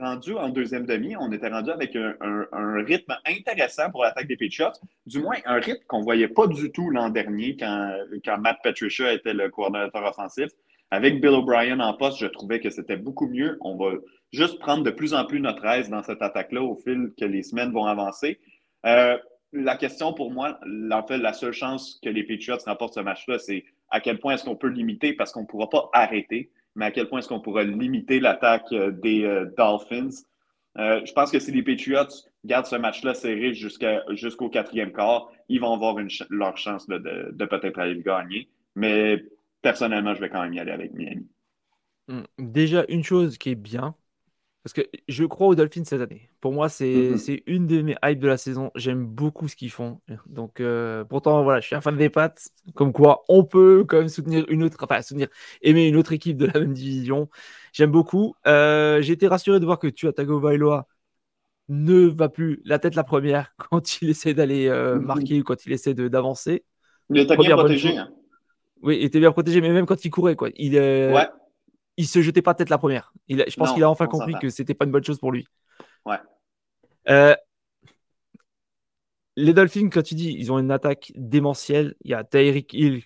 rendu 0.00 0.34
en 0.34 0.48
deuxième 0.48 0.86
demi, 0.86 1.16
on 1.16 1.32
était 1.32 1.48
rendu 1.48 1.70
avec 1.70 1.96
un, 1.96 2.84
rythme 2.84 3.16
intéressant 3.26 3.90
pour 3.90 4.04
l'attaque 4.04 4.28
des 4.28 4.36
Patriots. 4.36 4.72
Du 5.06 5.20
moins, 5.20 5.36
un 5.44 5.58
rythme 5.58 5.82
qu'on 5.88 5.98
ne 5.98 6.04
voyait 6.04 6.28
pas 6.28 6.46
du 6.46 6.70
tout 6.70 6.90
l'an 6.90 7.10
dernier 7.10 7.56
quand, 7.56 7.92
quand 8.24 8.38
Matt 8.38 8.58
Patricia 8.62 9.12
était 9.12 9.34
le 9.34 9.48
coordonnateur 9.50 10.04
offensif. 10.04 10.50
Avec 10.90 11.20
Bill 11.20 11.30
O'Brien 11.30 11.80
en 11.80 11.94
poste, 11.94 12.18
je 12.18 12.26
trouvais 12.26 12.60
que 12.60 12.70
c'était 12.70 12.96
beaucoup 12.96 13.28
mieux. 13.28 13.58
On 13.60 13.76
va 13.76 13.96
juste 14.32 14.58
prendre 14.58 14.84
de 14.84 14.90
plus 14.90 15.12
en 15.12 15.26
plus 15.26 15.40
notre 15.40 15.64
aise 15.66 15.90
dans 15.90 16.02
cette 16.02 16.22
attaque-là 16.22 16.62
au 16.62 16.76
fil 16.76 17.12
que 17.18 17.24
les 17.24 17.42
semaines 17.42 17.72
vont 17.72 17.84
avancer. 17.84 18.40
Euh, 18.86 19.18
la 19.52 19.76
question 19.76 20.12
pour 20.12 20.30
moi, 20.30 20.58
en 20.90 21.06
fait, 21.06 21.18
la 21.18 21.32
seule 21.32 21.52
chance 21.52 21.98
que 22.02 22.08
les 22.08 22.22
Patriots 22.22 22.58
remportent 22.64 22.94
ce 22.94 23.00
match-là, 23.00 23.38
c'est 23.38 23.64
à 23.90 24.00
quel 24.00 24.18
point 24.18 24.34
est-ce 24.34 24.44
qu'on 24.44 24.56
peut 24.56 24.68
limiter, 24.68 25.12
parce 25.14 25.32
qu'on 25.32 25.42
ne 25.42 25.46
pourra 25.46 25.68
pas 25.68 25.90
arrêter, 25.92 26.50
mais 26.78 26.86
à 26.86 26.90
quel 26.92 27.08
point 27.08 27.18
est-ce 27.18 27.28
qu'on 27.28 27.40
pourra 27.40 27.64
limiter 27.64 28.20
l'attaque 28.20 28.72
euh, 28.72 28.92
des 28.92 29.24
euh, 29.24 29.52
Dolphins? 29.58 30.24
je 30.76 31.12
pense 31.12 31.32
que 31.32 31.40
si 31.40 31.50
les 31.50 31.64
Patriots 31.64 32.06
gardent 32.44 32.66
ce 32.66 32.76
match-là 32.76 33.12
serré 33.12 33.52
jusqu'au 33.52 34.48
quatrième 34.48 34.92
quart, 34.92 35.28
ils 35.48 35.60
vont 35.60 35.74
avoir 35.74 35.96
leur 36.30 36.56
chance 36.56 36.86
de, 36.86 37.46
peut-être 37.46 37.80
aller 37.80 37.94
le 37.94 38.02
gagner. 38.02 38.48
Mais 38.76 39.24
personnellement, 39.60 40.14
je 40.14 40.20
vais 40.20 40.28
quand 40.28 40.40
même 40.40 40.52
y 40.52 40.60
aller 40.60 40.70
avec 40.70 40.94
Miami. 40.94 41.26
Hmm. 42.06 42.22
Déjà, 42.38 42.84
une 42.88 43.02
chose 43.02 43.38
qui 43.38 43.50
est 43.50 43.54
bien, 43.56 43.96
parce 44.68 44.86
que 44.86 44.98
je 45.08 45.24
crois 45.24 45.46
aux 45.46 45.54
Dolphins 45.54 45.84
cette 45.86 46.02
année. 46.02 46.28
Pour 46.42 46.52
moi, 46.52 46.68
c'est 46.68 46.84
mm-hmm. 46.84 47.42
une 47.46 47.66
de 47.66 47.80
mes 47.80 47.96
hypes 48.04 48.18
de 48.18 48.28
la 48.28 48.36
saison. 48.36 48.70
J'aime 48.74 49.06
beaucoup 49.06 49.48
ce 49.48 49.56
qu'ils 49.56 49.70
font. 49.70 49.98
Donc, 50.26 50.60
euh, 50.60 51.04
pourtant, 51.04 51.42
voilà, 51.42 51.60
je 51.60 51.66
suis 51.66 51.74
un 51.74 51.80
fan 51.80 51.96
des 51.96 52.10
Pats. 52.10 52.34
Comme 52.74 52.92
quoi, 52.92 53.24
on 53.30 53.44
peut 53.44 53.86
quand 53.88 53.96
même 53.96 54.10
soutenir 54.10 54.44
une 54.50 54.62
autre, 54.62 54.76
enfin, 54.82 55.00
soutenir, 55.00 55.28
aimer 55.62 55.88
une 55.88 55.96
autre 55.96 56.12
équipe 56.12 56.36
de 56.36 56.44
la 56.44 56.60
même 56.60 56.74
division. 56.74 57.30
J'aime 57.72 57.90
beaucoup. 57.90 58.34
Euh, 58.46 59.00
j'ai 59.00 59.14
été 59.14 59.26
rassuré 59.26 59.58
de 59.58 59.64
voir 59.64 59.78
que 59.78 59.86
tu 59.86 60.12
Tagovailoa 60.12 60.86
ne 61.70 62.06
va 62.06 62.28
plus 62.28 62.60
la 62.66 62.78
tête 62.78 62.94
la 62.94 63.04
première 63.04 63.54
quand 63.70 64.02
il 64.02 64.10
essaie 64.10 64.34
d'aller 64.34 64.68
euh, 64.68 64.96
mm-hmm. 64.96 65.00
marquer 65.00 65.40
ou 65.40 65.44
quand 65.44 65.64
il 65.64 65.72
essaie 65.72 65.94
d'avancer. 65.94 66.62
Il 67.08 67.20
était 67.20 67.38
bien 67.38 67.56
protégé. 67.56 67.96
Hein. 67.96 68.10
Oui, 68.82 68.98
il 69.00 69.04
était 69.04 69.18
bien 69.18 69.32
protégé, 69.32 69.62
mais 69.62 69.72
même 69.72 69.86
quand 69.86 70.04
il 70.04 70.10
courait, 70.10 70.36
quoi. 70.36 70.50
Il, 70.56 70.74
ouais 70.74 71.26
il 71.98 72.06
se 72.06 72.22
jetait 72.22 72.42
pas 72.42 72.54
tête 72.54 72.70
la 72.70 72.78
première. 72.78 73.12
Il, 73.26 73.44
je 73.46 73.56
pense 73.56 73.74
qu'il 73.74 73.82
a 73.82 73.90
enfin 73.90 74.06
compris 74.06 74.34
que 74.40 74.48
c'était 74.48 74.72
pas 74.72 74.86
une 74.86 74.92
bonne 74.92 75.04
chose 75.04 75.18
pour 75.18 75.32
lui. 75.32 75.46
Ouais. 76.06 76.16
Euh, 77.10 77.34
les 79.36 79.52
Dolphins, 79.52 79.90
quand 79.90 80.02
tu 80.02 80.14
dis, 80.14 80.32
ils 80.32 80.50
ont 80.52 80.60
une 80.60 80.70
attaque 80.70 81.12
démentielle. 81.16 81.96
Il 82.02 82.12
y 82.12 82.14
a 82.14 82.22
Tyreek 82.22 82.72
Hill. 82.72 83.02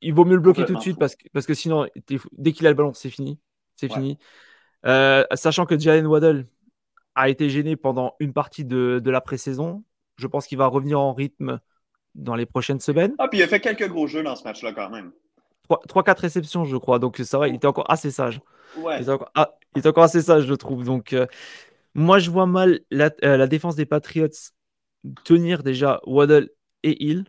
Il 0.00 0.14
vaut 0.14 0.24
mieux 0.24 0.34
le 0.34 0.40
bloquer 0.40 0.64
tout 0.64 0.74
de 0.74 0.80
suite 0.80 0.98
parce 0.98 1.14
que, 1.14 1.28
parce 1.32 1.46
que 1.46 1.54
sinon, 1.54 1.86
dès 2.32 2.52
qu'il 2.52 2.66
a 2.66 2.70
le 2.70 2.74
ballon, 2.74 2.94
c'est 2.94 3.10
fini. 3.10 3.38
C'est 3.76 3.92
fini. 3.92 4.18
Euh, 4.86 5.24
sachant 5.34 5.66
que 5.66 5.78
Jalen 5.78 6.06
Waddell 6.06 6.46
a 7.14 7.28
été 7.28 7.50
gêné 7.50 7.76
pendant 7.76 8.14
une 8.18 8.32
partie 8.32 8.64
de, 8.64 9.00
de 9.02 9.10
la 9.10 9.20
pré-saison, 9.20 9.84
je 10.16 10.26
pense 10.26 10.46
qu'il 10.46 10.58
va 10.58 10.66
revenir 10.66 11.00
en 11.00 11.12
rythme 11.12 11.60
dans 12.14 12.34
les 12.34 12.46
prochaines 12.46 12.80
semaines. 12.80 13.14
Ah, 13.18 13.28
puis 13.28 13.40
il 13.40 13.42
a 13.42 13.48
fait 13.48 13.60
quelques 13.60 13.88
gros 13.88 14.06
jeux 14.06 14.22
dans 14.22 14.36
ce 14.36 14.44
match-là 14.44 14.72
quand 14.72 14.88
même. 14.90 15.12
3-4 15.68 16.18
réceptions, 16.20 16.64
je 16.64 16.76
crois. 16.76 16.98
Donc, 16.98 17.18
ça 17.18 17.38
va, 17.38 17.48
il 17.48 17.54
était 17.56 17.66
encore 17.66 17.90
assez 17.90 18.10
sage. 18.10 18.40
Il, 18.76 19.02
était 19.02 19.10
encore, 19.10 19.30
ah, 19.34 19.56
il 19.76 19.86
encore 19.88 20.04
assez 20.04 20.22
sage, 20.22 20.44
je 20.46 20.54
trouve. 20.54 20.84
Donc, 20.84 21.12
euh, 21.12 21.26
moi, 21.94 22.18
je 22.18 22.30
vois 22.30 22.46
mal 22.46 22.80
la, 22.90 23.10
euh, 23.24 23.36
la, 23.36 23.46
défense 23.46 23.76
des 23.76 23.86
Patriots 23.86 24.28
tenir 25.24 25.62
déjà 25.62 26.00
Waddle 26.06 26.50
et 26.82 27.04
Hill. 27.04 27.24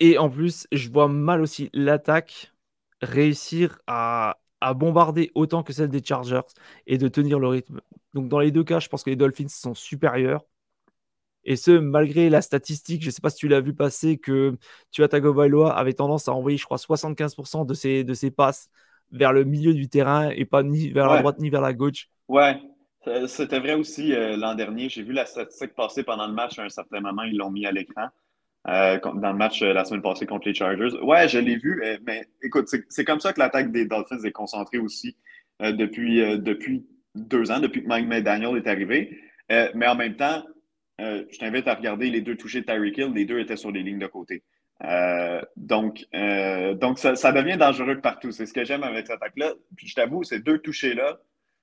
Et 0.00 0.18
en 0.18 0.30
plus, 0.30 0.66
je 0.72 0.88
vois 0.90 1.08
mal 1.08 1.40
aussi 1.40 1.70
l'attaque 1.72 2.52
réussir 3.02 3.78
à, 3.86 4.38
à, 4.60 4.74
bombarder 4.74 5.30
autant 5.34 5.62
que 5.62 5.72
celle 5.72 5.88
des 5.88 6.04
Chargers 6.04 6.40
et 6.86 6.98
de 6.98 7.08
tenir 7.08 7.38
le 7.38 7.48
rythme. 7.48 7.80
Donc, 8.14 8.28
dans 8.28 8.38
les 8.40 8.50
deux 8.52 8.64
cas, 8.64 8.80
je 8.80 8.88
pense 8.88 9.02
que 9.04 9.10
les 9.10 9.16
Dolphins 9.16 9.48
sont 9.48 9.74
supérieurs. 9.74 10.44
Et 11.50 11.56
ce, 11.56 11.70
malgré 11.70 12.28
la 12.28 12.42
statistique, 12.42 13.00
je 13.00 13.06
ne 13.06 13.10
sais 13.10 13.22
pas 13.22 13.30
si 13.30 13.38
tu 13.38 13.48
l'as 13.48 13.62
vu 13.62 13.72
passer, 13.72 14.18
que 14.18 14.54
Tua 14.90 15.08
Tagovailoa 15.08 15.74
avait 15.74 15.94
tendance 15.94 16.28
à 16.28 16.34
envoyer, 16.34 16.58
je 16.58 16.64
crois, 16.66 16.76
75% 16.76 17.64
de 17.64 17.72
ses, 17.72 18.04
de 18.04 18.12
ses 18.12 18.30
passes 18.30 18.68
vers 19.12 19.32
le 19.32 19.44
milieu 19.44 19.72
du 19.72 19.88
terrain 19.88 20.28
et 20.28 20.44
pas 20.44 20.62
ni 20.62 20.90
vers 20.90 21.08
la 21.08 21.20
droite 21.20 21.38
ni 21.38 21.48
vers 21.48 21.62
la 21.62 21.72
gauche. 21.72 22.10
Ouais, 22.28 22.60
c'était 23.28 23.60
vrai 23.60 23.72
aussi 23.72 24.12
euh, 24.12 24.36
l'an 24.36 24.56
dernier. 24.56 24.90
J'ai 24.90 25.02
vu 25.02 25.14
la 25.14 25.24
statistique 25.24 25.74
passer 25.74 26.02
pendant 26.02 26.26
le 26.26 26.34
match 26.34 26.58
à 26.58 26.64
un 26.64 26.68
certain 26.68 27.00
moment, 27.00 27.22
ils 27.22 27.38
l'ont 27.38 27.50
mis 27.50 27.64
à 27.64 27.72
l'écran. 27.72 28.08
Euh, 28.68 28.98
dans 29.00 29.32
le 29.32 29.38
match 29.38 29.62
euh, 29.62 29.72
la 29.72 29.86
semaine 29.86 30.02
passée 30.02 30.26
contre 30.26 30.48
les 30.48 30.54
Chargers. 30.54 31.00
Ouais, 31.02 31.28
je 31.28 31.38
l'ai 31.38 31.56
vu, 31.56 31.82
mais 32.06 32.28
écoute, 32.42 32.68
c'est 32.90 33.04
comme 33.06 33.20
ça 33.20 33.32
que 33.32 33.40
l'attaque 33.40 33.72
des 33.72 33.86
Dolphins 33.86 34.22
est 34.22 34.32
concentrée 34.32 34.76
aussi 34.76 35.16
depuis, 35.60 36.18
depuis 36.38 36.86
deux 37.14 37.50
ans, 37.50 37.58
depuis 37.58 37.82
que 37.82 37.88
Mike 37.88 38.06
McDaniel 38.06 38.58
est 38.58 38.66
arrivé. 38.68 39.18
mais 39.48 39.86
en 39.86 39.94
même 39.94 40.14
temps, 40.14 40.42
euh, 41.00 41.24
je 41.30 41.38
t'invite 41.38 41.68
à 41.68 41.74
regarder 41.74 42.10
les 42.10 42.20
deux 42.20 42.36
touchés 42.36 42.60
de 42.60 42.66
Tyreek 42.66 42.98
Hill. 42.98 43.12
Les 43.14 43.24
deux 43.24 43.38
étaient 43.38 43.56
sur 43.56 43.70
les 43.70 43.82
lignes 43.82 43.98
de 43.98 44.06
côté. 44.06 44.42
Euh, 44.84 45.40
donc, 45.56 46.06
euh, 46.14 46.74
donc 46.74 46.98
ça, 46.98 47.32
devient 47.32 47.56
dangereux 47.56 48.00
partout. 48.00 48.32
C'est 48.32 48.46
ce 48.46 48.52
que 48.52 48.64
j'aime 48.64 48.82
avec 48.82 49.06
cette 49.06 49.16
attaque-là. 49.16 49.52
Puis 49.76 49.88
je 49.88 49.94
t'avoue, 49.94 50.24
ces 50.24 50.40
deux 50.40 50.58
touchés-là, 50.58 51.18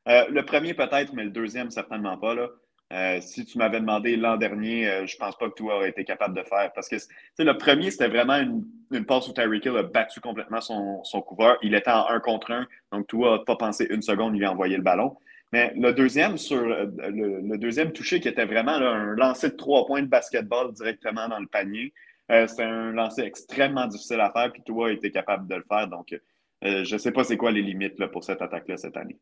le 0.08 0.42
premier 0.42 0.74
peut-être, 0.74 1.14
mais 1.14 1.24
le 1.24 1.32
deuxième, 1.32 1.72
certainement 1.72 2.18
pas. 2.18 2.36
Là. 2.36 3.22
si 3.22 3.46
tu 3.46 3.58
m'avais 3.58 3.80
demandé 3.80 4.16
l'an 4.16 4.38
dernier, 4.38 5.06
je 5.08 5.18
pense 5.18 5.36
pas 5.38 5.50
que 5.50 5.56
toi 5.56 5.78
aurais 5.78 5.90
été 5.90 6.04
capable 6.04 6.38
de 6.38 6.44
faire. 6.44 6.72
Parce 6.74 6.88
que 6.88 6.98
le 7.40 7.58
premier, 7.58 7.92
c'était 7.92 8.08
vraiment 8.08 8.38
une, 8.38 9.06
passe 9.06 9.28
où 9.28 9.34
Tyreek 9.34 9.66
Hill 9.66 9.78
a 9.78 9.84
battu 9.84 10.22
complètement 10.22 10.62
son, 10.62 11.04
son 11.04 11.22
couvert. 11.22 11.58
Il 11.64 11.74
était 11.74 11.92
en 11.92 12.08
un 12.08 12.20
contre 12.20 12.52
un, 12.52 12.68
donc 12.92 13.08
toi 13.08 13.38
n'a 13.38 13.44
pas 13.44 13.56
pensé 13.56 13.88
une 13.90 14.02
seconde, 14.04 14.36
il 14.36 14.40
lui 14.40 14.46
a 14.46 14.52
envoyé 14.52 14.78
le 14.78 14.84
ballon. 14.84 15.18
Mais 15.56 15.72
le 15.78 15.94
deuxième, 15.94 16.38
sur 16.38 16.66
le, 16.66 17.58
deuxième 17.58 17.94
touché 17.94 18.20
qui 18.20 18.28
était 18.28 18.44
vraiment 18.44 18.74
un 18.74 19.16
lancer 19.16 19.52
de 19.52 19.56
trois 19.56 19.86
points 19.86 20.02
de 20.02 20.08
basketball 20.08 20.74
directement 20.74 21.30
dans 21.30 21.40
le 21.40 21.48
panier, 21.48 21.94
euh, 22.30 22.46
c'était 22.46 22.64
un 22.64 22.92
lancer 22.92 23.22
extrêmement 23.22 23.88
difficile 23.88 24.20
à 24.20 24.34
faire, 24.34 24.52
puis 24.52 24.64
toi, 24.64 24.92
été 24.92 25.12
capable 25.12 25.48
de 25.48 25.56
le 25.56 25.64
faire. 25.64 25.88
Donc, 25.88 26.12
euh, 26.12 26.84
je 26.84 26.94
ne 26.94 26.98
sais 26.98 27.14
pas 27.14 27.24
c'est 27.24 27.38
quoi 27.38 27.52
les 27.52 27.62
limites 27.62 27.98
là, 28.00 28.10
pour 28.10 28.26
cette 28.26 28.42
attaque-là 28.42 28.76
cette 28.76 28.98
année. 28.98 29.18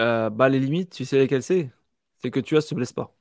Euh, 0.00 0.30
bah, 0.30 0.48
les 0.48 0.60
limites, 0.60 0.94
tu 0.94 1.04
sais 1.04 1.18
lesquelles 1.18 1.42
c'est? 1.42 1.68
C'est 2.16 2.30
que 2.30 2.40
tu 2.40 2.56
as 2.56 2.62
se 2.62 2.74
blesse 2.74 2.94
pas. 2.94 3.14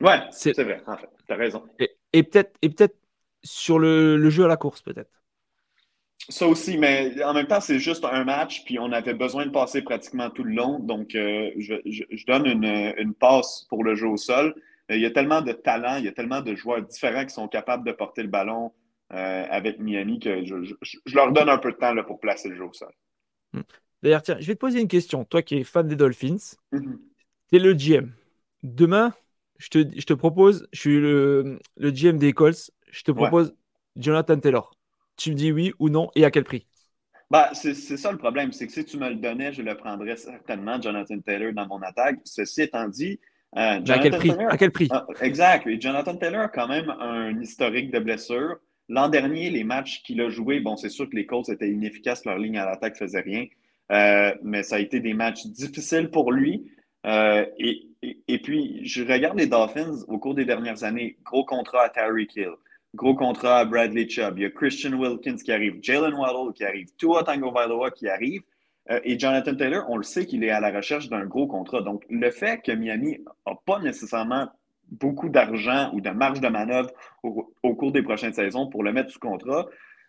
Ouais, 0.00 0.22
c'est 0.32 0.52
vrai, 0.60 0.82
en 0.84 0.96
fait. 0.96 1.10
Tu 1.28 1.32
as 1.32 1.36
raison. 1.36 1.62
Et, 1.78 2.24
peut-être 2.24 2.58
peut 2.60 2.88
sur 3.44 3.78
le, 3.78 4.16
le, 4.16 4.30
jeu 4.30 4.46
à 4.46 4.48
la 4.48 4.56
course, 4.56 4.82
peut-être. 4.82 5.15
Ça 6.28 6.48
aussi, 6.48 6.76
mais 6.76 7.22
en 7.22 7.34
même 7.34 7.46
temps, 7.46 7.60
c'est 7.60 7.78
juste 7.78 8.04
un 8.04 8.24
match, 8.24 8.64
puis 8.64 8.78
on 8.80 8.90
avait 8.90 9.14
besoin 9.14 9.46
de 9.46 9.50
passer 9.50 9.82
pratiquement 9.82 10.28
tout 10.30 10.42
le 10.42 10.54
long. 10.54 10.80
Donc, 10.80 11.14
euh, 11.14 11.50
je, 11.56 12.26
donne 12.26 12.46
une, 12.46 13.14
passe 13.14 13.66
pour 13.68 13.84
le 13.84 13.94
jeu 13.94 14.08
au 14.08 14.16
sol. 14.16 14.54
Euh, 14.90 14.96
il 14.96 15.02
y 15.02 15.06
a 15.06 15.10
tellement 15.10 15.40
de 15.40 15.52
talent, 15.52 15.96
il 15.96 16.04
y 16.04 16.08
a 16.08 16.12
tellement 16.12 16.40
de 16.40 16.54
joueurs 16.56 16.82
différents 16.82 17.24
qui 17.24 17.34
sont 17.34 17.46
capables 17.46 17.86
de 17.86 17.92
porter 17.92 18.22
le 18.22 18.28
ballon 18.28 18.72
euh, 19.12 19.46
avec 19.48 19.78
Miami 19.78 20.18
que 20.18 20.44
je, 20.44 21.14
leur 21.14 21.30
donne 21.32 21.48
un 21.48 21.58
peu 21.58 21.70
de 21.70 21.76
temps 21.76 21.94
là, 21.94 22.02
pour 22.02 22.18
placer 22.18 22.48
le 22.48 22.56
jeu 22.56 22.64
au 22.64 22.72
sol. 22.72 22.92
Hmm. 23.52 23.60
D'ailleurs, 24.02 24.22
tiens, 24.22 24.36
je 24.40 24.46
vais 24.46 24.54
te 24.54 24.60
poser 24.60 24.80
une 24.80 24.88
question. 24.88 25.24
Toi 25.24 25.42
qui 25.42 25.58
es 25.58 25.64
fan 25.64 25.86
des 25.86 25.96
Dolphins, 25.96 26.56
mm-hmm. 26.72 26.98
tu 27.50 27.56
es 27.56 27.58
le 27.58 27.72
GM. 27.72 28.10
Demain, 28.64 29.14
je 29.58 29.68
te, 29.68 30.14
propose, 30.14 30.66
je 30.72 30.80
suis 30.80 31.00
le, 31.00 31.60
le 31.76 31.90
GM 31.90 32.18
des 32.18 32.32
Colts, 32.32 32.70
je 32.90 33.02
te 33.02 33.12
propose 33.12 33.54
Jonathan 33.96 34.38
Taylor. 34.38 34.75
Tu 35.16 35.30
me 35.30 35.34
dis 35.34 35.52
oui 35.52 35.72
ou 35.78 35.88
non 35.88 36.10
et 36.14 36.24
à 36.24 36.30
quel 36.30 36.44
prix? 36.44 36.66
Bah, 37.30 37.50
c'est 37.54 37.74
ça 37.74 38.12
le 38.12 38.18
problème, 38.18 38.52
c'est 38.52 38.66
que 38.66 38.72
si 38.72 38.84
tu 38.84 38.98
me 38.98 39.08
le 39.08 39.16
donnais, 39.16 39.52
je 39.52 39.62
le 39.62 39.76
prendrais 39.76 40.16
certainement, 40.16 40.80
Jonathan 40.80 41.18
Taylor, 41.18 41.52
dans 41.52 41.66
mon 41.66 41.82
attaque. 41.82 42.18
Ceci 42.24 42.62
étant 42.62 42.86
dit, 42.88 43.18
euh, 43.56 43.80
à 43.88 43.98
quel 43.98 44.16
prix? 44.16 44.30
à 44.30 44.56
quel 44.56 44.70
prix? 44.70 44.88
Ah, 44.90 45.06
exact. 45.22 45.66
Et 45.66 45.80
Jonathan 45.80 46.16
Taylor 46.16 46.42
a 46.42 46.48
quand 46.48 46.68
même 46.68 46.90
un 47.00 47.40
historique 47.40 47.90
de 47.90 47.98
blessures. 47.98 48.56
L'an 48.88 49.08
dernier, 49.08 49.50
les 49.50 49.64
matchs 49.64 50.02
qu'il 50.02 50.20
a 50.20 50.28
joués, 50.28 50.60
bon, 50.60 50.76
c'est 50.76 50.88
sûr 50.88 51.10
que 51.10 51.16
les 51.16 51.26
Colts 51.26 51.48
étaient 51.48 51.70
inefficaces, 51.70 52.24
leur 52.24 52.38
ligne 52.38 52.58
à 52.58 52.66
l'attaque 52.66 52.96
faisait 52.96 53.20
rien. 53.20 53.46
Euh, 53.90 54.32
mais 54.42 54.62
ça 54.62 54.76
a 54.76 54.78
été 54.78 55.00
des 55.00 55.14
matchs 55.14 55.46
difficiles 55.46 56.10
pour 56.10 56.30
lui. 56.32 56.70
Euh, 57.06 57.44
et, 57.58 57.88
et, 58.28 58.38
puis, 58.40 58.80
je 58.84 59.02
regarde 59.02 59.38
les 59.38 59.46
Dolphins 59.46 60.04
au 60.06 60.18
cours 60.18 60.34
des 60.34 60.44
dernières 60.44 60.84
années. 60.84 61.16
Gros 61.24 61.44
contrat 61.44 61.84
à 61.84 61.88
Tyreek 61.88 62.36
Hill, 62.36 62.52
gros 62.96 63.14
contrat 63.14 63.58
à 63.58 63.64
Bradley 63.64 64.08
Chubb. 64.08 64.38
Il 64.38 64.42
y 64.42 64.46
a 64.46 64.50
Christian 64.50 64.94
Wilkins 64.94 65.36
qui 65.36 65.52
arrive, 65.52 65.78
Jalen 65.82 66.14
Waddle 66.14 66.52
qui 66.54 66.64
arrive, 66.64 66.88
Tua 66.98 67.22
Tango 67.22 67.52
Vailoa 67.52 67.90
qui 67.92 68.08
arrive. 68.08 68.42
Euh, 68.90 69.00
et 69.04 69.18
Jonathan 69.18 69.54
Taylor, 69.54 69.84
on 69.88 69.96
le 69.96 70.02
sait 70.02 70.26
qu'il 70.26 70.42
est 70.42 70.50
à 70.50 70.60
la 70.60 70.70
recherche 70.70 71.08
d'un 71.08 71.26
gros 71.26 71.46
contrat. 71.46 71.82
Donc, 71.82 72.04
le 72.08 72.30
fait 72.30 72.62
que 72.62 72.72
Miami 72.72 73.18
n'a 73.46 73.54
pas 73.64 73.78
nécessairement 73.80 74.48
beaucoup 74.90 75.28
d'argent 75.28 75.90
ou 75.92 76.00
de 76.00 76.10
marge 76.10 76.40
de 76.40 76.48
manœuvre 76.48 76.90
au, 77.22 77.74
cours 77.74 77.92
des 77.92 78.02
prochaines 78.02 78.32
saisons 78.32 78.68
pour 78.68 78.82
le 78.84 78.92
mettre 78.92 79.10
sous 79.10 79.18
contrat, 79.18 79.66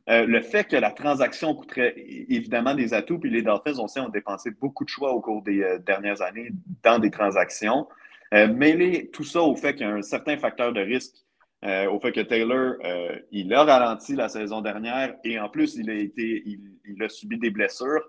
euh, 0.09 0.25
le 0.25 0.41
fait 0.41 0.65
que 0.65 0.77
la 0.77 0.91
transaction 0.91 1.55
coûterait 1.55 1.93
évidemment 1.97 2.75
des 2.75 2.93
atouts, 2.93 3.19
puis 3.19 3.31
les 3.31 3.41
Dolphins, 3.41 3.79
on 3.79 3.88
sait, 3.88 3.99
ont 3.99 4.09
dépensé 4.09 4.51
beaucoup 4.51 4.85
de 4.85 4.89
choix 4.89 5.11
au 5.11 5.19
cours 5.19 5.41
des 5.41 5.61
euh, 5.61 5.79
dernières 5.79 6.21
années 6.21 6.51
dans 6.83 6.99
des 6.99 7.11
transactions. 7.11 7.88
Mêler 8.33 9.09
tout 9.13 9.23
ça 9.23 9.41
au 9.41 9.55
fait 9.55 9.73
qu'il 9.73 9.88
y 9.88 9.89
a 9.89 9.93
un 9.93 10.01
certain 10.01 10.35
facteur 10.38 10.73
de 10.73 10.81
risque, 10.81 11.15
au 11.63 11.99
fait 11.99 12.11
que 12.11 12.21
Taylor, 12.21 12.75
il 13.31 13.53
a 13.53 13.63
ralenti 13.63 14.15
la 14.15 14.29
saison 14.29 14.61
dernière 14.61 15.15
et 15.23 15.39
en 15.39 15.49
plus, 15.49 15.75
il 15.75 15.89
a, 15.89 15.93
été, 15.95 16.43
il, 16.45 17.03
a 17.03 17.09
subi 17.09 17.37
des 17.37 17.49
blessures. 17.49 18.03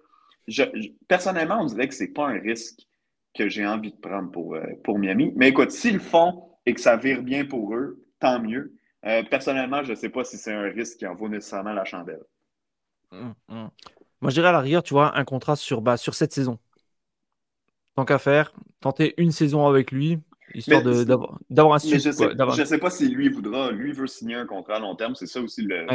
personnellement, 1.08 1.62
on 1.62 1.64
dirait 1.64 1.88
que 1.88 1.94
ce 1.94 2.04
n'est 2.04 2.10
pas 2.10 2.28
un 2.28 2.38
risque 2.38 2.80
que 3.34 3.48
j'ai 3.48 3.66
envie 3.66 3.92
de 3.92 3.96
prendre 3.96 4.30
pour, 4.30 4.56
pour 4.84 4.98
Miami. 4.98 5.32
Mais 5.36 5.48
écoute, 5.48 5.70
s'ils 5.70 5.94
le 5.94 6.00
font 6.00 6.48
et 6.68 6.74
que 6.74 6.80
ça 6.80 6.96
vire 6.96 7.22
bien 7.22 7.46
pour 7.46 7.74
eux, 7.74 8.04
tant 8.20 8.40
mieux. 8.40 8.74
Euh, 9.06 9.22
personnellement, 9.22 9.82
je 9.84 9.92
ne 9.92 9.96
sais 9.96 10.10
pas 10.10 10.22
si 10.24 10.36
c'est 10.36 10.52
un 10.52 10.62
risque 10.62 10.98
qui 10.98 11.06
en 11.06 11.14
vaut 11.14 11.28
nécessairement 11.28 11.72
la 11.72 11.84
chandelle. 11.84 12.22
Hum, 13.10 13.34
hum. 13.48 13.70
Moi, 14.20 14.30
je 14.30 14.34
dirais 14.34 14.48
à 14.48 14.52
la 14.52 14.60
rigueur, 14.60 14.82
tu 14.82 14.92
vois, 14.92 15.16
un 15.16 15.24
contrat 15.24 15.56
sur, 15.56 15.80
bah, 15.80 15.96
sur 15.96 16.14
cette 16.14 16.32
saison. 16.32 16.58
Tant 17.94 18.04
qu'à 18.04 18.18
faire, 18.18 18.52
tenter 18.80 19.14
une 19.16 19.30
saison 19.30 19.66
avec 19.66 19.92
lui, 19.92 20.18
histoire 20.54 20.82
d'avoir 20.82 21.74
un 21.74 21.78
succès. 21.78 22.12
Je 22.12 22.60
ne 22.60 22.64
sais, 22.64 22.78
pas 22.78 22.90
si 22.90 23.08
lui 23.08 23.28
voudra. 23.28 23.70
Lui 23.70 23.92
veut 23.92 24.06
signer 24.06 24.34
un 24.34 24.46
contrat 24.46 24.76
à 24.76 24.80
long 24.80 24.94
terme. 24.94 25.14
C'est 25.14 25.26
ça 25.26 25.40
aussi 25.40 25.62
le, 25.62 25.86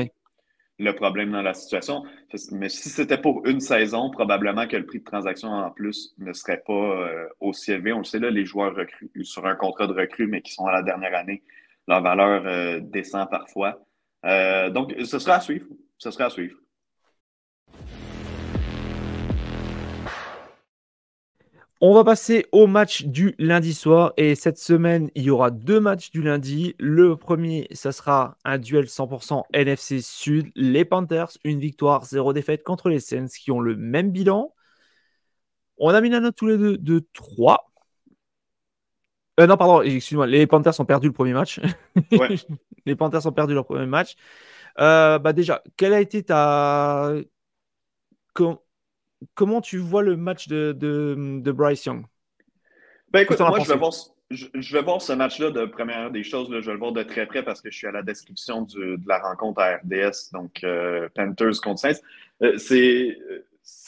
le 0.80 0.92
problème 0.94 1.32
dans 1.32 1.42
la 1.42 1.54
situation. 1.54 2.04
Mais 2.52 2.70
si 2.70 2.90
c'était 2.90 3.18
pour 3.18 3.46
une 3.46 3.60
saison, 3.60 4.10
probablement 4.10 4.68
que 4.68 4.78
le 4.78 4.86
prix 4.86 5.00
de 5.00 5.04
transaction 5.04 5.50
en 5.50 5.72
plus 5.72 6.14
ne 6.18 6.34
serait 6.34 6.62
pas 6.66 6.74
euh, 6.74 7.28
aussi 7.40 7.72
élevé. 7.72 7.94
On 7.94 8.00
le 8.00 8.04
sait, 8.04 8.20
là, 8.20 8.30
les 8.30 8.46
joueurs 8.46 8.76
recrues 8.76 9.12
sur 9.24 9.46
un 9.46 9.56
contrat 9.56 9.88
de 9.88 9.94
recrue, 9.94 10.28
mais 10.28 10.42
qui 10.42 10.54
sont 10.54 10.66
à 10.66 10.72
la 10.72 10.82
dernière 10.82 11.16
année, 11.16 11.44
leur 11.88 12.02
valeur 12.02 12.44
euh, 12.46 12.80
descend 12.82 13.30
parfois. 13.30 13.86
Euh, 14.26 14.70
donc, 14.70 14.94
ce 15.04 15.20
sera 15.20 15.36
à 15.36 15.40
suivre. 15.40 15.68
Ce 15.98 16.12
sera 16.12 16.26
à 16.26 16.30
suivre. 16.30 16.58
On 21.86 21.94
va 21.94 22.06
passer 22.06 22.46
au 22.54 22.66
match 22.66 23.04
du 23.04 23.36
lundi 23.40 23.74
soir. 23.74 24.14
Et 24.16 24.36
cette 24.36 24.58
semaine, 24.58 25.12
il 25.16 25.24
y 25.24 25.30
aura 25.30 25.52
deux 25.52 25.82
matchs 25.82 26.12
du 26.12 26.22
lundi. 26.22 26.76
Le 26.80 27.18
premier, 27.18 27.68
ce 27.74 27.92
sera 27.92 28.38
un 28.46 28.58
duel 28.58 28.88
100% 28.88 29.44
NFC 29.52 30.00
Sud. 30.02 30.50
Les 30.56 30.86
Panthers, 30.86 31.32
une 31.44 31.60
victoire, 31.60 32.06
zéro 32.06 32.32
défaite 32.32 32.64
contre 32.64 32.88
les 32.88 33.02
Saints 33.02 33.28
qui 33.28 33.52
ont 33.52 33.60
le 33.60 33.76
même 33.76 34.12
bilan. 34.12 34.54
On 35.78 35.90
a 35.90 36.00
mis 36.00 36.08
la 36.10 36.22
note 36.22 36.38
tous 36.38 36.48
les 36.48 36.58
deux 36.58 36.78
de 36.78 37.06
3. 37.12 37.70
Euh, 39.42 39.46
non, 39.46 39.58
pardon, 39.58 39.82
excuse-moi. 39.82 40.26
Les 40.26 40.48
Panthers 40.48 40.80
ont 40.80 40.86
perdu 40.86 41.08
le 41.08 41.14
premier 41.14 41.34
match. 41.34 41.60
les 42.86 42.96
Panthers 42.96 43.26
ont 43.26 43.34
perdu 43.34 43.56
leur 43.56 43.66
premier 43.66 43.88
match. 43.88 44.16
Euh, 44.80 45.20
bah 45.20 45.34
déjà, 45.34 45.62
quelle 45.76 45.94
a 45.94 46.00
été 46.00 46.24
ta. 46.24 47.14
Comment 48.34 48.64
tu 49.64 49.78
vois 49.78 50.04
le 50.04 50.18
match 50.18 50.48
de, 50.48 50.72
de, 50.74 51.52
Bryce 51.52 51.86
Young? 51.86 52.06
Ben, 53.12 53.22
écoute, 53.22 53.40
moi, 53.40 53.60
je 53.60 53.70
vais, 53.70 53.78
voir, 53.78 53.92
je, 54.32 54.48
ce 55.06 55.14
match-là 55.14 55.52
de 55.52 55.66
première 55.66 56.10
des 56.10 56.24
choses. 56.24 56.48
je 56.50 56.66
vais 56.66 56.74
le 56.74 56.80
voir 56.80 56.92
de 56.92 57.04
très 57.04 57.26
près 57.26 57.44
parce 57.44 57.62
que 57.62 57.70
je 57.70 57.78
suis 57.78 57.88
à 57.88 57.92
la 57.92 58.02
description 58.02 58.64
de 58.64 58.98
la 59.08 59.20
rencontre 59.20 59.62
à 59.62 59.76
RDS, 59.76 60.32
donc 60.32 60.64
euh, 60.64 61.08
Panthers 61.16 61.62
contre 61.62 61.80
Saints. 61.80 62.02
c'est 62.58 63.18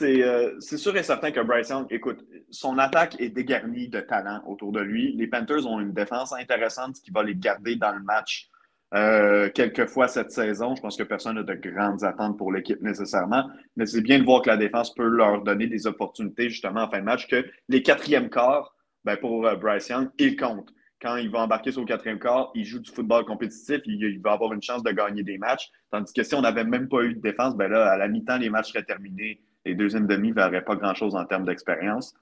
euh, 0.02 0.56
c'est 0.60 0.78
sûr 0.78 0.96
et 0.96 1.04
certain 1.04 1.32
que 1.32 1.42
Bryce 1.42 1.70
Young, 1.70 1.86
écoute, 1.90 2.26
son 2.50 2.78
attaque 2.78 3.20
est 3.20 3.30
dégarnie 3.30 3.90
de 3.90 4.00
talent 4.00 4.42
autour 4.48 4.72
de 4.72 4.80
lui. 4.80 5.14
Les 5.14 5.28
Panthers 5.28 5.68
ont 5.68 5.80
une 5.80 5.94
défense 5.94 6.32
intéressante 6.34 6.96
qui 7.02 7.12
va 7.12 7.24
les 7.24 7.36
garder 7.36 7.76
dans 7.76 7.92
le 7.92 8.02
match 8.02 8.50
euh, 8.96 9.50
quelques 9.50 9.88
fois 9.88 10.08
cette 10.08 10.32
saison. 10.32 10.76
Je 10.76 10.82
pense 10.82 10.98
que 10.98 11.04
personne 11.04 11.36
n'a 11.36 11.44
de 11.44 11.54
grandes 11.54 12.04
attentes 12.04 12.38
pour 12.38 12.52
l'équipe 12.52 12.82
nécessairement, 12.82 13.50
mais 13.76 13.86
c'est 13.86 14.02
bien 14.02 14.20
de 14.20 14.24
voir 14.24 14.42
que 14.42 14.50
la 14.50 14.58
défense 14.58 14.94
peut 14.94 15.08
leur 15.08 15.44
donner 15.44 15.68
des 15.68 15.88
opportunités 15.88 16.50
justement 16.50 16.84
en 16.84 16.90
fin 16.90 17.00
de 17.00 17.06
match, 17.06 17.28
que 17.28 17.46
les 17.70 17.84
quatrièmes 17.84 18.30
quarts, 18.30 18.74
ben 19.04 19.18
pour 19.18 19.46
euh, 19.46 19.56
Bryce 19.56 19.90
Young, 19.90 20.10
il 20.18 20.36
compte. 20.36 20.70
Quand 21.02 21.18
il 21.18 21.30
va 21.30 21.40
embarquer 21.40 21.72
sur 21.72 21.82
le 21.82 21.88
quatrième 21.88 22.20
quart, 22.20 22.52
il 22.56 22.64
joue 22.64 22.80
du 22.80 22.90
football 22.90 23.26
compétitif, 23.26 23.82
il, 23.86 24.20
va 24.22 24.32
avoir 24.32 24.54
une 24.54 24.62
chance 24.62 24.82
de 24.82 24.92
gagner 24.92 25.24
des 25.24 25.38
matchs. 25.38 25.70
Tandis 25.92 26.14
que 26.14 26.24
si 26.24 26.34
on 26.34 26.42
n'avait 26.42 26.64
même 26.64 26.88
pas 26.88 27.04
eu 27.04 27.14
de 27.14 27.20
défense, 27.20 27.56
ben 27.56 27.70
là, 27.70 27.92
à 27.92 27.98
la 27.98 28.08
mi-temps, 28.08 28.38
les 28.38 28.50
matchs 28.50 28.72
seraient 28.72 28.86
terminés 28.86 29.42
les 29.66 29.76
deuxièmes 29.76 30.08
demi 30.08 30.30
ne 30.30 30.36
verraient 30.36 30.64
pas 30.64 30.76
grand-chose 30.76 31.16
en 31.16 31.26
termes 31.26 31.46
d'expérience. 31.46 32.14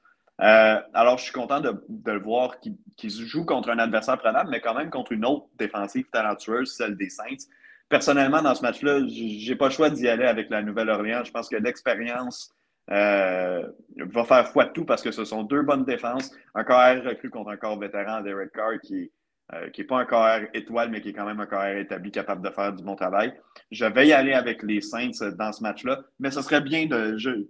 Euh, 0.42 0.82
alors, 0.94 1.18
je 1.18 1.26
suis 1.26 1.34
content 1.34 1.62
de, 1.62 1.74
le 2.06 2.20
voir 2.20 2.60
qu'il 2.60 3.10
joue 3.10 3.46
contre 3.46 3.70
un 3.70 3.80
adversaire 3.80 4.18
prenable, 4.18 4.50
mais 4.50 4.62
quand 4.62 4.74
même 4.74 4.90
contre 4.90 5.12
une 5.12 5.26
autre 5.26 5.48
défensive 5.58 6.06
talentueuse, 6.12 6.76
celle 6.76 6.98
des 6.98 7.10
Saints. 7.10 7.48
Personnellement, 7.90 8.42
dans 8.42 8.56
ce 8.56 8.64
match-là, 8.64 9.00
je 9.08 9.50
n'ai 9.50 9.56
pas 9.56 9.68
le 9.68 9.74
choix 9.74 9.90
d'y 9.90 10.08
aller 10.08 10.26
avec 10.26 10.50
la 10.50 10.64
Nouvelle-Orléans. 10.64 11.24
Je 11.24 11.32
pense 11.32 11.50
que 11.50 11.58
l'expérience 11.58 12.52
euh, 12.90 13.68
va 13.98 14.24
faire 14.26 14.48
foi 14.48 14.66
de 14.66 14.72
tout 14.72 14.86
parce 14.86 15.02
que 15.04 15.12
ce 15.12 15.24
sont 15.24 15.44
deux 15.44 15.62
bonnes 15.62 15.86
défenses. 15.86 16.32
Un 16.56 16.64
corps 16.64 17.04
recru 17.06 17.30
contre 17.30 17.52
un 17.52 17.58
corps 17.58 17.80
vétéran, 17.80 18.22
Derek 18.22 18.52
Carr, 18.52 18.80
qui 18.82 19.12
n'est 19.52 19.60
euh, 19.80 19.88
pas 19.88 20.00
un 20.00 20.06
corps 20.06 20.40
étoile, 20.56 20.90
mais 20.90 21.02
qui 21.02 21.10
est 21.10 21.14
quand 21.14 21.26
même 21.26 21.40
un 21.40 21.46
corps 21.46 21.66
établi 21.66 22.12
capable 22.12 22.42
de 22.42 22.50
faire 22.52 22.74
du 22.74 22.84
bon 22.84 22.96
travail. 22.96 23.34
Je 23.72 23.86
vais 23.86 24.08
y 24.08 24.14
aller 24.14 24.34
avec 24.34 24.64
les 24.64 24.82
Saints 24.82 25.30
dans 25.38 25.54
ce 25.54 25.62
match-là, 25.62 26.02
mais 26.20 26.32
ce 26.32 26.42
serait 26.42 26.62
bien 26.62 26.88
de. 26.88 27.18
Je, 27.18 27.46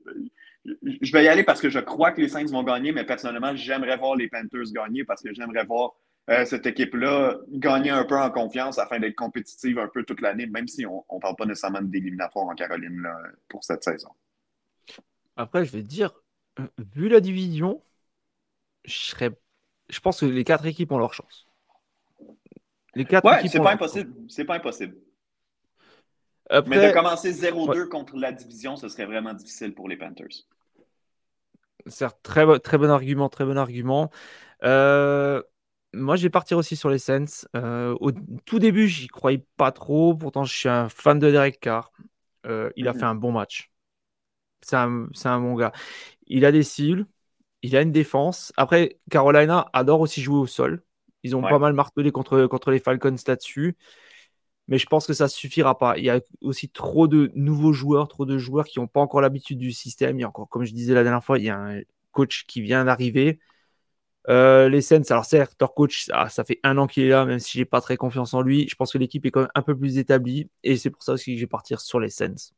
je, 0.66 1.12
vais 1.12 1.26
y 1.26 1.28
aller 1.28 1.44
parce 1.44 1.62
que 1.62 1.70
je 1.70 1.80
crois 1.80 2.12
que 2.12 2.22
les 2.22 2.30
Saints 2.30 2.46
vont 2.46 2.64
gagner, 2.64 2.92
mais 2.92 3.06
personnellement, 3.06 3.56
j'aimerais 3.56 3.98
voir 3.98 4.16
les 4.16 4.30
Panthers 4.30 4.72
gagner 4.74 5.04
parce 5.04 5.22
que 5.22 5.34
j'aimerais 5.34 5.66
voir 5.66 5.94
euh, 6.30 6.46
cette 6.46 6.66
équipe-là 6.66 7.38
gagner 7.50 7.90
un 7.90 8.06
peu 8.06 8.18
en 8.18 8.32
confiance 8.32 8.80
afin 8.80 9.00
d'être 9.00 9.16
compétitive 9.16 9.78
un 9.80 9.90
peu 9.90 10.04
toute 10.04 10.22
l'année, 10.22 10.46
même 10.46 10.68
si 10.68 10.86
on 10.86 11.04
ne 11.12 11.20
parle 11.20 11.36
pas 11.36 11.46
nécessairement 11.46 11.82
d'éliminatoire 11.82 12.48
en 12.48 12.56
Caroline 12.56 13.08
pour 13.50 13.64
cette 13.64 13.84
saison. 13.84 14.10
Après, 15.36 15.66
je 15.66 15.72
vais 15.72 15.82
te 15.82 15.88
dire, 15.88 16.12
euh, 16.60 16.68
vu 16.94 17.10
la 17.10 17.20
division, 17.20 17.82
je, 18.86 18.94
serais... 18.94 19.32
je 19.90 20.00
pense 20.00 20.22
que 20.22 20.26
les 20.26 20.44
quatre 20.44 20.66
équipes 20.66 20.92
ont 20.92 20.98
leur 20.98 21.14
chance. 21.14 21.48
Les 22.96 23.06
quatre 23.06 23.26
ouais, 23.26 23.48
c'est 23.48 23.60
pas 23.60 23.74
impossible. 23.74 24.14
C'est 24.30 24.46
pas 24.46 24.56
impossible. 24.56 24.96
Mais 26.52 26.88
de 26.90 26.94
commencer 26.94 27.32
0-2 27.32 27.88
contre 27.88 28.18
la 28.18 28.32
division, 28.32 28.76
ce 28.76 28.88
serait 28.90 29.06
vraiment 29.06 29.34
difficile 29.34 29.74
pour 29.74 29.88
les 29.88 29.98
Panthers. 29.98 30.46
C'est 31.88 32.08
très, 32.24 32.60
très 32.60 32.78
bon 32.78 32.90
argument, 32.90 33.30
très 33.30 33.46
bon 33.46 33.58
argument. 33.58 34.10
Euh, 34.64 35.42
moi, 35.94 36.16
je 36.16 36.24
vais 36.24 36.30
partir 36.30 36.58
aussi 36.58 36.76
sur 36.76 36.90
les 36.90 37.00
Saints. 37.00 37.46
Euh, 37.56 37.96
au 38.00 38.12
tout 38.46 38.60
début, 38.60 38.88
j'y 38.88 39.08
croyais 39.08 39.46
pas 39.58 39.72
trop. 39.72 40.16
Pourtant, 40.16 40.44
je 40.44 40.56
suis 40.56 40.70
un 40.70 40.90
fan 40.90 41.20
de 41.20 41.32
Derek 41.32 41.60
Carr. 41.60 41.92
Euh, 42.46 42.70
il 42.76 42.88
a 42.88 42.94
mhm. 42.94 43.00
fait 43.00 43.06
un 43.06 43.16
bon 43.16 43.32
match. 43.32 43.72
C'est 44.62 44.76
un, 44.76 45.08
un, 45.26 45.40
bon 45.40 45.56
gars. 45.56 45.72
Il 46.28 46.46
a 46.46 46.52
des 46.52 46.64
cibles. 46.64 47.06
Il 47.62 47.76
a 47.76 47.82
une 47.82 47.92
défense. 47.92 48.52
Après, 48.58 49.00
Carolina 49.10 49.70
adore 49.74 50.02
aussi 50.02 50.22
jouer 50.22 50.40
au 50.40 50.48
sol. 50.48 50.84
Ils 51.24 51.36
ont 51.38 51.42
pas 51.42 51.60
mal 51.60 51.72
martelé 51.72 52.12
contre, 52.12 52.48
contre 52.48 52.72
les 52.72 52.80
Falcons 52.80 53.16
là-dessus. 53.26 53.78
Mais 54.68 54.78
je 54.78 54.86
pense 54.86 55.08
que 55.08 55.14
ça 55.14 55.28
suffira 55.28 55.78
pas. 55.78 55.98
Il 55.98 56.06
y 56.06 56.10
a 56.10 56.22
aussi 56.42 56.70
trop 56.70 57.08
de 57.08 57.32
nouveaux 57.36 57.74
joueurs, 57.74 58.08
trop 58.08 58.26
de 58.26 58.38
joueurs 58.38 58.66
qui 58.66 58.80
n'ont 58.80 58.88
pas 58.88 59.02
encore 59.02 59.22
l'habitude 59.22 59.58
du 59.58 59.72
système. 59.72 60.18
Il 60.18 60.22
y 60.22 60.24
a 60.24 60.30
encore, 60.30 60.48
comme 60.50 60.64
je 60.64 60.74
disais 60.74 60.94
la 60.94 61.04
dernière 61.04 61.24
fois, 61.24 61.38
il 61.38 61.46
y 61.46 61.50
a 61.50 61.58
un 61.58 61.82
coach 62.12 62.46
qui 62.48 62.62
vient 62.62 62.86
d'arriver. 62.86 63.40
Euh, 64.30 64.70
les 64.70 64.82
Sens, 64.82 65.12
alors 65.12 65.26
certes, 65.26 65.56
leur 65.60 65.74
coach, 65.74 66.06
ça, 66.06 66.44
fait 66.46 66.60
un 66.64 66.78
an 66.78 66.88
qu'il 66.88 67.04
est 67.04 67.10
là, 67.10 67.26
même 67.26 67.40
si 67.40 67.58
j'ai 67.58 67.66
pas 67.66 67.82
très 67.82 67.98
confiance 67.98 68.34
en 68.34 68.42
lui. 68.42 68.68
Je 68.70 68.76
pense 68.76 68.94
que 68.94 68.98
l'équipe 68.98 69.26
est 69.26 69.32
quand 69.32 69.42
même 69.42 69.52
un 69.54 69.62
peu 69.62 69.78
plus 69.78 69.98
établie 69.98 70.50
et 70.64 70.78
c'est 70.78 70.90
pour 70.90 71.04
ça 71.04 71.14
aussi 71.14 71.34
que 71.34 71.38
je 71.38 71.44
vais 71.44 71.48
partir 71.48 71.82
sur 71.82 72.00
les 72.00 72.10
Sens. 72.10 72.54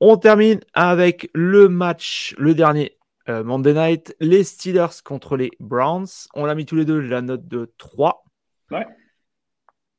On 0.00 0.16
termine 0.16 0.60
avec 0.72 1.30
le 1.34 1.68
match, 1.68 2.34
le 2.38 2.54
dernier 2.54 2.98
euh, 3.28 3.44
Monday 3.44 3.74
Night, 3.74 4.16
les 4.20 4.42
Steelers 4.42 5.02
contre 5.04 5.36
les 5.36 5.50
Browns. 5.60 6.08
On 6.34 6.46
a 6.46 6.54
mis 6.54 6.64
tous 6.64 6.74
les 6.74 6.84
deux 6.84 6.98
la 6.98 7.20
note 7.20 7.46
de 7.46 7.72
3. 7.78 8.24
Ouais. 8.70 8.86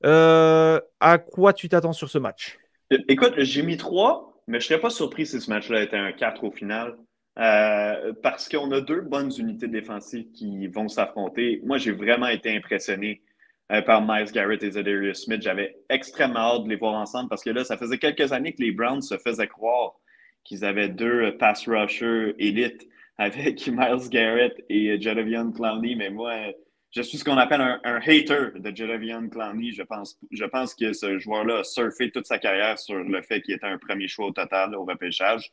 Euh, 0.05 0.79
à 0.99 1.17
quoi 1.17 1.53
tu 1.53 1.69
t'attends 1.69 1.93
sur 1.93 2.09
ce 2.09 2.17
match? 2.17 2.57
Écoute, 3.07 3.33
j'ai 3.37 3.63
mis 3.63 3.77
3, 3.77 4.43
mais 4.47 4.59
je 4.59 4.65
ne 4.65 4.67
serais 4.69 4.81
pas 4.81 4.89
surpris 4.89 5.25
si 5.25 5.39
ce 5.39 5.49
match-là 5.49 5.83
était 5.83 5.97
un 5.97 6.11
4 6.11 6.43
au 6.43 6.51
final. 6.51 6.97
Euh, 7.39 8.13
parce 8.21 8.47
qu'on 8.47 8.71
a 8.71 8.81
deux 8.81 9.01
bonnes 9.01 9.31
unités 9.39 9.67
défensives 9.67 10.31
qui 10.33 10.67
vont 10.67 10.87
s'affronter. 10.87 11.61
Moi, 11.63 11.79
j'ai 11.79 11.91
vraiment 11.91 12.27
été 12.27 12.55
impressionné 12.55 13.23
euh, 13.71 13.81
par 13.81 14.05
Miles 14.05 14.31
Garrett 14.31 14.61
et 14.61 14.71
Zadarius 14.71 15.23
Smith. 15.23 15.41
J'avais 15.41 15.77
extrêmement 15.89 16.57
hâte 16.57 16.65
de 16.65 16.69
les 16.69 16.75
voir 16.75 16.93
ensemble 16.93 17.29
parce 17.29 17.43
que 17.43 17.49
là, 17.49 17.63
ça 17.63 17.77
faisait 17.77 17.97
quelques 17.97 18.31
années 18.33 18.53
que 18.53 18.61
les 18.61 18.71
Browns 18.71 19.01
se 19.01 19.17
faisaient 19.17 19.47
croire 19.47 19.93
qu'ils 20.43 20.65
avaient 20.65 20.89
deux 20.89 21.35
pass 21.37 21.67
rushers 21.67 22.35
élites 22.37 22.87
avec 23.17 23.65
Miles 23.67 24.09
Garrett 24.09 24.53
et 24.69 25.01
Jadavion 25.01 25.51
Clowney. 25.51 25.95
Mais 25.95 26.11
moi, 26.11 26.33
je 26.95 27.01
suis 27.01 27.17
ce 27.17 27.23
qu'on 27.23 27.37
appelle 27.37 27.61
un, 27.61 27.99
hater 28.05 28.51
de 28.55 28.75
Jadavion 28.75 29.27
Clowney. 29.27 29.71
Je 29.71 29.81
pense, 29.81 30.19
je 30.29 30.45
pense 30.45 30.75
que 30.75 30.93
ce 30.93 31.17
joueur-là 31.17 31.59
a 31.59 31.63
surfé 31.63 32.11
toute 32.11 32.27
sa 32.27 32.37
carrière 32.37 32.77
sur 32.77 32.95
le 32.95 33.21
fait 33.23 33.41
qu'il 33.41 33.55
était 33.55 33.65
un 33.65 33.79
premier 33.79 34.07
choix 34.07 34.27
au 34.27 34.31
total 34.31 34.75
au 34.75 34.85
repêchage. 34.85 35.51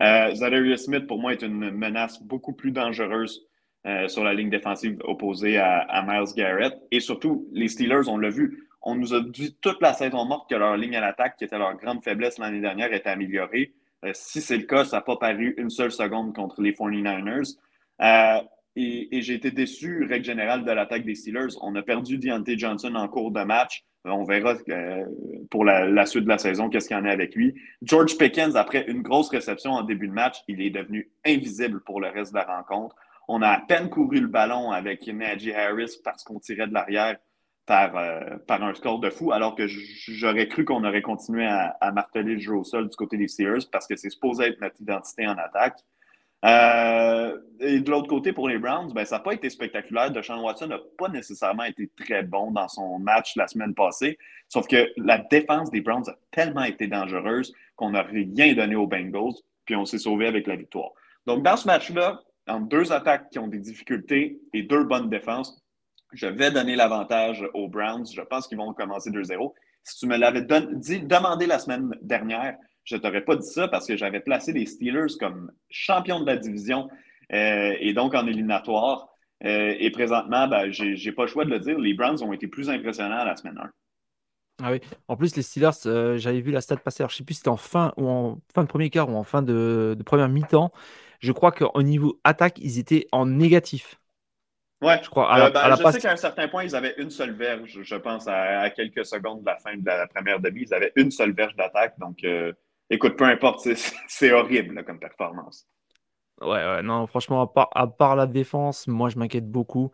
Euh, 0.00 0.32
Zadarius 0.34 0.84
Smith, 0.84 1.06
pour 1.08 1.18
moi, 1.18 1.32
est 1.32 1.42
une 1.42 1.70
menace 1.72 2.22
beaucoup 2.22 2.52
plus 2.52 2.70
dangereuse 2.70 3.46
euh, 3.86 4.06
sur 4.06 4.22
la 4.22 4.32
ligne 4.32 4.48
défensive 4.48 4.98
opposée 5.04 5.58
à, 5.58 6.04
Miles 6.06 6.32
Garrett. 6.36 6.74
Et 6.92 7.00
surtout, 7.00 7.48
les 7.50 7.66
Steelers, 7.66 8.08
on 8.08 8.18
l'a 8.18 8.30
vu, 8.30 8.68
on 8.80 8.94
nous 8.94 9.12
a 9.12 9.20
dit 9.20 9.56
toute 9.60 9.82
la 9.82 9.92
saison 9.92 10.24
morte 10.24 10.48
que 10.48 10.54
leur 10.54 10.76
ligne 10.76 10.96
à 10.96 11.00
l'attaque, 11.00 11.36
qui 11.36 11.44
était 11.44 11.58
leur 11.58 11.76
grande 11.76 12.04
faiblesse 12.04 12.38
l'année 12.38 12.60
dernière, 12.60 12.92
était 12.92 13.10
améliorée. 13.10 13.72
Euh, 14.04 14.12
si 14.14 14.40
c'est 14.40 14.56
le 14.56 14.64
cas, 14.64 14.84
ça 14.84 14.98
n'a 14.98 15.02
pas 15.02 15.16
paru 15.16 15.54
une 15.58 15.70
seule 15.70 15.90
seconde 15.90 16.32
contre 16.32 16.62
les 16.62 16.72
49ers. 16.72 17.56
Et, 18.76 19.22
j'ai 19.22 19.34
été 19.34 19.50
déçu, 19.50 20.04
règle 20.04 20.24
générale, 20.24 20.64
de 20.64 20.70
l'attaque 20.70 21.04
des 21.04 21.14
Steelers. 21.14 21.56
On 21.62 21.74
a 21.76 21.82
perdu 21.82 22.18
Deontay 22.18 22.58
Johnson 22.58 22.94
en 22.94 23.08
cours 23.08 23.30
de 23.30 23.42
match. 23.42 23.84
On 24.04 24.22
verra 24.24 24.54
euh, 24.68 25.04
pour 25.50 25.64
la, 25.64 26.06
suite 26.06 26.24
de 26.24 26.28
la 26.28 26.38
saison 26.38 26.68
qu'est-ce 26.68 26.86
qu'il 26.86 26.96
y 26.96 27.00
en 27.00 27.06
a 27.06 27.10
avec 27.10 27.34
lui. 27.34 27.54
George 27.82 28.16
Pickens, 28.18 28.54
après 28.54 28.84
une 28.86 29.02
grosse 29.02 29.30
réception 29.30 29.72
en 29.72 29.82
début 29.82 30.08
de 30.08 30.12
match, 30.12 30.36
il 30.46 30.60
est 30.60 30.70
devenu 30.70 31.10
invisible 31.24 31.82
pour 31.82 32.00
le 32.00 32.08
reste 32.08 32.32
de 32.32 32.38
la 32.38 32.44
rencontre. 32.44 32.94
On 33.28 33.42
a 33.42 33.48
à 33.48 33.60
peine 33.60 33.88
couru 33.88 34.20
le 34.20 34.28
ballon 34.28 34.70
avec 34.70 35.06
Najee 35.06 35.54
Harris 35.54 35.96
parce 36.04 36.22
qu'on 36.22 36.38
tirait 36.38 36.68
de 36.68 36.74
l'arrière 36.74 37.16
par, 37.64 37.96
euh, 37.96 38.36
par 38.46 38.62
un 38.62 38.74
score 38.74 39.00
de 39.00 39.10
fou, 39.10 39.32
alors 39.32 39.56
que 39.56 39.66
j'aurais 39.66 40.46
cru 40.46 40.64
qu'on 40.64 40.84
aurait 40.84 41.02
continué 41.02 41.46
à, 41.46 41.76
à, 41.80 41.90
marteler 41.90 42.34
le 42.34 42.38
jeu 42.38 42.54
au 42.54 42.62
sol 42.62 42.88
du 42.88 42.94
côté 42.94 43.16
des 43.16 43.26
Sears 43.26 43.68
parce 43.72 43.88
que 43.88 43.96
c'est 43.96 44.10
supposé 44.10 44.44
être 44.44 44.60
notre 44.60 44.80
identité 44.80 45.26
en 45.26 45.36
attaque. 45.36 45.78
Euh, 46.44 47.38
et 47.60 47.80
de 47.80 47.90
l'autre 47.90 48.08
côté, 48.08 48.32
pour 48.32 48.48
les 48.48 48.58
Browns, 48.58 48.92
ben, 48.92 49.04
ça 49.04 49.16
n'a 49.16 49.22
pas 49.22 49.32
été 49.32 49.48
spectaculaire. 49.48 50.10
Deshaun 50.10 50.42
Watson 50.42 50.68
n'a 50.68 50.78
pas 50.98 51.08
nécessairement 51.08 51.64
été 51.64 51.90
très 51.96 52.22
bon 52.22 52.50
dans 52.50 52.68
son 52.68 52.98
match 52.98 53.34
la 53.36 53.48
semaine 53.48 53.74
passée. 53.74 54.18
Sauf 54.48 54.68
que 54.68 54.90
la 54.96 55.18
défense 55.18 55.70
des 55.70 55.80
Browns 55.80 56.08
a 56.08 56.14
tellement 56.30 56.64
été 56.64 56.86
dangereuse 56.86 57.52
qu'on 57.74 57.90
n'a 57.90 58.02
rien 58.02 58.54
donné 58.54 58.76
aux 58.76 58.86
Bengals, 58.86 59.34
puis 59.64 59.76
on 59.76 59.84
s'est 59.84 59.98
sauvé 59.98 60.26
avec 60.26 60.46
la 60.46 60.56
victoire. 60.56 60.90
Donc, 61.26 61.42
dans 61.42 61.56
ce 61.56 61.66
match-là, 61.66 62.20
entre 62.46 62.68
deux 62.68 62.92
attaques 62.92 63.30
qui 63.30 63.38
ont 63.38 63.48
des 63.48 63.58
difficultés 63.58 64.40
et 64.52 64.62
deux 64.62 64.84
bonnes 64.84 65.08
défenses, 65.08 65.60
je 66.12 66.26
vais 66.26 66.50
donner 66.50 66.76
l'avantage 66.76 67.44
aux 67.54 67.68
Browns. 67.68 68.06
Je 68.12 68.22
pense 68.22 68.46
qu'ils 68.46 68.58
vont 68.58 68.72
commencer 68.72 69.10
2-0. 69.10 69.52
Si 69.82 69.98
tu 69.98 70.06
me 70.06 70.16
l'avais 70.16 70.42
demandé 70.42 71.46
la 71.46 71.58
semaine 71.58 71.90
dernière, 72.02 72.56
je 72.86 72.94
ne 72.94 73.00
t'aurais 73.00 73.20
pas 73.20 73.36
dit 73.36 73.46
ça 73.46 73.68
parce 73.68 73.86
que 73.86 73.96
j'avais 73.96 74.20
placé 74.20 74.52
les 74.52 74.64
Steelers 74.64 75.18
comme 75.18 75.52
champions 75.68 76.20
de 76.20 76.26
la 76.26 76.36
division 76.36 76.88
euh, 77.32 77.74
et 77.80 77.92
donc 77.92 78.14
en 78.14 78.26
éliminatoire. 78.26 79.08
Euh, 79.44 79.74
et 79.78 79.90
présentement, 79.90 80.48
ben, 80.48 80.70
je 80.70 80.84
n'ai 80.84 81.12
pas 81.12 81.22
le 81.22 81.28
choix 81.28 81.44
de 81.44 81.50
le 81.50 81.58
dire, 81.58 81.78
les 81.78 81.92
Browns 81.92 82.22
ont 82.22 82.32
été 82.32 82.46
plus 82.46 82.70
impressionnants 82.70 83.24
la 83.24 83.36
semaine 83.36 83.58
1. 83.58 83.70
Ah 84.62 84.72
oui. 84.72 84.80
En 85.08 85.16
plus, 85.16 85.36
les 85.36 85.42
Steelers, 85.42 85.70
euh, 85.84 86.16
j'avais 86.16 86.40
vu 86.40 86.50
la 86.50 86.62
stat 86.62 86.76
passer. 86.76 86.98
je 87.00 87.04
ne 87.04 87.08
sais 87.10 87.24
plus 87.24 87.34
si 87.34 87.38
c'était 87.40 87.50
en 87.50 87.58
fin 87.58 87.92
ou 87.98 88.08
en 88.08 88.38
fin 88.54 88.62
de 88.62 88.68
premier 88.68 88.88
quart 88.88 89.10
ou 89.10 89.16
en 89.16 89.24
fin 89.24 89.42
de, 89.42 89.98
première 90.06 90.28
mi-temps. 90.28 90.72
Je 91.20 91.32
crois 91.32 91.52
qu'au 91.52 91.82
niveau 91.82 92.20
attaque, 92.24 92.58
ils 92.60 92.78
étaient 92.78 93.06
en 93.12 93.26
négatif. 93.26 94.00
Ouais, 94.80 95.00
je 95.02 95.10
crois. 95.10 95.50
Ben, 95.50 95.76
je 95.76 95.90
sais 95.90 96.00
qu'à 96.00 96.12
un 96.12 96.16
certain 96.16 96.48
point, 96.48 96.62
ils 96.62 96.76
avaient 96.76 96.94
une 96.98 97.10
seule 97.10 97.32
verge, 97.32 97.80
je 97.82 97.96
pense, 97.96 98.28
à, 98.28 98.70
quelques 98.70 99.04
secondes 99.04 99.40
de 99.40 99.46
la 99.46 99.56
fin 99.56 99.76
de 99.76 99.84
la 99.84 100.06
première 100.06 100.38
demi. 100.40 100.62
Ils 100.62 100.74
avaient 100.74 100.92
une 100.96 101.10
seule 101.10 101.32
verge 101.32 101.56
d'attaque. 101.56 101.98
Donc, 101.98 102.24
écoute, 102.90 103.16
peu 103.16 103.24
importe, 103.24 103.68
c'est 104.08 104.32
horrible 104.32 104.84
comme 104.84 104.98
performance. 104.98 105.66
Ouais, 106.40 106.48
ouais, 106.48 106.82
non, 106.82 107.06
franchement, 107.06 107.50
à 107.74 107.86
part, 107.86 108.16
la 108.16 108.26
défense, 108.26 108.86
moi 108.86 109.08
je 109.08 109.18
m'inquiète 109.18 109.50
beaucoup. 109.50 109.90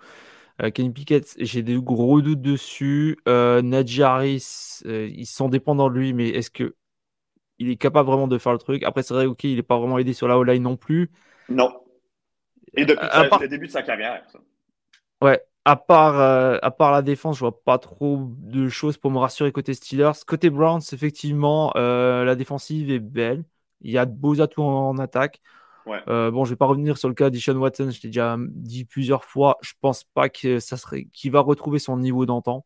Euh, 0.61 0.71
Kenny 0.71 0.91
Pickett, 0.91 1.35
j'ai 1.39 1.63
des 1.63 1.81
gros 1.81 2.21
doutes 2.21 2.43
dessus. 2.43 3.19
Euh, 3.29 3.63
Harris, 4.03 4.81
euh, 4.87 5.09
ils 5.13 5.27
sont 5.27 5.49
dépendants 5.49 5.89
de 5.89 5.95
lui, 5.95 6.13
mais 6.13 6.29
est-ce 6.31 6.51
que 6.51 6.75
il 7.59 7.71
est 7.71 7.77
capable 7.77 8.09
vraiment 8.09 8.27
de 8.27 8.39
faire 8.39 8.53
le 8.53 8.59
truc? 8.59 8.83
Après, 8.83 9.03
c'est 9.03 9.15
vrai, 9.15 9.27
ok, 9.27 9.45
il 9.45 9.57
n'est 9.57 9.63
pas 9.63 9.79
vraiment 9.79 9.99
aidé 9.99 10.13
sur 10.13 10.27
la 10.27 10.37
O-line 10.37 10.63
non 10.63 10.77
plus. 10.77 11.11
Non. 11.49 11.73
Et 12.75 12.85
depuis 12.85 13.07
le 13.07 13.49
début 13.49 13.67
de 13.67 13.73
sa 13.73 13.83
carrière, 13.83 14.25
ça. 14.31 14.41
Ouais, 15.21 15.41
à 15.65 15.77
part, 15.77 16.19
euh, 16.21 16.59
à 16.63 16.71
part 16.71 16.91
la 16.93 17.03
défense, 17.03 17.37
je 17.37 17.41
vois 17.41 17.63
pas 17.63 17.79
trop 17.79 18.29
de 18.39 18.69
choses 18.69 18.97
pour 18.97 19.11
me 19.11 19.19
rassurer 19.19 19.53
côté 19.53 19.75
Steelers. 19.75 20.25
Côté 20.27 20.51
Browns, 20.51 20.83
effectivement, 20.93 21.73
euh, 21.77 22.25
la 22.25 22.35
défensive 22.35 22.91
est 22.91 22.99
belle. 22.99 23.45
Il 23.81 23.93
y 23.93 23.99
a 23.99 24.07
de 24.07 24.13
beaux 24.13 24.41
atouts 24.41 24.63
en, 24.63 24.99
attaque. 24.99 25.41
Euh, 26.09 26.31
bon, 26.31 26.45
je 26.45 26.51
vais 26.51 26.57
pas 26.57 26.67
revenir 26.67 26.97
sur 26.97 27.09
le 27.09 27.15
cas 27.15 27.31
d'Ishon 27.31 27.57
Watson, 27.57 27.91
je 27.91 28.01
l'ai 28.03 28.09
déjà 28.09 28.37
dit 28.39 28.85
plusieurs 28.85 29.25
fois. 29.25 29.59
Je 29.63 29.73
pense 29.81 30.05
pas 30.05 30.29
que 30.29 30.61
ça 30.61 30.77
serait 30.77 31.07
qu'il 31.13 31.33
va 31.33 31.41
retrouver 31.41 31.79
son 31.79 31.97
niveau 31.97 32.27
d'antan. 32.27 32.65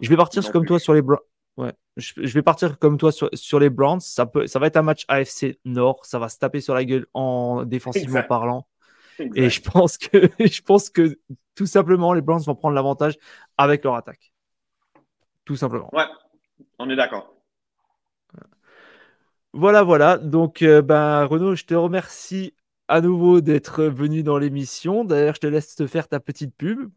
Je 0.00 0.08
vais 0.08 0.16
partir 0.16 0.50
comme 0.50 0.66
toi 0.66 0.78
sur 0.78 0.94
les 0.94 1.02
Browns. 1.02 1.20
Ouais. 1.56 1.72
Je, 1.96 2.32
vais 2.32 2.42
partir 2.42 2.78
comme 2.78 2.98
toi 2.98 3.10
sur, 3.10 3.58
les 3.58 3.70
Browns. 3.70 4.00
Ça, 4.00 4.26
peut, 4.26 4.46
ça 4.46 4.60
va 4.60 4.68
être 4.68 4.76
un 4.76 4.82
match 4.82 5.04
AFC 5.08 5.58
Nord. 5.64 6.06
Ça 6.06 6.20
va 6.20 6.28
se 6.28 6.38
taper 6.38 6.60
sur 6.60 6.74
la 6.74 6.84
gueule 6.84 7.06
en 7.14 7.64
défensivement 7.64 8.22
parlant. 8.22 8.66
Et 9.34 9.50
je 9.50 9.62
pense 9.62 9.98
que 9.98 10.30
je 10.38 10.62
pense 10.62 10.90
que 10.90 11.18
tout 11.54 11.66
simplement 11.66 12.12
les 12.12 12.20
Browns 12.20 12.42
vont 12.42 12.54
prendre 12.54 12.74
l'avantage 12.74 13.16
avec 13.56 13.84
leur 13.84 13.96
attaque. 13.96 14.32
Tout 15.44 15.56
simplement. 15.56 15.90
Ouais, 15.92 16.04
on 16.78 16.88
est 16.90 16.96
d'accord. 16.96 17.34
Voilà, 19.54 19.82
voilà. 19.82 20.18
Donc, 20.18 20.62
euh, 20.62 20.82
ben, 20.82 21.24
Renaud, 21.24 21.54
je 21.54 21.64
te 21.64 21.74
remercie 21.74 22.54
à 22.86 23.00
nouveau 23.00 23.40
d'être 23.40 23.84
venu 23.84 24.22
dans 24.22 24.38
l'émission. 24.38 25.04
D'ailleurs, 25.04 25.34
je 25.34 25.40
te 25.40 25.46
laisse 25.46 25.74
te 25.74 25.86
faire 25.86 26.06
ta 26.06 26.20
petite 26.20 26.54
pub. 26.54 26.90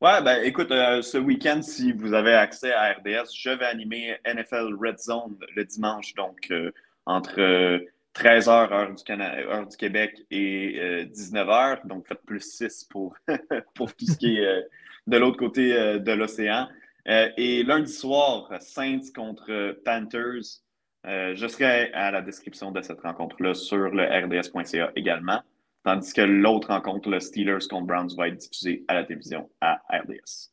Ouais, 0.00 0.20
ben 0.22 0.42
écoute, 0.42 0.72
euh, 0.72 1.00
ce 1.00 1.16
week-end, 1.16 1.62
si 1.62 1.92
vous 1.92 2.12
avez 2.12 2.34
accès 2.34 2.72
à 2.72 2.92
RDS, 2.92 3.32
je 3.36 3.50
vais 3.50 3.66
animer 3.66 4.16
NFL 4.24 4.74
Red 4.80 4.98
Zone 4.98 5.36
le 5.54 5.64
dimanche, 5.64 6.14
donc 6.14 6.48
euh, 6.50 6.72
entre 7.06 7.80
13h, 8.14 8.72
heure 8.72 8.94
du, 8.94 9.22
heure 9.22 9.66
du 9.66 9.76
Québec, 9.76 10.24
et 10.30 11.06
19h. 11.12 11.72
Euh, 11.72 11.76
donc, 11.84 12.06
faites 12.06 12.22
plus 12.22 12.40
6 12.40 12.84
pour, 12.90 13.16
pour 13.74 13.94
tout 13.94 14.06
ce 14.06 14.16
qui 14.16 14.36
est 14.36 14.44
euh, 14.44 14.62
de 15.06 15.16
l'autre 15.16 15.38
côté 15.38 15.74
euh, 15.74 15.98
de 15.98 16.12
l'océan. 16.12 16.68
et 17.06 17.62
lundi 17.64 17.92
soir, 17.92 18.48
Saints 18.60 19.12
contre 19.14 19.76
Panthers. 19.84 20.62
je 21.04 21.46
serai 21.48 21.92
à 21.92 22.10
la 22.10 22.22
description 22.22 22.70
de 22.70 22.80
cette 22.80 23.00
rencontre-là 23.00 23.54
sur 23.54 23.88
le 23.90 24.04
rds.ca 24.04 24.92
également. 24.94 25.40
Tandis 25.84 26.12
que 26.12 26.20
l'autre 26.20 26.68
rencontre, 26.68 27.08
le 27.08 27.18
Steelers 27.18 27.66
contre 27.68 27.86
Browns, 27.86 28.14
va 28.16 28.28
être 28.28 28.36
diffusée 28.36 28.84
à 28.86 28.94
la 28.94 29.04
télévision 29.04 29.50
à 29.60 29.82
RDS. 29.90 30.52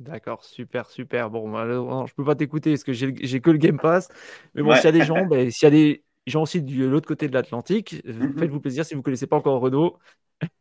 D'accord, 0.00 0.42
super, 0.42 0.88
super. 0.88 1.30
Bon, 1.30 1.46
je 1.54 2.10
ne 2.10 2.14
peux 2.16 2.24
pas 2.24 2.34
t'écouter 2.34 2.70
parce 2.70 2.84
que 2.84 2.92
j'ai 2.92 3.40
que 3.40 3.50
le 3.50 3.58
Game 3.58 3.78
Pass. 3.78 4.08
Mais 4.54 4.62
bon, 4.62 4.74
s'il 4.74 4.86
y 4.86 4.88
a 4.88 4.92
des 4.92 5.04
gens, 5.04 5.26
ben, 5.26 5.50
s'il 5.50 5.66
y 5.66 5.68
a 5.68 5.70
des, 5.70 6.02
gens 6.26 6.42
aussi 6.42 6.62
de 6.62 6.84
l'autre 6.84 7.08
côté 7.08 7.28
de 7.28 7.34
l'Atlantique. 7.34 8.02
Euh, 8.06 8.12
mhm. 8.12 8.38
Faites-vous 8.38 8.60
plaisir 8.60 8.84
si 8.84 8.94
vous 8.94 9.00
ne 9.00 9.04
connaissez 9.04 9.26
pas 9.26 9.36
encore 9.36 9.60
Renault. 9.60 9.98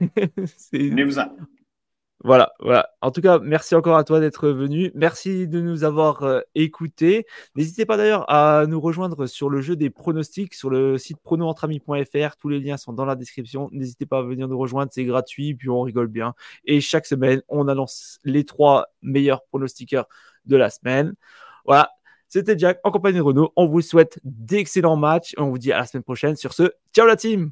Venez-vous-en. 0.73 1.35
Voilà, 2.25 2.51
voilà. 2.59 2.89
En 3.01 3.11
tout 3.11 3.21
cas, 3.21 3.39
merci 3.39 3.75
encore 3.75 3.95
à 3.95 4.03
toi 4.03 4.19
d'être 4.19 4.49
venu. 4.49 4.91
Merci 4.93 5.47
de 5.47 5.61
nous 5.61 5.85
avoir 5.85 6.23
euh, 6.23 6.41
écoutés. 6.53 7.25
N'hésitez 7.55 7.85
pas 7.85 7.95
d'ailleurs 7.95 8.29
à 8.29 8.65
nous 8.67 8.81
rejoindre 8.81 9.25
sur 9.25 9.49
le 9.49 9.61
jeu 9.61 9.77
des 9.77 9.89
pronostics 9.89 10.53
sur 10.53 10.69
le 10.69 10.97
site 10.97 11.17
pronoentrami.fr. 11.23 12.35
Tous 12.37 12.49
les 12.49 12.59
liens 12.59 12.75
sont 12.75 12.91
dans 12.91 13.05
la 13.05 13.15
description. 13.15 13.69
N'hésitez 13.71 14.05
pas 14.05 14.19
à 14.19 14.21
venir 14.23 14.49
nous 14.49 14.57
rejoindre, 14.57 14.91
c'est 14.93 15.05
gratuit, 15.05 15.55
puis 15.55 15.69
on 15.69 15.79
rigole 15.81 16.07
bien. 16.07 16.33
Et 16.65 16.81
chaque 16.81 17.05
semaine, 17.05 17.41
on 17.47 17.69
annonce 17.69 18.19
les 18.25 18.43
trois 18.43 18.87
meilleurs 19.01 19.45
pronostiqueurs 19.45 20.09
de 20.43 20.57
la 20.57 20.69
semaine. 20.69 21.13
Voilà, 21.63 21.89
c'était 22.29 22.57
Jack 22.57 22.79
en 22.83 22.91
compagnie 22.91 23.17
de 23.17 23.23
Renault. 23.23 23.51
On 23.55 23.67
vous 23.67 23.81
souhaite 23.81 24.19
d'excellents 24.23 24.95
matchs 24.95 25.33
et 25.37 25.41
on 25.41 25.49
vous 25.49 25.57
dit 25.57 25.71
à 25.71 25.79
la 25.79 25.85
semaine 25.85 26.03
prochaine. 26.03 26.35
Sur 26.35 26.53
ce, 26.53 26.71
ciao 26.93 27.05
la 27.05 27.15
team! 27.15 27.51